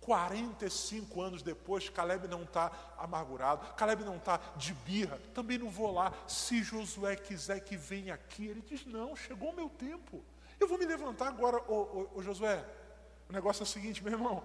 45 0.01 1.21
anos 1.21 1.43
depois, 1.43 1.91
Caleb 1.91 2.29
não 2.29 2.45
está 2.45 2.73
amargurado, 2.97 3.75
Caleb 3.75 4.05
não 4.05 4.17
está 4.17 4.41
de 4.57 4.73
birra, 4.73 5.21
também 5.35 5.59
não 5.59 5.69
vou 5.69 5.93
lá. 5.93 6.15
Se 6.27 6.63
Josué 6.63 7.15
quiser 7.15 7.61
que 7.61 7.77
venha 7.77 8.15
aqui, 8.15 8.47
ele 8.47 8.63
diz: 8.63 8.87
Não, 8.87 9.15
chegou 9.15 9.51
o 9.51 9.55
meu 9.55 9.69
tempo. 9.69 10.25
Eu 10.59 10.67
vou 10.67 10.79
me 10.79 10.87
levantar 10.87 11.29
agora, 11.29 11.59
ô, 11.71 11.75
ô, 11.75 12.19
ô 12.19 12.23
Josué. 12.23 12.65
O 13.29 13.33
negócio 13.35 13.61
é 13.61 13.65
o 13.65 13.67
seguinte, 13.67 14.03
meu 14.03 14.15
irmão: 14.15 14.43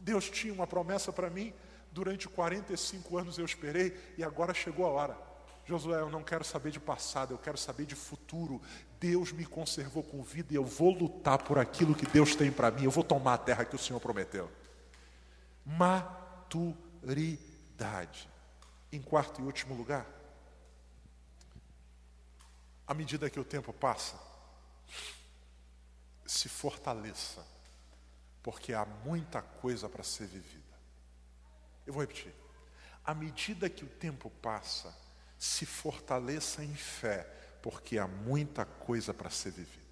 Deus 0.00 0.28
tinha 0.28 0.52
uma 0.52 0.66
promessa 0.66 1.12
para 1.12 1.30
mim, 1.30 1.54
Durante 1.96 2.28
45 2.28 3.16
anos 3.16 3.38
eu 3.38 3.46
esperei 3.46 3.96
e 4.18 4.22
agora 4.22 4.52
chegou 4.52 4.84
a 4.84 4.90
hora. 4.90 5.16
Josué, 5.64 5.98
eu 5.98 6.10
não 6.10 6.22
quero 6.22 6.44
saber 6.44 6.70
de 6.70 6.78
passado, 6.78 7.32
eu 7.32 7.38
quero 7.38 7.56
saber 7.56 7.86
de 7.86 7.94
futuro. 7.94 8.60
Deus 9.00 9.32
me 9.32 9.46
conservou 9.46 10.02
com 10.02 10.22
vida 10.22 10.52
e 10.52 10.56
eu 10.56 10.64
vou 10.64 10.90
lutar 10.90 11.42
por 11.42 11.58
aquilo 11.58 11.94
que 11.94 12.04
Deus 12.04 12.36
tem 12.36 12.52
para 12.52 12.70
mim. 12.70 12.84
Eu 12.84 12.90
vou 12.90 13.02
tomar 13.02 13.32
a 13.32 13.38
terra 13.38 13.64
que 13.64 13.74
o 13.74 13.78
Senhor 13.78 13.98
prometeu. 13.98 14.52
Maturidade. 15.64 16.68
Em 18.92 19.00
quarto 19.00 19.40
e 19.40 19.44
último 19.44 19.74
lugar, 19.74 20.06
à 22.86 22.92
medida 22.92 23.30
que 23.30 23.40
o 23.40 23.44
tempo 23.44 23.72
passa, 23.72 24.20
se 26.26 26.46
fortaleça, 26.50 27.42
porque 28.42 28.74
há 28.74 28.84
muita 28.84 29.40
coisa 29.40 29.88
para 29.88 30.02
ser 30.02 30.26
vivida. 30.26 30.65
Eu 31.86 31.92
vou 31.92 32.02
repetir. 32.02 32.34
À 33.04 33.14
medida 33.14 33.70
que 33.70 33.84
o 33.84 33.88
tempo 33.88 34.30
passa, 34.42 34.94
se 35.38 35.64
fortaleça 35.64 36.64
em 36.64 36.74
fé, 36.74 37.26
porque 37.62 37.98
há 37.98 38.06
muita 38.06 38.64
coisa 38.64 39.14
para 39.14 39.30
ser 39.30 39.52
vivida. 39.52 39.86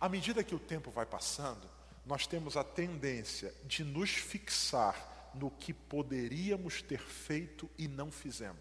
À 0.00 0.08
medida 0.08 0.44
que 0.44 0.54
o 0.54 0.58
tempo 0.58 0.90
vai 0.90 1.04
passando, 1.04 1.68
nós 2.06 2.26
temos 2.26 2.56
a 2.56 2.64
tendência 2.64 3.52
de 3.64 3.82
nos 3.82 4.10
fixar 4.10 5.32
no 5.34 5.50
que 5.50 5.72
poderíamos 5.72 6.82
ter 6.82 7.00
feito 7.00 7.68
e 7.76 7.88
não 7.88 8.10
fizemos, 8.10 8.60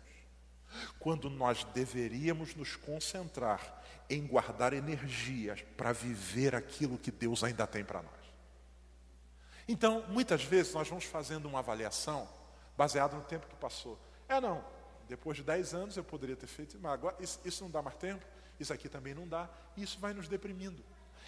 quando 0.98 1.30
nós 1.30 1.64
deveríamos 1.66 2.56
nos 2.56 2.76
concentrar 2.76 3.84
em 4.10 4.26
guardar 4.26 4.74
energias 4.74 5.62
para 5.78 5.92
viver 5.92 6.56
aquilo 6.56 6.98
que 6.98 7.12
Deus 7.12 7.44
ainda 7.44 7.68
tem 7.68 7.84
para 7.84 8.02
nós. 8.02 8.23
Então, 9.68 10.04
muitas 10.10 10.44
vezes 10.44 10.74
nós 10.74 10.88
vamos 10.88 11.06
fazendo 11.06 11.48
uma 11.48 11.60
avaliação 11.60 12.28
baseada 12.78 13.16
no 13.16 13.24
tempo 13.24 13.48
que 13.48 13.56
passou. 13.56 13.98
É 14.28 14.40
não, 14.40 14.64
depois 15.08 15.38
de 15.38 15.44
10 15.44 15.74
anos 15.74 15.98
eu 15.98 16.04
poderia 16.04 16.36
ter 16.36 16.48
feito, 16.48 16.78
mas 16.80 16.92
agora 16.92 17.16
isso, 17.20 17.40
isso 17.46 17.64
não 17.64 17.72
dá 17.72 17.82
mais 17.82 17.96
tempo, 17.98 18.26
isso 18.60 18.74
aqui 18.74 18.90
também 18.90 19.14
não 19.14 19.28
dá, 19.28 19.50
e 19.76 19.84
isso 19.84 20.00
vai 20.00 20.14
nos 20.14 20.28
deprimindo. 20.28 20.84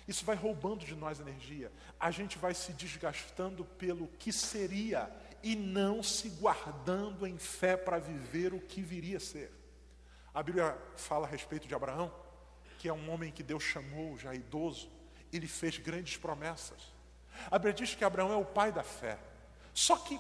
Isso 0.07 0.23
vai 0.23 0.35
roubando 0.35 0.85
de 0.85 0.95
nós 0.95 1.19
energia. 1.19 1.71
A 1.99 2.11
gente 2.11 2.37
vai 2.37 2.53
se 2.53 2.73
desgastando 2.73 3.65
pelo 3.65 4.07
que 4.19 4.31
seria 4.31 5.09
e 5.41 5.55
não 5.55 6.03
se 6.03 6.29
guardando 6.29 7.25
em 7.25 7.37
fé 7.37 7.75
para 7.75 7.97
viver 7.97 8.53
o 8.53 8.59
que 8.59 8.81
viria 8.81 9.17
a 9.17 9.19
ser. 9.19 9.51
A 10.33 10.43
Bíblia 10.43 10.77
fala 10.95 11.25
a 11.25 11.29
respeito 11.29 11.67
de 11.67 11.73
Abraão, 11.73 12.13
que 12.77 12.87
é 12.87 12.93
um 12.93 13.09
homem 13.09 13.31
que 13.31 13.41
Deus 13.41 13.63
chamou 13.63 14.17
já 14.17 14.33
idoso, 14.35 14.91
ele 15.31 15.47
fez 15.47 15.77
grandes 15.77 16.17
promessas. 16.17 16.94
A 17.49 17.57
Bíblia 17.57 17.73
diz 17.73 17.95
que 17.95 18.03
Abraão 18.03 18.31
é 18.31 18.35
o 18.35 18.45
pai 18.45 18.71
da 18.71 18.83
fé. 18.83 19.17
Só 19.73 19.97
que 19.97 20.19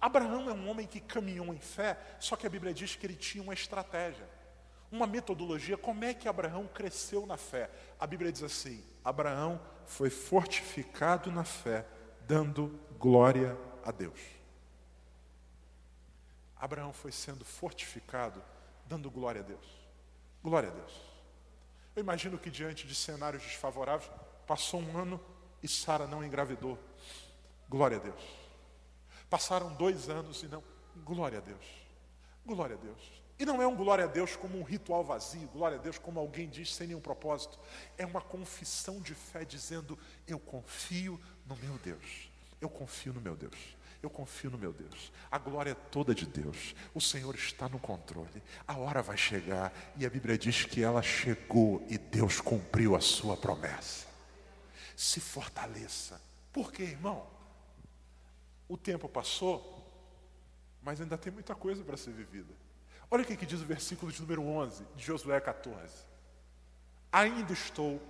Abraão 0.00 0.48
é 0.48 0.52
um 0.52 0.68
homem 0.68 0.86
que 0.86 1.00
caminhou 1.00 1.52
em 1.54 1.58
fé, 1.58 1.98
só 2.20 2.36
que 2.36 2.46
a 2.46 2.50
Bíblia 2.50 2.74
diz 2.74 2.96
que 2.96 3.06
ele 3.06 3.16
tinha 3.16 3.42
uma 3.42 3.54
estratégia, 3.54 4.28
uma 4.90 5.06
metodologia. 5.06 5.76
Como 5.76 6.04
é 6.04 6.12
que 6.12 6.28
Abraão 6.28 6.66
cresceu 6.66 7.26
na 7.26 7.36
fé? 7.36 7.70
A 7.98 8.06
Bíblia 8.06 8.30
diz 8.30 8.42
assim: 8.42 8.84
Abraão 9.04 9.60
foi 9.86 10.10
fortificado 10.10 11.30
na 11.30 11.44
fé, 11.44 11.86
dando 12.26 12.78
glória 12.98 13.56
a 13.84 13.90
Deus. 13.90 14.20
Abraão 16.56 16.92
foi 16.92 17.12
sendo 17.12 17.44
fortificado, 17.44 18.42
dando 18.86 19.10
glória 19.10 19.40
a 19.40 19.44
Deus. 19.44 19.66
Glória 20.42 20.70
a 20.70 20.72
Deus. 20.72 20.92
Eu 21.94 22.02
imagino 22.02 22.38
que 22.38 22.50
diante 22.50 22.86
de 22.86 22.94
cenários 22.94 23.42
desfavoráveis, 23.42 24.10
passou 24.46 24.80
um 24.80 24.96
ano 24.96 25.20
e 25.66 25.68
Sara 25.68 26.06
não 26.06 26.24
engravidou. 26.24 26.78
Glória 27.68 27.96
a 27.96 28.00
Deus. 28.00 28.22
Passaram 29.28 29.74
dois 29.74 30.08
anos 30.08 30.40
e 30.44 30.46
não. 30.46 30.62
Glória 31.04 31.38
a 31.38 31.40
Deus. 31.40 31.66
Glória 32.46 32.76
a 32.76 32.78
Deus. 32.78 33.02
E 33.36 33.44
não 33.44 33.60
é 33.60 33.66
um 33.66 33.74
glória 33.74 34.04
a 34.04 34.08
Deus 34.08 34.36
como 34.36 34.58
um 34.58 34.62
ritual 34.62 35.02
vazio, 35.04 35.48
glória 35.48 35.76
a 35.76 35.80
Deus 35.80 35.98
como 35.98 36.20
alguém 36.20 36.48
diz 36.48 36.72
sem 36.72 36.86
nenhum 36.86 37.00
propósito. 37.00 37.58
É 37.98 38.06
uma 38.06 38.20
confissão 38.20 39.00
de 39.00 39.12
fé 39.12 39.44
dizendo: 39.44 39.98
Eu 40.26 40.38
confio 40.38 41.20
no 41.44 41.56
meu 41.56 41.76
Deus. 41.78 42.30
Eu 42.60 42.70
confio 42.70 43.12
no 43.12 43.20
meu 43.20 43.34
Deus. 43.34 43.76
Eu 44.00 44.08
confio 44.08 44.50
no 44.50 44.56
meu 44.56 44.72
Deus. 44.72 45.12
A 45.28 45.36
glória 45.36 45.72
é 45.72 45.74
toda 45.90 46.14
de 46.14 46.26
Deus. 46.26 46.76
O 46.94 47.00
Senhor 47.00 47.34
está 47.34 47.68
no 47.68 47.80
controle. 47.80 48.40
A 48.68 48.78
hora 48.78 49.02
vai 49.02 49.16
chegar 49.16 49.72
e 49.96 50.06
a 50.06 50.10
Bíblia 50.10 50.38
diz 50.38 50.64
que 50.64 50.84
ela 50.84 51.02
chegou 51.02 51.84
e 51.90 51.98
Deus 51.98 52.40
cumpriu 52.40 52.94
a 52.94 53.00
sua 53.00 53.36
promessa. 53.36 54.15
Se 54.96 55.20
fortaleça. 55.20 56.20
Por 56.52 56.72
quê, 56.72 56.82
irmão? 56.82 57.26
O 58.68 58.76
tempo 58.76 59.08
passou, 59.08 59.86
mas 60.82 61.00
ainda 61.00 61.16
tem 61.16 61.32
muita 61.32 61.54
coisa 61.54 61.84
para 61.84 61.96
ser 61.96 62.12
vivida. 62.12 62.52
Olha 63.10 63.22
o 63.22 63.26
que, 63.26 63.36
que 63.36 63.46
diz 63.46 63.60
o 63.60 63.66
versículo 63.66 64.10
de 64.10 64.20
número 64.20 64.42
11 64.42 64.84
de 64.96 65.04
Josué 65.04 65.38
14. 65.40 65.94
Ainda 67.12 67.52
estou 67.52 68.00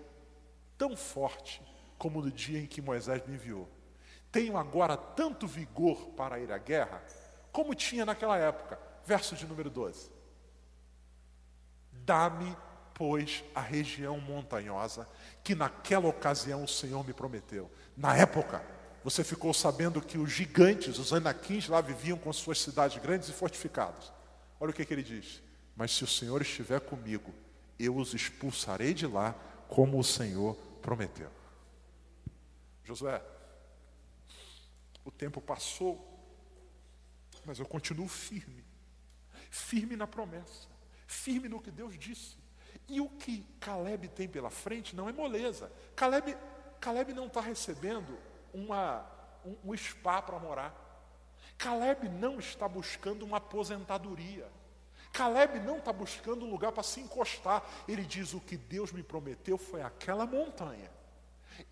tão 0.79 0.97
forte 0.97 1.61
como 1.99 2.21
no 2.21 2.31
dia 2.31 2.61
em 2.61 2.67
que 2.67 2.81
Moisés 2.81 3.27
me 3.27 3.35
enviou. 3.35 3.69
Tenho 4.33 4.57
agora 4.57 4.97
tanto 4.97 5.47
vigor 5.47 6.11
para 6.11 6.39
ir 6.39 6.53
à 6.53 6.59
guerra, 6.59 7.03
como 7.53 7.75
tinha 7.75 8.05
naquela 8.05 8.37
época. 8.37 8.79
Verso 9.05 9.35
de 9.37 9.47
número 9.47 9.71
12. 9.71 10.11
Dá-me, 11.93 12.57
pois, 12.97 13.45
a 13.55 13.61
região 13.61 14.19
montanhosa 14.19 15.07
que 15.45 15.55
naquela 15.55 16.09
ocasião 16.09 16.65
o 16.65 16.69
Senhor 16.69 17.07
me 17.07 17.13
prometeu. 17.13 17.71
Na 17.95 18.17
época, 18.17 18.65
você 19.05 19.23
ficou 19.23 19.53
sabendo 19.53 20.01
que 20.01 20.17
os 20.17 20.33
gigantes, 20.33 20.99
os 20.99 21.13
anaquins 21.13 21.69
lá 21.69 21.83
viviam 21.83 22.17
com 22.17 22.33
suas 22.33 22.59
cidades 22.59 23.01
grandes 23.01 23.29
e 23.29 23.33
fortificadas. 23.33 24.11
Olha 24.59 24.71
o 24.71 24.73
que, 24.73 24.85
que 24.85 24.95
ele 24.95 25.03
diz: 25.03 25.43
Mas 25.77 25.93
se 25.93 26.05
o 26.05 26.07
Senhor 26.07 26.41
estiver 26.41 26.81
comigo, 26.81 27.35
eu 27.79 27.95
os 27.95 28.15
expulsarei 28.15 28.95
de 28.95 29.07
lá, 29.07 29.33
como 29.69 29.99
o 29.99 30.05
Senhor 30.05 30.57
prometeu. 30.81 31.31
Josué, 32.83 33.23
o 35.05 35.11
tempo 35.11 35.39
passou, 35.39 36.19
mas 37.45 37.59
eu 37.59 37.67
continuo 37.67 38.09
firme, 38.09 38.65
firme 39.51 39.97
na 39.97 40.07
promessa, 40.07 40.67
firme 41.07 41.47
no 41.47 41.61
que 41.61 41.71
Deus 41.71 41.99
disse. 41.99 42.46
E 42.89 43.01
o 43.01 43.09
que 43.09 43.45
Caleb 43.61 44.09
tem 44.09 44.29
pela 44.29 44.51
frente 44.51 44.95
não 44.95 45.09
é 45.09 45.13
moleza. 45.13 45.71
Caleb, 45.95 46.37
Caleb 46.81 47.13
não 47.13 47.27
está 47.27 47.41
recebendo 47.41 48.17
uma, 48.53 49.05
um, 49.45 49.73
um 49.73 49.77
spa 49.77 50.23
para 50.23 50.39
morar. 50.39 50.85
Caleb 51.59 52.09
não 52.09 52.39
está 52.39 52.69
buscando 52.69 53.25
uma 53.25 53.39
aposentadoria. 53.39 54.49
Caleb 55.13 55.61
não 55.61 55.79
está 55.79 55.93
buscando 55.93 56.45
um 56.45 56.51
lugar 56.51 56.73
para 56.73 56.83
se 56.83 57.01
encostar. 57.01 57.65
Ele 57.89 58.03
diz: 58.03 58.35
O 58.35 58.41
que 58.41 58.57
Deus 58.57 58.93
me 58.93 59.03
prometeu 59.03 59.59
foi 59.59 59.83
aquela 59.83 60.27
montanha. 60.27 60.91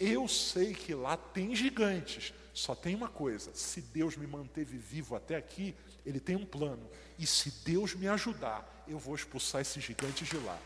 Eu 0.01 0.27
sei 0.27 0.73
que 0.73 0.95
lá 0.95 1.17
tem 1.17 1.55
gigantes. 1.55 2.33
Só 2.53 2.75
tem 2.75 2.95
uma 2.95 3.09
coisa: 3.09 3.55
se 3.55 3.81
Deus 3.81 4.17
me 4.17 4.27
manteve 4.27 4.79
vivo 4.79 5.15
até 5.15 5.37
aqui, 5.37 5.77
Ele 6.05 6.19
tem 6.19 6.37
um 6.37 6.47
plano. 6.47 6.89
E 7.19 7.27
se 7.27 7.51
Deus 7.65 7.95
me 7.95 8.09
ajudar, 8.09 8.85
eu 8.89 8.99
vou 8.99 9.15
expulsar 9.15 9.61
esses 9.61 9.83
gigantes 9.85 10.27
de 10.27 10.39
lá. 10.39 10.59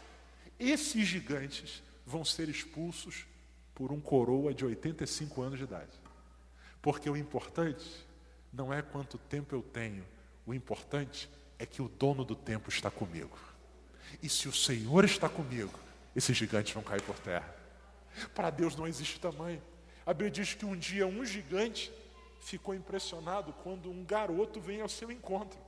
Esses 0.59 1.07
gigantes 1.07 1.83
vão 2.05 2.25
ser 2.25 2.49
expulsos 2.49 3.27
por 3.75 3.93
um 3.93 4.01
coroa 4.01 4.53
de 4.53 4.65
85 4.65 5.41
anos 5.41 5.59
de 5.59 5.65
idade. 5.65 5.93
Porque 6.83 7.09
o 7.09 7.17
importante 7.17 8.07
não 8.53 8.73
é 8.73 8.83
quanto 8.83 9.19
tempo 9.19 9.55
eu 9.55 9.63
tenho, 9.63 10.05
o 10.47 10.55
importante 10.55 11.29
é 11.59 11.67
que 11.67 11.83
o 11.83 11.89
dono 11.89 12.25
do 12.25 12.35
tempo 12.35 12.69
está 12.71 12.91
comigo. 12.91 13.39
E 14.23 14.29
se 14.29 14.49
o 14.49 14.53
Senhor 14.53 15.05
está 15.05 15.29
comigo, 15.29 15.79
esses 16.17 16.37
gigantes 16.37 16.73
vão 16.73 16.83
cair 16.83 17.03
por 17.03 17.19
terra. 17.19 17.55
Para 18.35 18.51
Deus 18.51 18.75
não 18.75 18.87
existe 18.87 19.21
tamanho. 19.21 19.63
A 20.07 20.13
Bíblia 20.13 20.31
diz 20.31 20.55
que 20.55 20.65
um 20.65 20.77
dia 20.77 21.07
um 21.07 21.25
gigante 21.25 21.93
ficou 22.41 22.75
impressionado 22.75 23.53
quando 23.63 23.91
um 23.91 24.05
garoto 24.05 24.61
vem 24.61 24.81
ao 24.81 24.89
seu 24.89 25.11
encontro. 25.11 25.59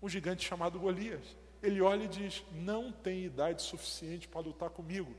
Um 0.00 0.08
gigante 0.08 0.46
chamado 0.46 0.78
Golias. 0.78 1.36
Ele 1.62 1.80
olha 1.80 2.04
e 2.04 2.08
diz: 2.08 2.44
Não 2.52 2.90
tem 2.90 3.24
idade 3.24 3.62
suficiente 3.62 4.28
para 4.28 4.40
lutar 4.40 4.70
comigo. 4.70 5.14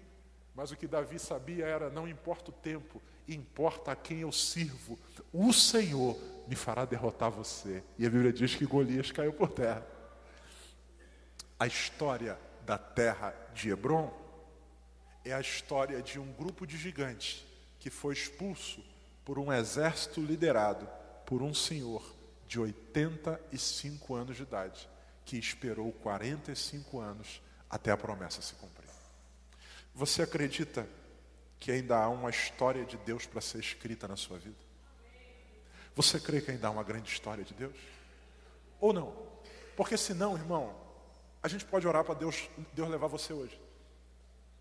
Mas 0.56 0.72
o 0.72 0.76
que 0.76 0.88
Davi 0.88 1.20
sabia 1.20 1.66
era: 1.66 1.90
Não 1.90 2.08
importa 2.08 2.50
o 2.52 2.54
tempo, 2.54 3.02
importa 3.28 3.92
a 3.92 3.96
quem 3.96 4.20
eu 4.20 4.32
sirvo. 4.32 4.98
O 5.32 5.54
Senhor 5.54 6.18
me 6.48 6.56
fará 6.56 6.86
derrotar 6.86 7.32
você. 7.32 7.84
E 7.98 8.06
a 8.06 8.10
Bíblia 8.10 8.34
diz 8.34 8.56
que 8.56 8.66
Golias 8.66 9.12
caiu 9.12 9.34
por 9.34 9.52
terra. 9.52 9.86
A 11.60 11.68
história 11.68 12.38
da 12.66 12.78
terra 12.78 13.36
de 13.54 13.70
Hebron 13.70 14.12
é 15.24 15.34
a 15.34 15.40
história 15.40 16.02
de 16.02 16.20
um 16.20 16.32
grupo 16.34 16.66
de 16.66 16.78
gigantes 16.78 17.46
que 17.80 17.90
foi 17.90 18.14
expulso 18.14 18.84
por 19.24 19.38
um 19.38 19.52
exército 19.52 20.22
liderado 20.22 20.88
por 21.26 21.42
um 21.42 21.54
senhor 21.54 22.04
de 22.48 22.60
85 22.60 24.16
anos 24.16 24.36
de 24.36 24.44
idade, 24.44 24.90
que 25.32 25.38
esperou 25.38 25.94
45 25.94 27.00
anos 27.00 27.42
até 27.70 27.90
a 27.90 27.96
promessa 27.96 28.42
se 28.42 28.54
cumprir. 28.56 28.90
Você 29.96 30.24
acredita 30.24 30.86
que 31.58 31.72
ainda 31.72 31.98
há 31.98 32.10
uma 32.10 32.30
história 32.30 32.84
de 32.84 32.98
Deus 32.98 33.26
para 33.26 33.40
ser 33.40 33.60
escrita 33.60 34.10
na 34.10 34.18
sua 34.18 34.38
vida? 34.38 34.58
Você 35.96 36.20
crê 36.20 36.42
que 36.42 36.52
ainda 36.52 36.68
há 36.68 36.70
uma 36.70 36.84
grande 36.84 37.10
história 37.10 37.46
de 37.46 37.54
Deus? 37.54 37.78
Ou 38.82 38.92
não? 38.92 39.16
Porque 39.78 39.96
senão, 39.96 40.36
irmão, 40.36 40.76
a 41.42 41.48
gente 41.48 41.64
pode 41.64 41.88
orar 41.88 42.04
para 42.04 42.16
Deus, 42.16 42.50
Deus 42.74 42.90
levar 42.90 43.08
você 43.08 43.32
hoje. 43.32 43.58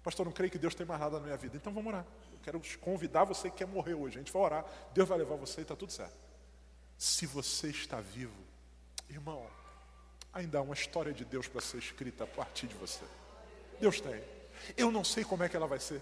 Pastor, 0.04 0.24
não 0.24 0.32
creio 0.32 0.52
que 0.52 0.58
Deus 0.58 0.76
tem 0.76 0.86
mais 0.86 1.00
nada 1.00 1.18
na 1.18 1.24
minha 1.24 1.36
vida. 1.36 1.56
Então 1.56 1.74
vamos 1.74 1.92
orar. 1.92 2.06
Eu 2.32 2.38
quero 2.44 2.62
convidar 2.80 3.24
você 3.24 3.50
que 3.50 3.56
quer 3.56 3.66
morrer 3.66 3.94
hoje. 3.94 4.18
A 4.18 4.20
gente 4.20 4.32
vai 4.32 4.42
orar, 4.42 4.64
Deus 4.94 5.08
vai 5.08 5.18
levar 5.18 5.34
você 5.34 5.62
e 5.62 5.62
está 5.62 5.74
tudo 5.74 5.90
certo. 5.90 6.16
Se 6.96 7.26
você 7.26 7.70
está 7.70 8.00
vivo, 8.00 8.38
irmão, 9.08 9.44
ainda 10.32 10.58
há 10.58 10.62
uma 10.62 10.74
história 10.74 11.12
de 11.12 11.24
Deus 11.24 11.48
para 11.48 11.60
ser 11.60 11.78
escrita 11.78 12.24
a 12.24 12.26
partir 12.26 12.66
de 12.66 12.74
você. 12.74 13.04
Deus 13.80 14.00
tem. 14.00 14.20
Eu 14.76 14.90
não 14.90 15.04
sei 15.04 15.24
como 15.24 15.42
é 15.42 15.48
que 15.48 15.56
ela 15.56 15.66
vai 15.66 15.80
ser. 15.80 16.00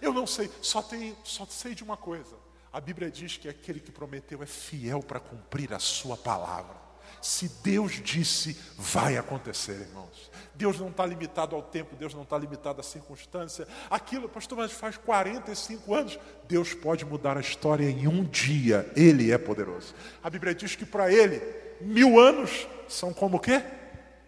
Eu 0.00 0.12
não 0.12 0.26
sei, 0.26 0.50
só, 0.60 0.82
tenho, 0.82 1.16
só 1.24 1.46
sei 1.46 1.74
de 1.74 1.82
uma 1.82 1.96
coisa. 1.96 2.36
A 2.72 2.80
Bíblia 2.80 3.10
diz 3.10 3.36
que 3.36 3.48
aquele 3.48 3.80
que 3.80 3.90
prometeu 3.90 4.42
é 4.42 4.46
fiel 4.46 5.02
para 5.02 5.18
cumprir 5.18 5.72
a 5.72 5.78
sua 5.78 6.16
palavra. 6.16 6.76
Se 7.20 7.48
Deus 7.62 8.00
disse, 8.02 8.56
vai 8.78 9.16
acontecer, 9.16 9.72
irmãos. 9.72 10.30
Deus 10.54 10.78
não 10.78 10.88
está 10.88 11.04
limitado 11.04 11.56
ao 11.56 11.62
tempo, 11.62 11.96
Deus 11.96 12.14
não 12.14 12.22
está 12.22 12.38
limitado 12.38 12.80
à 12.80 12.84
circunstância. 12.84 13.66
Aquilo, 13.90 14.28
pastor, 14.28 14.58
mas 14.58 14.72
faz 14.72 14.96
45 14.96 15.94
anos. 15.94 16.18
Deus 16.48 16.72
pode 16.72 17.04
mudar 17.04 17.36
a 17.36 17.40
história 17.40 17.90
em 17.90 18.06
um 18.06 18.24
dia. 18.24 18.90
Ele 18.94 19.32
é 19.32 19.38
poderoso. 19.38 19.94
A 20.22 20.30
Bíblia 20.30 20.54
diz 20.54 20.76
que 20.76 20.86
para 20.86 21.12
ele, 21.12 21.42
mil 21.80 22.18
anos 22.20 22.66
são 22.92 23.12
como 23.12 23.36
o 23.36 23.40
quê? 23.40 23.62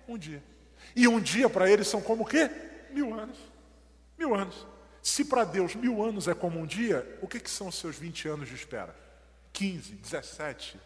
Um 0.08 0.16
dia. 0.16 0.42
E 0.94 1.08
um 1.08 1.20
dia 1.20 1.48
para 1.48 1.70
ele 1.70 1.84
são 1.84 2.00
como 2.00 2.22
o 2.22 2.26
quê? 2.26 2.50
Mil 2.90 3.14
anos. 3.14 3.38
Mil 4.18 4.34
anos. 4.34 4.66
Se 5.02 5.24
para 5.24 5.44
Deus 5.44 5.74
mil 5.74 6.02
anos 6.02 6.28
é 6.28 6.34
como 6.34 6.60
um 6.60 6.66
dia, 6.66 7.18
o 7.20 7.26
que, 7.26 7.40
que 7.40 7.50
são 7.50 7.68
os 7.68 7.74
seus 7.74 7.96
20 7.96 8.28
anos 8.28 8.48
de 8.48 8.54
espera? 8.54 8.94
15, 9.52 9.94
17. 9.94 10.80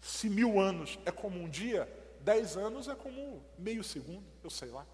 Se 0.00 0.28
mil 0.28 0.58
anos 0.58 0.98
é 1.06 1.12
como 1.12 1.40
um 1.40 1.48
dia, 1.48 1.88
dez 2.20 2.56
anos 2.56 2.88
é 2.88 2.94
como 2.94 3.42
meio 3.56 3.84
segundo, 3.84 4.24
eu 4.42 4.50
sei 4.50 4.70
lá. 4.70 4.84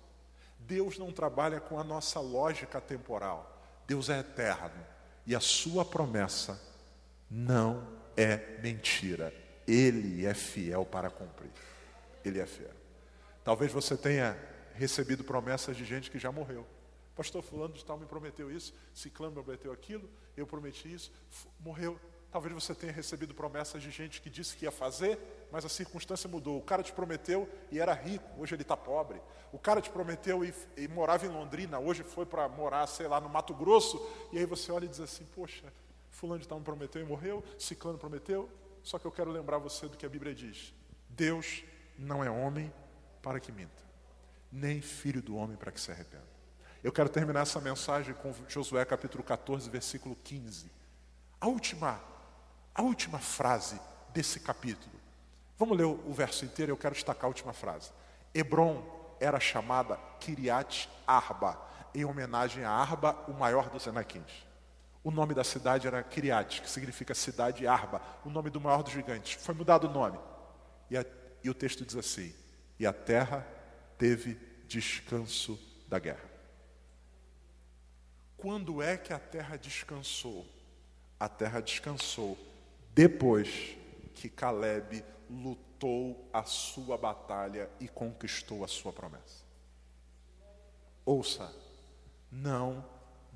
Deus 0.59 0.99
não 0.99 1.11
trabalha 1.11 1.61
com 1.61 1.79
a 1.79 1.85
nossa 1.85 2.20
lógica 2.20 2.81
temporal. 2.81 3.59
Deus 3.87 4.11
é 4.11 4.18
eterno. 4.18 4.85
E 5.26 5.35
a 5.35 5.41
sua 5.41 5.85
promessa 5.85 6.61
não 7.31 7.87
é 8.16 8.59
mentira. 8.62 9.33
Ele 9.66 10.26
é 10.26 10.35
fiel 10.35 10.85
para 10.85 11.09
cumprir. 11.09 11.51
Ele 12.25 12.39
é 12.41 12.47
fiel. 12.47 12.75
Talvez 13.45 13.73
você 13.73 13.97
tenha 13.97 14.39
recebido 14.75 15.25
promessas 15.25 15.77
de 15.77 15.85
gente 15.85 16.11
que 16.11 16.19
já 16.19 16.31
morreu. 16.31 16.66
Pastor 17.16 17.43
Fulano 17.43 17.75
de 17.75 17.85
Tal 17.85 17.99
me 17.99 18.07
prometeu 18.07 18.49
isso, 18.49 18.73
Ciclano 18.95 19.35
me 19.35 19.43
prometeu 19.43 19.73
aquilo, 19.73 20.09
eu 20.37 20.47
prometi 20.47 20.93
isso, 20.93 21.11
morreu. 21.59 21.99
Talvez 22.31 22.55
você 22.55 22.75
tenha 22.75 22.93
recebido 22.93 23.35
promessas 23.35 23.83
de 23.83 23.91
gente 23.91 24.21
que 24.21 24.31
disse 24.31 24.57
que 24.57 24.66
ia 24.66 24.71
fazer, 24.71 25.19
mas 25.51 25.64
a 25.64 25.69
circunstância 25.69 26.29
mudou. 26.29 26.59
O 26.59 26.62
cara 26.62 26.83
te 26.83 26.93
prometeu 26.93 27.49
e 27.73 27.81
era 27.81 27.93
rico, 27.93 28.29
hoje 28.39 28.55
ele 28.55 28.62
está 28.62 28.77
pobre. 28.77 29.21
O 29.51 29.59
cara 29.59 29.81
te 29.81 29.91
prometeu 29.91 30.45
e, 30.45 30.55
e 30.77 30.87
morava 30.87 31.25
em 31.25 31.31
Londrina, 31.31 31.79
hoje 31.81 32.05
foi 32.05 32.27
para 32.27 32.49
morar, 32.49 32.87
sei 32.87 33.09
lá, 33.09 33.21
no 33.21 33.29
Mato 33.29 33.55
Grosso. 33.55 33.99
E 34.31 34.39
aí 34.39 34.45
você 34.45 34.71
olha 34.71 34.85
e 34.85 34.89
diz 34.89 35.01
assim: 35.01 35.25
Poxa, 35.35 35.73
Fulano 36.11 36.41
de 36.41 36.47
Tal 36.47 36.59
me 36.59 36.64
prometeu 36.64 37.01
e 37.01 37.05
morreu, 37.05 37.43
Ciclano 37.59 37.99
prometeu. 37.99 38.49
Só 38.83 38.99
que 38.99 39.07
eu 39.07 39.11
quero 39.11 39.31
lembrar 39.31 39.59
você 39.59 39.89
do 39.89 39.97
que 39.97 40.05
a 40.05 40.09
Bíblia 40.09 40.35
diz: 40.35 40.75
Deus 41.09 41.64
não 41.99 42.22
é 42.22 42.30
homem 42.30 42.72
para 43.20 43.40
que 43.40 43.51
minta, 43.53 43.82
nem 44.51 44.80
filho 44.80 45.20
do 45.20 45.36
homem 45.36 45.57
para 45.57 45.72
que 45.72 45.80
se 45.80 45.90
arrependa. 45.90 46.26
Eu 46.82 46.92
quero 46.92 47.09
terminar 47.09 47.40
essa 47.40 47.61
mensagem 47.61 48.14
com 48.14 48.32
Josué 48.49 48.84
capítulo 48.84 49.24
14, 49.24 49.68
versículo 49.68 50.16
15. 50.22 50.70
A 51.40 51.49
última 51.49 52.01
a 52.78 52.82
última 52.82 53.18
frase 53.18 53.80
desse 54.11 54.38
capítulo. 54.38 54.94
Vamos 55.59 55.76
ler 55.76 55.84
o 55.84 56.12
verso 56.12 56.44
inteiro, 56.44 56.70
eu 56.70 56.76
quero 56.76 56.94
destacar 56.94 57.24
a 57.24 57.26
última 57.26 57.53
frase. 57.53 57.90
Hebron 58.32 58.80
era 59.18 59.40
chamada 59.40 59.99
Kiriat 60.20 60.88
Arba, 61.05 61.61
em 61.92 62.05
homenagem 62.05 62.62
a 62.62 62.70
Arba, 62.70 63.16
o 63.26 63.32
maior 63.32 63.68
dos 63.68 63.84
Enaquins. 63.88 64.46
O 65.03 65.11
nome 65.11 65.34
da 65.34 65.42
cidade 65.42 65.88
era 65.88 66.05
Kiriat, 66.05 66.62
que 66.62 66.70
significa 66.70 67.14
cidade 67.16 67.66
Arba, 67.66 68.01
o 68.24 68.30
nome 68.30 68.49
do 68.49 68.61
maior 68.61 68.84
dos 68.84 68.92
gigantes. 68.92 69.42
Foi 69.42 69.57
mudado 69.57 69.88
o 69.88 69.92
nome. 69.92 70.20
E, 70.88 70.96
a, 70.96 71.05
e 71.49 71.51
o 71.51 71.55
texto 71.55 71.84
diz 71.84 71.96
assim: 71.96 72.34
E 72.78 72.86
a 72.86 72.92
terra 72.92 73.46
teve 73.96 74.38
descanso 74.66 75.59
da 75.88 75.99
guerra. 75.99 76.28
Quando 78.36 78.82
é 78.82 78.96
que 78.96 79.12
a 79.12 79.18
terra 79.18 79.57
descansou? 79.57 80.46
A 81.18 81.28
terra 81.28 81.61
descansou 81.61 82.38
depois 82.94 83.76
que 84.14 84.28
Caleb 84.28 85.03
lutou 85.28 86.28
a 86.32 86.44
sua 86.44 86.96
batalha 86.99 87.70
e 87.80 87.88
conquistou 87.88 88.62
a 88.62 88.68
sua 88.68 88.92
promessa. 88.92 89.42
Ouça, 91.05 91.51
não 92.30 92.84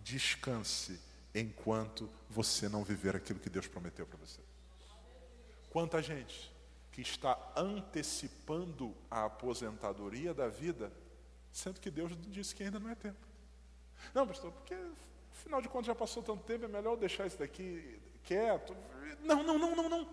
descanse 0.04 1.00
enquanto 1.34 2.08
você 2.28 2.68
não 2.68 2.84
viver 2.84 3.16
aquilo 3.16 3.40
que 3.40 3.48
Deus 3.48 3.66
prometeu 3.66 4.06
para 4.06 4.18
você. 4.18 4.40
Quanta 5.70 6.02
gente 6.02 6.51
que 6.92 7.00
está 7.00 7.38
antecipando 7.56 8.94
a 9.10 9.24
aposentadoria 9.24 10.34
da 10.34 10.48
vida, 10.48 10.92
sendo 11.50 11.80
que 11.80 11.90
Deus 11.90 12.12
disse 12.28 12.54
que 12.54 12.62
ainda 12.62 12.78
não 12.78 12.90
é 12.90 12.94
tempo. 12.94 13.26
Não, 14.14 14.26
pastor, 14.26 14.52
porque 14.52 14.76
afinal 15.32 15.62
de 15.62 15.68
contas 15.68 15.86
já 15.86 15.94
passou 15.94 16.22
tanto 16.22 16.44
tempo, 16.44 16.66
é 16.66 16.68
melhor 16.68 16.96
deixar 16.96 17.26
isso 17.26 17.38
daqui 17.38 17.98
quieto. 18.24 18.76
Não, 19.20 19.42
não, 19.42 19.58
não, 19.58 19.74
não, 19.74 19.88
não. 19.88 20.08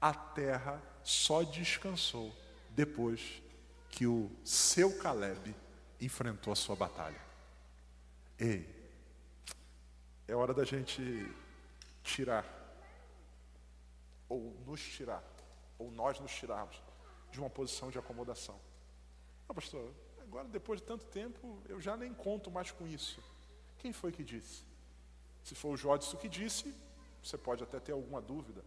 A 0.00 0.12
terra 0.12 0.82
só 1.04 1.42
descansou 1.42 2.34
depois 2.70 3.40
que 3.88 4.06
o 4.06 4.30
seu 4.44 4.98
Caleb 4.98 5.54
enfrentou 6.00 6.52
a 6.52 6.56
sua 6.56 6.74
batalha. 6.74 7.20
Ei, 8.38 8.68
é 10.26 10.34
hora 10.34 10.52
da 10.52 10.64
gente 10.64 11.00
tirar, 12.02 12.44
ou 14.28 14.56
nos 14.66 14.80
tirar, 14.80 15.22
ou 15.82 15.90
nós 15.90 16.18
nos 16.20 16.32
tirarmos 16.32 16.80
de 17.30 17.38
uma 17.40 17.50
posição 17.50 17.90
de 17.90 17.98
acomodação. 17.98 18.58
Ah, 19.48 19.54
pastor, 19.54 19.92
agora 20.20 20.46
depois 20.48 20.80
de 20.80 20.86
tanto 20.86 21.04
tempo 21.06 21.62
eu 21.68 21.80
já 21.80 21.96
nem 21.96 22.12
conto 22.12 22.50
mais 22.50 22.70
com 22.70 22.86
isso. 22.86 23.22
Quem 23.78 23.92
foi 23.92 24.12
que 24.12 24.22
disse? 24.22 24.64
Se 25.42 25.54
for 25.54 25.70
o 25.74 25.76
Jodson 25.76 26.16
que 26.16 26.28
disse, 26.28 26.74
você 27.22 27.36
pode 27.36 27.62
até 27.62 27.80
ter 27.80 27.92
alguma 27.92 28.20
dúvida. 28.20 28.64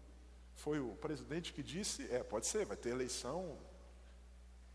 Foi 0.56 0.80
o 0.80 0.96
presidente 0.96 1.54
que 1.54 1.64
disse? 1.64 2.10
É, 2.12 2.24
pode 2.24 2.46
ser, 2.48 2.66
vai 2.66 2.78
ter 2.78 2.90
eleição. 2.90 3.58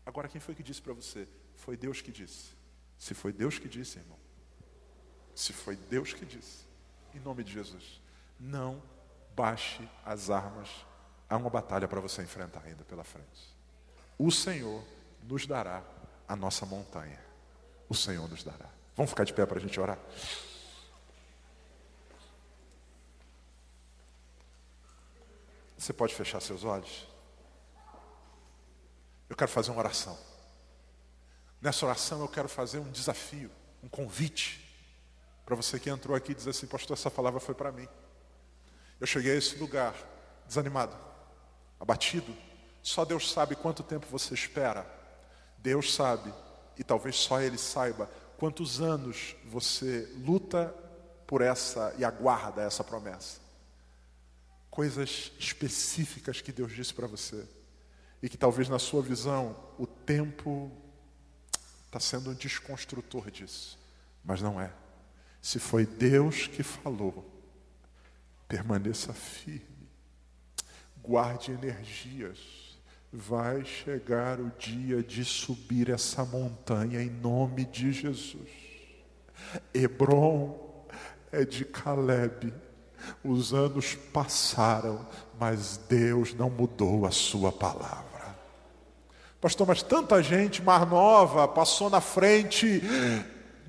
Agora, 0.05 0.27
quem 0.27 0.41
foi 0.41 0.55
que 0.55 0.63
disse 0.63 0.81
para 0.81 0.93
você? 0.93 1.27
Foi 1.55 1.77
Deus 1.77 2.01
que 2.01 2.11
disse. 2.11 2.55
Se 2.97 3.13
foi 3.13 3.31
Deus 3.31 3.59
que 3.59 3.67
disse, 3.67 3.99
irmão. 3.99 4.19
Se 5.35 5.53
foi 5.53 5.75
Deus 5.75 6.13
que 6.13 6.25
disse, 6.25 6.65
em 7.13 7.19
nome 7.19 7.43
de 7.43 7.51
Jesus, 7.53 8.01
não 8.39 8.81
baixe 9.35 9.87
as 10.05 10.29
armas. 10.29 10.69
Há 11.31 11.37
uma 11.37 11.49
batalha 11.49 11.87
para 11.87 12.01
você 12.01 12.21
enfrentar 12.21 12.61
ainda 12.65 12.83
pela 12.83 13.05
frente. 13.05 13.55
O 14.19 14.29
Senhor 14.29 14.83
nos 15.23 15.47
dará 15.47 15.81
a 16.27 16.35
nossa 16.35 16.65
montanha. 16.65 17.23
O 17.87 17.95
Senhor 17.95 18.27
nos 18.27 18.43
dará. 18.43 18.69
Vamos 18.97 19.11
ficar 19.11 19.23
de 19.23 19.33
pé 19.33 19.45
para 19.45 19.57
a 19.57 19.61
gente 19.61 19.79
orar? 19.79 19.97
Você 25.77 25.93
pode 25.93 26.13
fechar 26.13 26.41
seus 26.41 26.65
olhos? 26.65 27.07
Eu 29.29 29.35
quero 29.37 29.49
fazer 29.49 29.71
uma 29.71 29.79
oração. 29.79 30.19
Nessa 31.61 31.85
oração 31.85 32.19
eu 32.19 32.27
quero 32.27 32.49
fazer 32.49 32.79
um 32.79 32.91
desafio, 32.91 33.49
um 33.81 33.87
convite 33.87 34.69
para 35.45 35.55
você 35.55 35.79
que 35.79 35.89
entrou 35.89 36.13
aqui 36.13 36.33
e 36.33 36.35
diz 36.35 36.45
assim, 36.45 36.67
pastor, 36.67 36.97
essa 36.97 37.09
palavra 37.09 37.39
foi 37.39 37.55
para 37.55 37.71
mim. 37.71 37.87
Eu 38.99 39.07
cheguei 39.07 39.31
a 39.31 39.35
esse 39.35 39.55
lugar 39.55 39.95
desanimado, 40.45 41.10
abatido. 41.81 42.33
Só 42.81 43.03
Deus 43.03 43.29
sabe 43.29 43.57
quanto 43.57 43.83
tempo 43.83 44.05
você 44.09 44.33
espera. 44.33 44.85
Deus 45.57 45.93
sabe, 45.93 46.33
e 46.77 46.83
talvez 46.83 47.17
só 47.17 47.41
Ele 47.41 47.57
saiba, 47.57 48.09
quantos 48.37 48.79
anos 48.79 49.35
você 49.45 50.09
luta 50.23 50.73
por 51.27 51.41
essa 51.41 51.93
e 51.97 52.05
aguarda 52.05 52.61
essa 52.61 52.83
promessa 52.83 53.41
coisas 54.71 55.33
específicas 55.37 56.39
que 56.39 56.53
Deus 56.53 56.71
disse 56.71 56.93
para 56.93 57.05
você. 57.05 57.45
E 58.23 58.29
que 58.29 58.37
talvez 58.37 58.69
na 58.69 58.79
sua 58.79 59.01
visão 59.01 59.55
o 59.77 59.85
tempo 59.85 60.71
está 61.85 61.99
sendo 61.99 62.31
um 62.31 62.33
desconstrutor 62.33 63.29
disso. 63.29 63.77
Mas 64.23 64.41
não 64.41 64.59
é. 64.59 64.71
Se 65.41 65.59
foi 65.59 65.85
Deus 65.85 66.47
que 66.47 66.63
falou, 66.63 67.29
permaneça 68.47 69.11
firme. 69.11 69.80
Guarde 71.03 71.51
energias. 71.51 72.37
Vai 73.11 73.65
chegar 73.65 74.39
o 74.39 74.51
dia 74.57 75.03
de 75.03 75.25
subir 75.25 75.89
essa 75.89 76.23
montanha 76.23 77.01
em 77.01 77.09
nome 77.09 77.65
de 77.65 77.91
Jesus. 77.91 78.49
Hebron 79.73 80.85
é 81.31 81.43
de 81.43 81.65
Caleb 81.65 82.53
os 83.23 83.53
anos 83.53 83.95
passaram, 83.95 85.05
mas 85.39 85.77
Deus 85.89 86.33
não 86.33 86.49
mudou 86.49 87.05
a 87.05 87.11
sua 87.11 87.51
palavra. 87.51 88.35
Pastor, 89.39 89.67
mas 89.67 89.81
tanta 89.81 90.21
gente 90.21 90.61
mais 90.61 90.87
nova 90.87 91.47
passou 91.47 91.89
na 91.89 91.99
frente. 91.99 92.81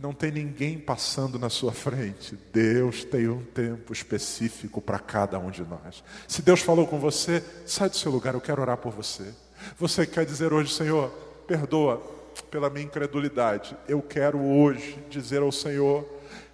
Não 0.02 0.12
tem 0.12 0.32
ninguém 0.32 0.80
passando 0.80 1.38
na 1.38 1.48
sua 1.48 1.70
frente. 1.70 2.36
Deus 2.52 3.04
tem 3.04 3.28
um 3.28 3.40
tempo 3.40 3.92
específico 3.92 4.80
para 4.80 4.98
cada 4.98 5.38
um 5.38 5.48
de 5.48 5.62
nós. 5.62 6.02
Se 6.26 6.42
Deus 6.42 6.60
falou 6.60 6.88
com 6.88 6.98
você, 6.98 7.40
sai 7.64 7.88
do 7.88 7.96
seu 7.96 8.10
lugar, 8.10 8.34
eu 8.34 8.40
quero 8.40 8.60
orar 8.60 8.78
por 8.78 8.90
você. 8.92 9.32
Você 9.78 10.04
quer 10.04 10.26
dizer 10.26 10.52
hoje, 10.52 10.74
Senhor, 10.74 11.08
perdoa 11.46 12.02
pela 12.50 12.68
minha 12.68 12.84
incredulidade. 12.84 13.76
Eu 13.86 14.02
quero 14.02 14.40
hoje 14.40 14.98
dizer 15.08 15.40
ao 15.40 15.52
Senhor, 15.52 16.04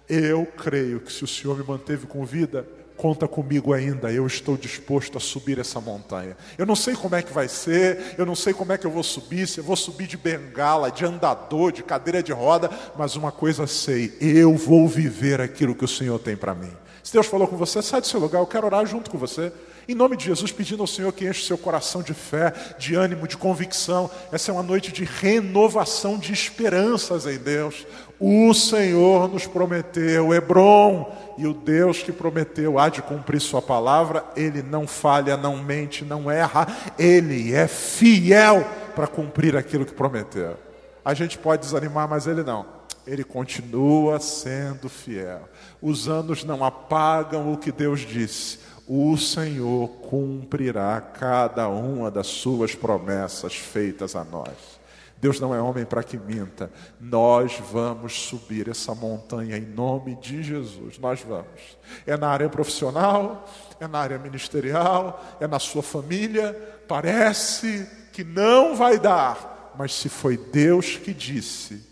eu 0.07 0.45
creio 0.45 0.99
que 0.99 1.11
se 1.11 1.23
o 1.23 1.27
Senhor 1.27 1.57
me 1.57 1.63
manteve 1.63 2.05
com 2.05 2.23
vida, 2.23 2.67
conta 2.99 3.29
comigo 3.29 3.71
ainda, 3.71 4.11
eu 4.11 4.27
estou 4.27 4.57
disposto 4.57 5.17
a 5.17 5.21
subir 5.21 5.57
essa 5.57 5.79
montanha. 5.79 6.35
Eu 6.57 6.65
não 6.65 6.75
sei 6.75 6.95
como 6.95 7.15
é 7.15 7.21
que 7.21 7.31
vai 7.31 7.47
ser, 7.47 8.15
eu 8.17 8.25
não 8.25 8.35
sei 8.35 8.53
como 8.53 8.73
é 8.73 8.77
que 8.77 8.85
eu 8.85 8.91
vou 8.91 9.03
subir, 9.03 9.47
se 9.47 9.59
eu 9.59 9.63
vou 9.63 9.77
subir 9.77 10.05
de 10.05 10.17
bengala, 10.17 10.91
de 10.91 11.05
andador, 11.05 11.71
de 11.71 11.81
cadeira 11.81 12.21
de 12.21 12.33
roda, 12.33 12.69
mas 12.97 13.15
uma 13.15 13.31
coisa 13.31 13.65
sei, 13.65 14.17
eu 14.19 14.53
vou 14.53 14.85
viver 14.85 15.39
aquilo 15.39 15.73
que 15.73 15.85
o 15.85 15.87
Senhor 15.87 16.19
tem 16.19 16.35
para 16.35 16.53
mim. 16.53 16.71
Se 17.01 17.13
Deus 17.13 17.25
falou 17.25 17.47
com 17.47 17.55
você, 17.55 17.81
sai 17.81 18.01
do 18.01 18.07
seu 18.07 18.19
lugar, 18.19 18.39
eu 18.39 18.45
quero 18.45 18.65
orar 18.65 18.85
junto 18.85 19.09
com 19.09 19.17
você. 19.17 19.49
Em 19.87 19.95
nome 19.95 20.15
de 20.15 20.25
Jesus, 20.25 20.51
pedindo 20.51 20.83
ao 20.83 20.87
Senhor 20.87 21.11
que 21.11 21.27
enche 21.27 21.47
seu 21.47 21.57
coração 21.57 22.03
de 22.03 22.13
fé, 22.13 22.53
de 22.77 22.93
ânimo, 22.93 23.27
de 23.27 23.35
convicção. 23.35 24.11
Essa 24.31 24.51
é 24.51 24.53
uma 24.53 24.61
noite 24.61 24.91
de 24.91 25.03
renovação 25.03 26.19
de 26.19 26.31
esperanças 26.31 27.25
em 27.25 27.39
Deus. 27.39 27.87
O 28.19 28.53
Senhor 28.53 29.29
nos 29.29 29.47
prometeu, 29.47 30.33
Hebron, 30.33 31.09
e 31.37 31.47
o 31.47 31.53
Deus 31.53 32.03
que 32.03 32.11
prometeu 32.11 32.77
há 32.77 32.89
de 32.89 33.01
cumprir 33.01 33.39
Sua 33.39 33.61
palavra, 33.61 34.25
Ele 34.35 34.61
não 34.61 34.85
falha, 34.85 35.37
não 35.37 35.57
mente, 35.57 36.03
não 36.03 36.29
erra, 36.29 36.67
Ele 36.97 37.53
é 37.53 37.67
fiel 37.67 38.67
para 38.95 39.07
cumprir 39.07 39.55
aquilo 39.55 39.85
que 39.85 39.93
prometeu. 39.93 40.57
A 41.03 41.13
gente 41.13 41.37
pode 41.37 41.61
desanimar, 41.61 42.09
mas 42.09 42.27
Ele 42.27 42.43
não. 42.43 42.65
Ele 43.07 43.23
continua 43.23 44.19
sendo 44.19 44.89
fiel. 44.89 45.47
Os 45.81 46.09
anos 46.09 46.43
não 46.43 46.63
apagam 46.63 47.53
o 47.53 47.57
que 47.57 47.71
Deus 47.71 48.01
disse 48.01 48.59
o 48.91 49.15
Senhor 49.15 49.87
cumprirá 49.87 50.99
cada 50.99 51.69
uma 51.69 52.09
das 52.09 52.25
suas 52.25 52.73
promessas 52.73 53.53
feitas 53.53 54.15
a 54.15 54.23
nós. 54.23 54.78
Deus 55.21 55.39
não 55.39 55.53
é 55.53 55.61
homem 55.61 55.85
para 55.85 56.01
que 56.01 56.17
minta. 56.17 56.71
Nós 56.99 57.61
vamos 57.71 58.13
subir 58.21 58.69
essa 58.69 58.95
montanha 58.95 59.57
em 59.57 59.65
nome 59.65 60.15
de 60.15 60.41
Jesus. 60.41 60.97
Nós 60.97 61.21
vamos. 61.21 61.77
É 62.05 62.15
na 62.15 62.29
área 62.29 62.47
profissional, 62.47 63.47
é 63.79 63.87
na 63.87 63.99
área 63.99 64.17
ministerial, 64.17 65.37
é 65.39 65.47
na 65.47 65.59
sua 65.59 65.83
família. 65.83 66.53
Parece 66.87 67.87
que 68.13 68.23
não 68.23 68.75
vai 68.75 68.97
dar, 68.97 69.73
mas 69.77 69.93
se 69.93 70.07
foi 70.07 70.37
Deus 70.37 70.95
que 70.95 71.13
disse, 71.13 71.85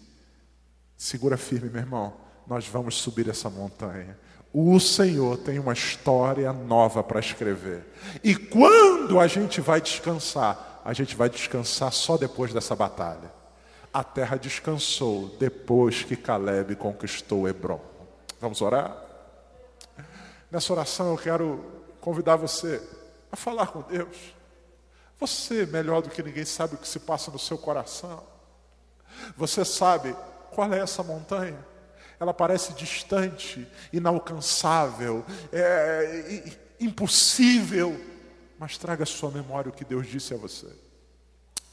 segura 0.96 1.38
firme, 1.38 1.70
meu 1.70 1.82
irmão. 1.82 2.14
Nós 2.48 2.66
vamos 2.66 2.96
subir 2.96 3.28
essa 3.30 3.50
montanha. 3.50 4.18
O 4.54 4.80
Senhor 4.80 5.38
tem 5.38 5.60
uma 5.60 5.74
história 5.74 6.52
nova 6.54 7.04
para 7.04 7.20
escrever. 7.20 7.86
E 8.24 8.34
quando 8.34 9.20
a 9.20 9.28
gente 9.28 9.60
vai 9.60 9.82
descansar? 9.82 10.77
A 10.88 10.94
gente 10.94 11.18
vai 11.18 11.30
descansar 11.30 11.92
só 11.92 12.16
depois 12.16 12.54
dessa 12.54 12.74
batalha. 12.74 13.30
A 13.94 14.06
terra 14.06 14.38
descansou 14.38 15.36
depois 15.38 16.06
que 16.06 16.16
Caleb 16.16 16.78
conquistou 16.78 17.46
Hebron. 17.46 17.82
Vamos 18.40 18.62
orar? 18.62 18.96
Nessa 20.50 20.72
oração 20.72 21.12
eu 21.12 21.18
quero 21.18 21.62
convidar 22.00 22.38
você 22.38 22.82
a 23.30 23.36
falar 23.36 23.68
com 23.68 23.82
Deus. 23.82 24.16
Você, 25.20 25.66
melhor 25.66 26.02
do 26.02 26.10
que 26.10 26.24
ninguém, 26.24 26.46
sabe 26.46 26.76
o 26.76 26.78
que 26.78 26.88
se 26.88 27.02
passa 27.02 27.30
no 27.32 27.38
seu 27.38 27.58
coração. 27.58 28.24
Você 29.36 29.66
sabe 29.66 30.16
qual 30.52 30.74
é 30.74 30.80
essa 30.80 31.04
montanha 31.04 31.58
ela 32.18 32.34
parece 32.34 32.74
distante, 32.74 33.68
inalcançável, 33.94 35.24
é, 35.52 36.44
impossível, 36.80 38.00
mas 38.60 38.78
traga 38.78 39.04
à 39.04 39.06
sua 39.06 39.32
memória 39.32 39.70
o 39.70 39.74
que 39.74 39.86
Deus 39.86 40.08
disse 40.08 40.34
a 40.34 40.38
você. 40.38 40.68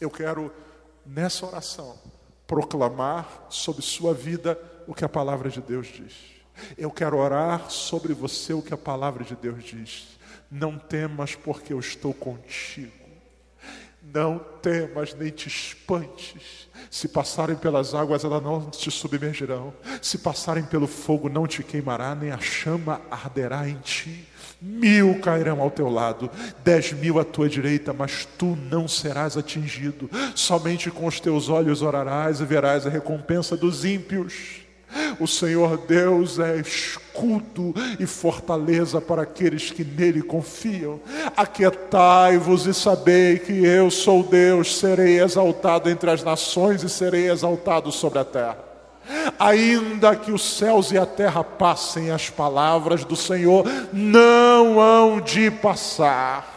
Eu 0.01 0.11
quero, 0.11 0.53
nessa 1.05 1.47
oração, 1.47 1.99
proclamar 2.47 3.47
sobre 3.49 3.83
sua 3.83 4.13
vida 4.13 4.59
o 4.87 4.95
que 4.95 5.05
a 5.05 5.09
palavra 5.09 5.49
de 5.49 5.61
Deus 5.61 5.87
diz. 5.87 6.15
Eu 6.77 6.91
quero 6.91 7.19
orar 7.19 7.71
sobre 7.71 8.13
você 8.13 8.53
o 8.53 8.63
que 8.63 8.75
a 8.75 8.79
palavra 8.79 9.25
de 9.25 9.35
Deus 9.35 9.65
diz. 9.65 10.09
Não 10.51 10.79
temas, 10.79 11.35
porque 11.35 11.73
eu 11.73 11.81
estou 11.81 12.15
contigo. 12.15 12.93
Não 14.03 14.39
temas 14.39 15.15
nem 15.15 15.31
te 15.31 15.49
espantes. 15.49 16.69
Se 16.91 17.09
passarem 17.09 17.57
pelas 17.57 17.95
águas, 17.95 18.23
elas 18.23 18.43
não 18.43 18.71
te 18.71 18.91
submergirão. 18.91 19.73
Se 20.03 20.19
passarem 20.19 20.65
pelo 20.65 20.87
fogo, 20.87 21.29
não 21.29 21.47
te 21.47 21.63
queimará, 21.63 22.15
nem 22.15 22.31
a 22.31 22.39
chama 22.39 23.01
arderá 23.11 23.69
em 23.69 23.79
ti. 23.79 24.29
Mil 24.67 25.21
cairão 25.21 25.61
ao 25.61 25.71
teu 25.71 25.91
lado, 25.91 26.31
dez 26.65 26.91
mil 26.91 27.19
à 27.19 27.25
tua 27.25 27.51
direita, 27.51 27.93
mas 27.93 28.27
tu 28.39 28.57
não 28.71 28.89
serás 28.89 29.37
atingido. 29.37 30.09
Somente 30.35 30.91
com 30.91 31.07
os 31.07 31.21
teus 31.21 31.51
olhos 31.51 31.83
orarás 31.83 32.41
e 32.41 32.47
verás 32.47 32.87
a 32.87 32.89
recompensa 32.89 33.59
dos 33.59 33.85
ímpios. 33.85 34.63
O 35.21 35.27
Senhor 35.27 35.77
Deus 35.77 36.39
é 36.39 36.57
escudo 36.57 37.75
e 38.01 38.07
fortaleza 38.07 39.03
para 39.03 39.21
aqueles 39.21 39.71
que 39.71 39.85
nele 39.85 40.23
confiam. 40.23 40.99
Aquietai-vos 41.37 42.67
e 42.67 42.73
sabei 42.73 43.39
que 43.39 43.53
eu 43.53 43.91
sou 43.91 44.23
Deus, 44.23 44.79
serei 44.79 45.21
exaltado 45.21 45.91
entre 45.91 46.11
as 46.11 46.25
nações 46.25 46.83
e 46.83 46.89
serei 46.89 47.31
exaltado 47.31 47.93
sobre 47.93 48.19
a 48.19 48.25
terra. 48.25 48.74
Ainda 49.39 50.17
que 50.17 50.33
os 50.33 50.43
céus 50.43 50.93
e 50.93 50.99
a 50.99 51.07
terra 51.07 51.43
passem, 51.43 52.11
as 52.11 52.31
palavras 52.31 53.05
do 53.05 53.17
Senhor 53.17 53.65
não 53.93 54.81
hão 54.81 55.21
de 55.21 55.51
passar. 55.51 56.55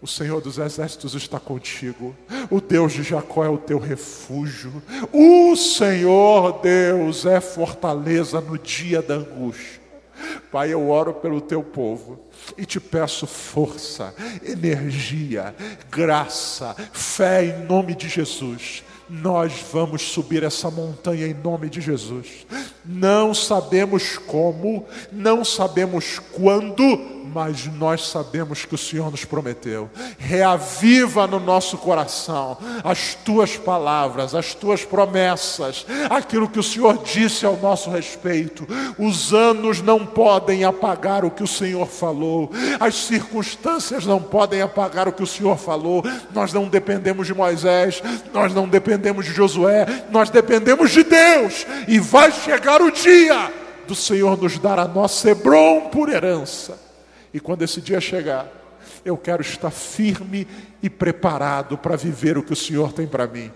O 0.00 0.06
Senhor 0.06 0.40
dos 0.42 0.58
Exércitos 0.58 1.14
está 1.14 1.40
contigo. 1.40 2.14
O 2.50 2.60
Deus 2.60 2.92
de 2.92 3.02
Jacó 3.02 3.42
é 3.42 3.48
o 3.48 3.56
teu 3.56 3.78
refúgio. 3.78 4.82
O 5.10 5.56
Senhor 5.56 6.60
Deus 6.60 7.24
é 7.24 7.40
fortaleza 7.40 8.38
no 8.38 8.58
dia 8.58 9.00
da 9.00 9.14
angústia. 9.14 9.80
Pai, 10.52 10.72
eu 10.72 10.88
oro 10.90 11.14
pelo 11.14 11.40
teu 11.40 11.62
povo 11.62 12.20
e 12.56 12.64
te 12.64 12.78
peço 12.78 13.26
força, 13.26 14.14
energia, 14.44 15.54
graça, 15.90 16.76
fé 16.92 17.46
em 17.46 17.64
nome 17.64 17.94
de 17.94 18.08
Jesus. 18.08 18.84
Nós 19.08 19.52
vamos 19.72 20.02
subir 20.02 20.42
essa 20.42 20.70
montanha 20.70 21.26
em 21.26 21.34
nome 21.34 21.68
de 21.68 21.80
Jesus. 21.80 22.46
Não 22.84 23.34
sabemos 23.34 24.18
como, 24.18 24.86
não 25.12 25.44
sabemos 25.44 26.18
quando, 26.18 26.82
mas 27.34 27.66
nós 27.66 28.06
sabemos 28.06 28.64
que 28.64 28.76
o 28.76 28.78
Senhor 28.78 29.10
nos 29.10 29.24
prometeu. 29.24 29.90
Reaviva 30.16 31.26
no 31.26 31.40
nosso 31.40 31.76
coração 31.76 32.56
as 32.84 33.14
tuas 33.14 33.56
palavras, 33.56 34.36
as 34.36 34.54
tuas 34.54 34.84
promessas, 34.84 35.84
aquilo 36.08 36.48
que 36.48 36.60
o 36.60 36.62
Senhor 36.62 37.02
disse 37.02 37.44
ao 37.44 37.56
nosso 37.56 37.90
respeito. 37.90 38.64
Os 38.96 39.34
anos 39.34 39.82
não 39.82 40.06
podem 40.06 40.62
apagar 40.62 41.24
o 41.24 41.30
que 41.30 41.42
o 41.42 41.48
Senhor 41.48 41.88
falou, 41.88 42.50
as 42.78 42.94
circunstâncias 42.94 44.06
não 44.06 44.22
podem 44.22 44.62
apagar 44.62 45.08
o 45.08 45.12
que 45.12 45.22
o 45.22 45.26
Senhor 45.26 45.58
falou. 45.58 46.04
Nós 46.32 46.52
não 46.52 46.68
dependemos 46.68 47.26
de 47.26 47.34
Moisés, 47.34 48.00
nós 48.32 48.54
não 48.54 48.68
dependemos 48.68 49.26
de 49.26 49.32
Josué, 49.32 50.04
nós 50.10 50.30
dependemos 50.30 50.92
de 50.92 51.02
Deus, 51.02 51.66
e 51.88 51.98
vai 51.98 52.30
chegar 52.30 52.80
o 52.80 52.92
dia 52.92 53.52
do 53.88 53.94
Senhor 53.94 54.40
nos 54.40 54.56
dar 54.58 54.78
a 54.78 54.86
nossa 54.86 55.30
Hebron 55.30 55.88
por 55.90 56.08
herança. 56.08 56.83
E 57.34 57.40
quando 57.40 57.62
esse 57.62 57.80
dia 57.80 58.00
chegar, 58.00 58.48
eu 59.04 59.16
quero 59.16 59.42
estar 59.42 59.72
firme 59.72 60.46
e 60.80 60.88
preparado 60.88 61.76
para 61.76 61.96
viver 61.96 62.38
o 62.38 62.44
que 62.44 62.52
o 62.52 62.56
Senhor 62.56 62.92
tem 62.92 63.08
para 63.08 63.26
mim. 63.26 63.50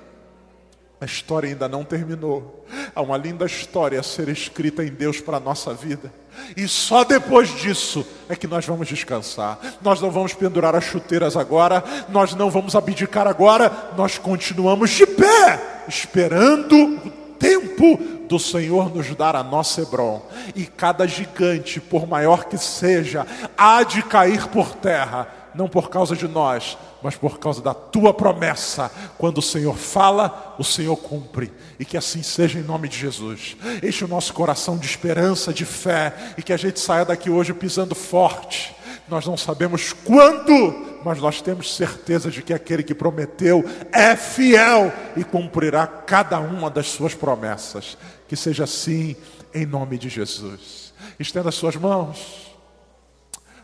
A 1.00 1.04
história 1.04 1.48
ainda 1.48 1.68
não 1.68 1.84
terminou. 1.84 2.66
Há 2.92 3.00
uma 3.00 3.16
linda 3.16 3.46
história 3.46 4.00
a 4.00 4.02
ser 4.02 4.28
escrita 4.28 4.84
em 4.84 4.88
Deus 4.88 5.20
para 5.20 5.36
a 5.36 5.40
nossa 5.40 5.72
vida. 5.72 6.12
E 6.56 6.66
só 6.66 7.04
depois 7.04 7.50
disso 7.50 8.04
é 8.28 8.34
que 8.34 8.48
nós 8.48 8.66
vamos 8.66 8.88
descansar. 8.88 9.60
Nós 9.80 10.00
não 10.00 10.10
vamos 10.10 10.34
pendurar 10.34 10.74
as 10.74 10.82
chuteiras 10.82 11.36
agora, 11.36 11.84
nós 12.08 12.34
não 12.34 12.50
vamos 12.50 12.74
abdicar 12.74 13.28
agora, 13.28 13.92
nós 13.96 14.18
continuamos 14.18 14.90
de 14.90 15.06
pé, 15.06 15.84
esperando 15.86 16.74
o 16.74 17.10
tempo 17.38 18.17
do 18.28 18.38
Senhor 18.38 18.94
nos 18.94 19.14
dar 19.14 19.34
a 19.34 19.42
nossa 19.42 19.80
Hebron, 19.80 20.22
e 20.54 20.66
cada 20.66 21.06
gigante, 21.06 21.80
por 21.80 22.06
maior 22.06 22.44
que 22.44 22.58
seja, 22.58 23.26
há 23.56 23.82
de 23.82 24.02
cair 24.02 24.46
por 24.48 24.74
terra, 24.74 25.26
não 25.54 25.68
por 25.68 25.88
causa 25.88 26.14
de 26.14 26.28
nós, 26.28 26.78
mas 27.02 27.16
por 27.16 27.38
causa 27.38 27.60
da 27.62 27.74
tua 27.74 28.12
promessa. 28.12 28.90
Quando 29.16 29.38
o 29.38 29.42
Senhor 29.42 29.76
fala, 29.76 30.54
o 30.58 30.64
Senhor 30.64 30.96
cumpre. 30.96 31.52
E 31.78 31.84
que 31.84 31.96
assim 31.96 32.22
seja 32.22 32.58
em 32.58 32.62
nome 32.62 32.88
de 32.88 32.96
Jesus. 32.96 33.56
Enche 33.82 34.04
o 34.04 34.08
nosso 34.08 34.32
coração 34.34 34.76
de 34.76 34.86
esperança, 34.86 35.52
de 35.52 35.64
fé, 35.64 36.14
e 36.36 36.42
que 36.42 36.52
a 36.52 36.56
gente 36.56 36.78
saia 36.78 37.04
daqui 37.04 37.30
hoje 37.30 37.52
pisando 37.52 37.94
forte. 37.94 38.76
Nós 39.08 39.26
não 39.26 39.36
sabemos 39.36 39.92
quando, 39.92 41.00
mas 41.02 41.18
nós 41.18 41.40
temos 41.40 41.74
certeza 41.74 42.30
de 42.30 42.42
que 42.42 42.52
aquele 42.52 42.82
que 42.82 42.94
prometeu 42.94 43.64
é 43.90 44.14
fiel 44.14 44.92
e 45.16 45.24
cumprirá 45.24 45.86
cada 45.86 46.38
uma 46.38 46.68
das 46.68 46.88
suas 46.88 47.14
promessas. 47.14 47.96
Que 48.28 48.36
seja 48.36 48.64
assim 48.64 49.16
em 49.52 49.66
nome 49.66 49.98
de 49.98 50.08
Jesus. 50.08 50.92
Estenda 51.18 51.48
as 51.48 51.54
suas 51.56 51.74
mãos. 51.74 52.54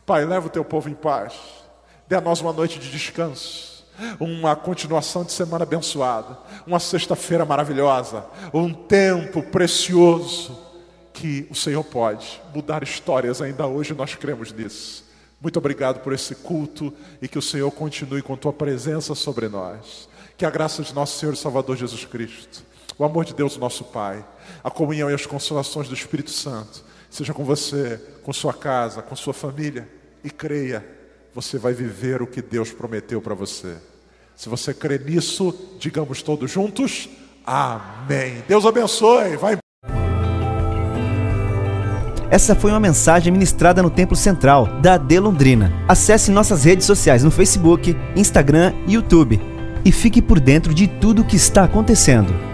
Pai, 0.05 0.25
leva 0.25 0.49
o 0.49 0.51
teu 0.51 0.65
povo 0.65 0.89
em 0.89 0.95
paz. 0.95 1.35
Dê 2.09 2.17
a 2.17 2.21
nós 2.21 2.41
uma 2.41 2.53
noite 2.53 2.79
de 2.79 2.91
descanso. 2.91 3.87
Uma 4.19 4.57
continuação 4.57 5.23
de 5.23 5.31
semana 5.31 5.63
abençoada. 5.63 6.37
Uma 6.67 6.81
sexta-feira 6.81 7.45
maravilhosa. 7.45 8.25
Um 8.53 8.73
tempo 8.75 9.43
precioso. 9.43 10.53
Que 10.53 10.65
que 11.15 11.47
o 11.49 11.55
Senhor 11.55 11.85
pode 11.85 12.43
mudar 12.53 12.83
histórias 12.83 13.41
ainda 13.41 13.67
hoje, 13.67 13.95
nós 13.95 14.17
cremos 14.17 14.53
nisso. 14.53 15.05
Muito 15.41 15.57
obrigado 15.59 16.01
por 16.01 16.13
esse 16.13 16.35
culto 16.35 16.93
e 17.23 17.29
que 17.29 17.39
o 17.39 17.43
Senhor 17.43 17.71
continue 17.71 18.21
com 18.21 18.37
tua 18.37 18.53
presença 18.53 19.15
sobre 19.15 19.49
nós. 19.49 20.09
Que 20.37 20.45
a 20.45 20.51
graça 20.51 20.83
de 20.83 20.93
nosso 20.93 21.19
Senhor 21.19 21.33
e 21.33 21.37
Salvador 21.37 21.77
Jesus 21.77 22.05
Cristo, 22.05 22.65
o 22.99 23.05
amor 23.05 23.25
de 23.25 23.35
Deus, 23.35 23.57
nosso 23.57 23.85
Pai, 23.85 24.25
a 24.63 24.71
comunhão 24.71 25.11
e 25.11 25.15
as 25.15 25.27
consolações 25.27 25.89
do 25.89 25.95
Espírito 25.95 26.31
Santo, 26.31 26.85
seja 27.11 27.35
com 27.35 27.45
você, 27.45 28.01
com 28.23 28.33
sua 28.33 28.53
casa, 28.53 29.03
com 29.03 29.17
sua 29.17 29.35
família. 29.35 29.89
E 30.23 30.31
creia, 30.31 30.85
você 31.35 31.59
vai 31.59 31.73
viver 31.73 32.23
o 32.23 32.27
que 32.27 32.41
Deus 32.41 32.73
prometeu 32.73 33.21
para 33.21 33.35
você. 33.35 33.77
Se 34.35 34.49
você 34.49 34.73
crê 34.73 34.99
nisso, 34.99 35.77
digamos 35.79 36.23
todos 36.23 36.51
juntos: 36.51 37.09
Amém. 37.45 38.43
Deus 38.49 38.65
abençoe. 38.65 39.37
Vai. 39.37 39.59
Essa 42.31 42.55
foi 42.55 42.71
uma 42.71 42.81
mensagem 42.81 43.33
ministrada 43.33 43.83
no 43.83 43.91
Templo 43.91 44.17
Central 44.17 44.67
da 44.81 44.95
AD. 44.95 45.15
Acesse 45.87 46.31
nossas 46.31 46.65
redes 46.65 46.87
sociais 46.87 47.23
no 47.23 47.31
Facebook, 47.31 47.95
Instagram 48.17 48.73
e 48.89 48.95
YouTube 48.95 49.55
e 49.85 49.93
fique 49.93 50.23
por 50.23 50.41
dentro 50.41 50.73
de 50.73 50.89
tudo 50.89 51.23
o 51.23 51.25
que 51.25 51.37
está 51.37 51.65
acontecendo. 51.65 52.54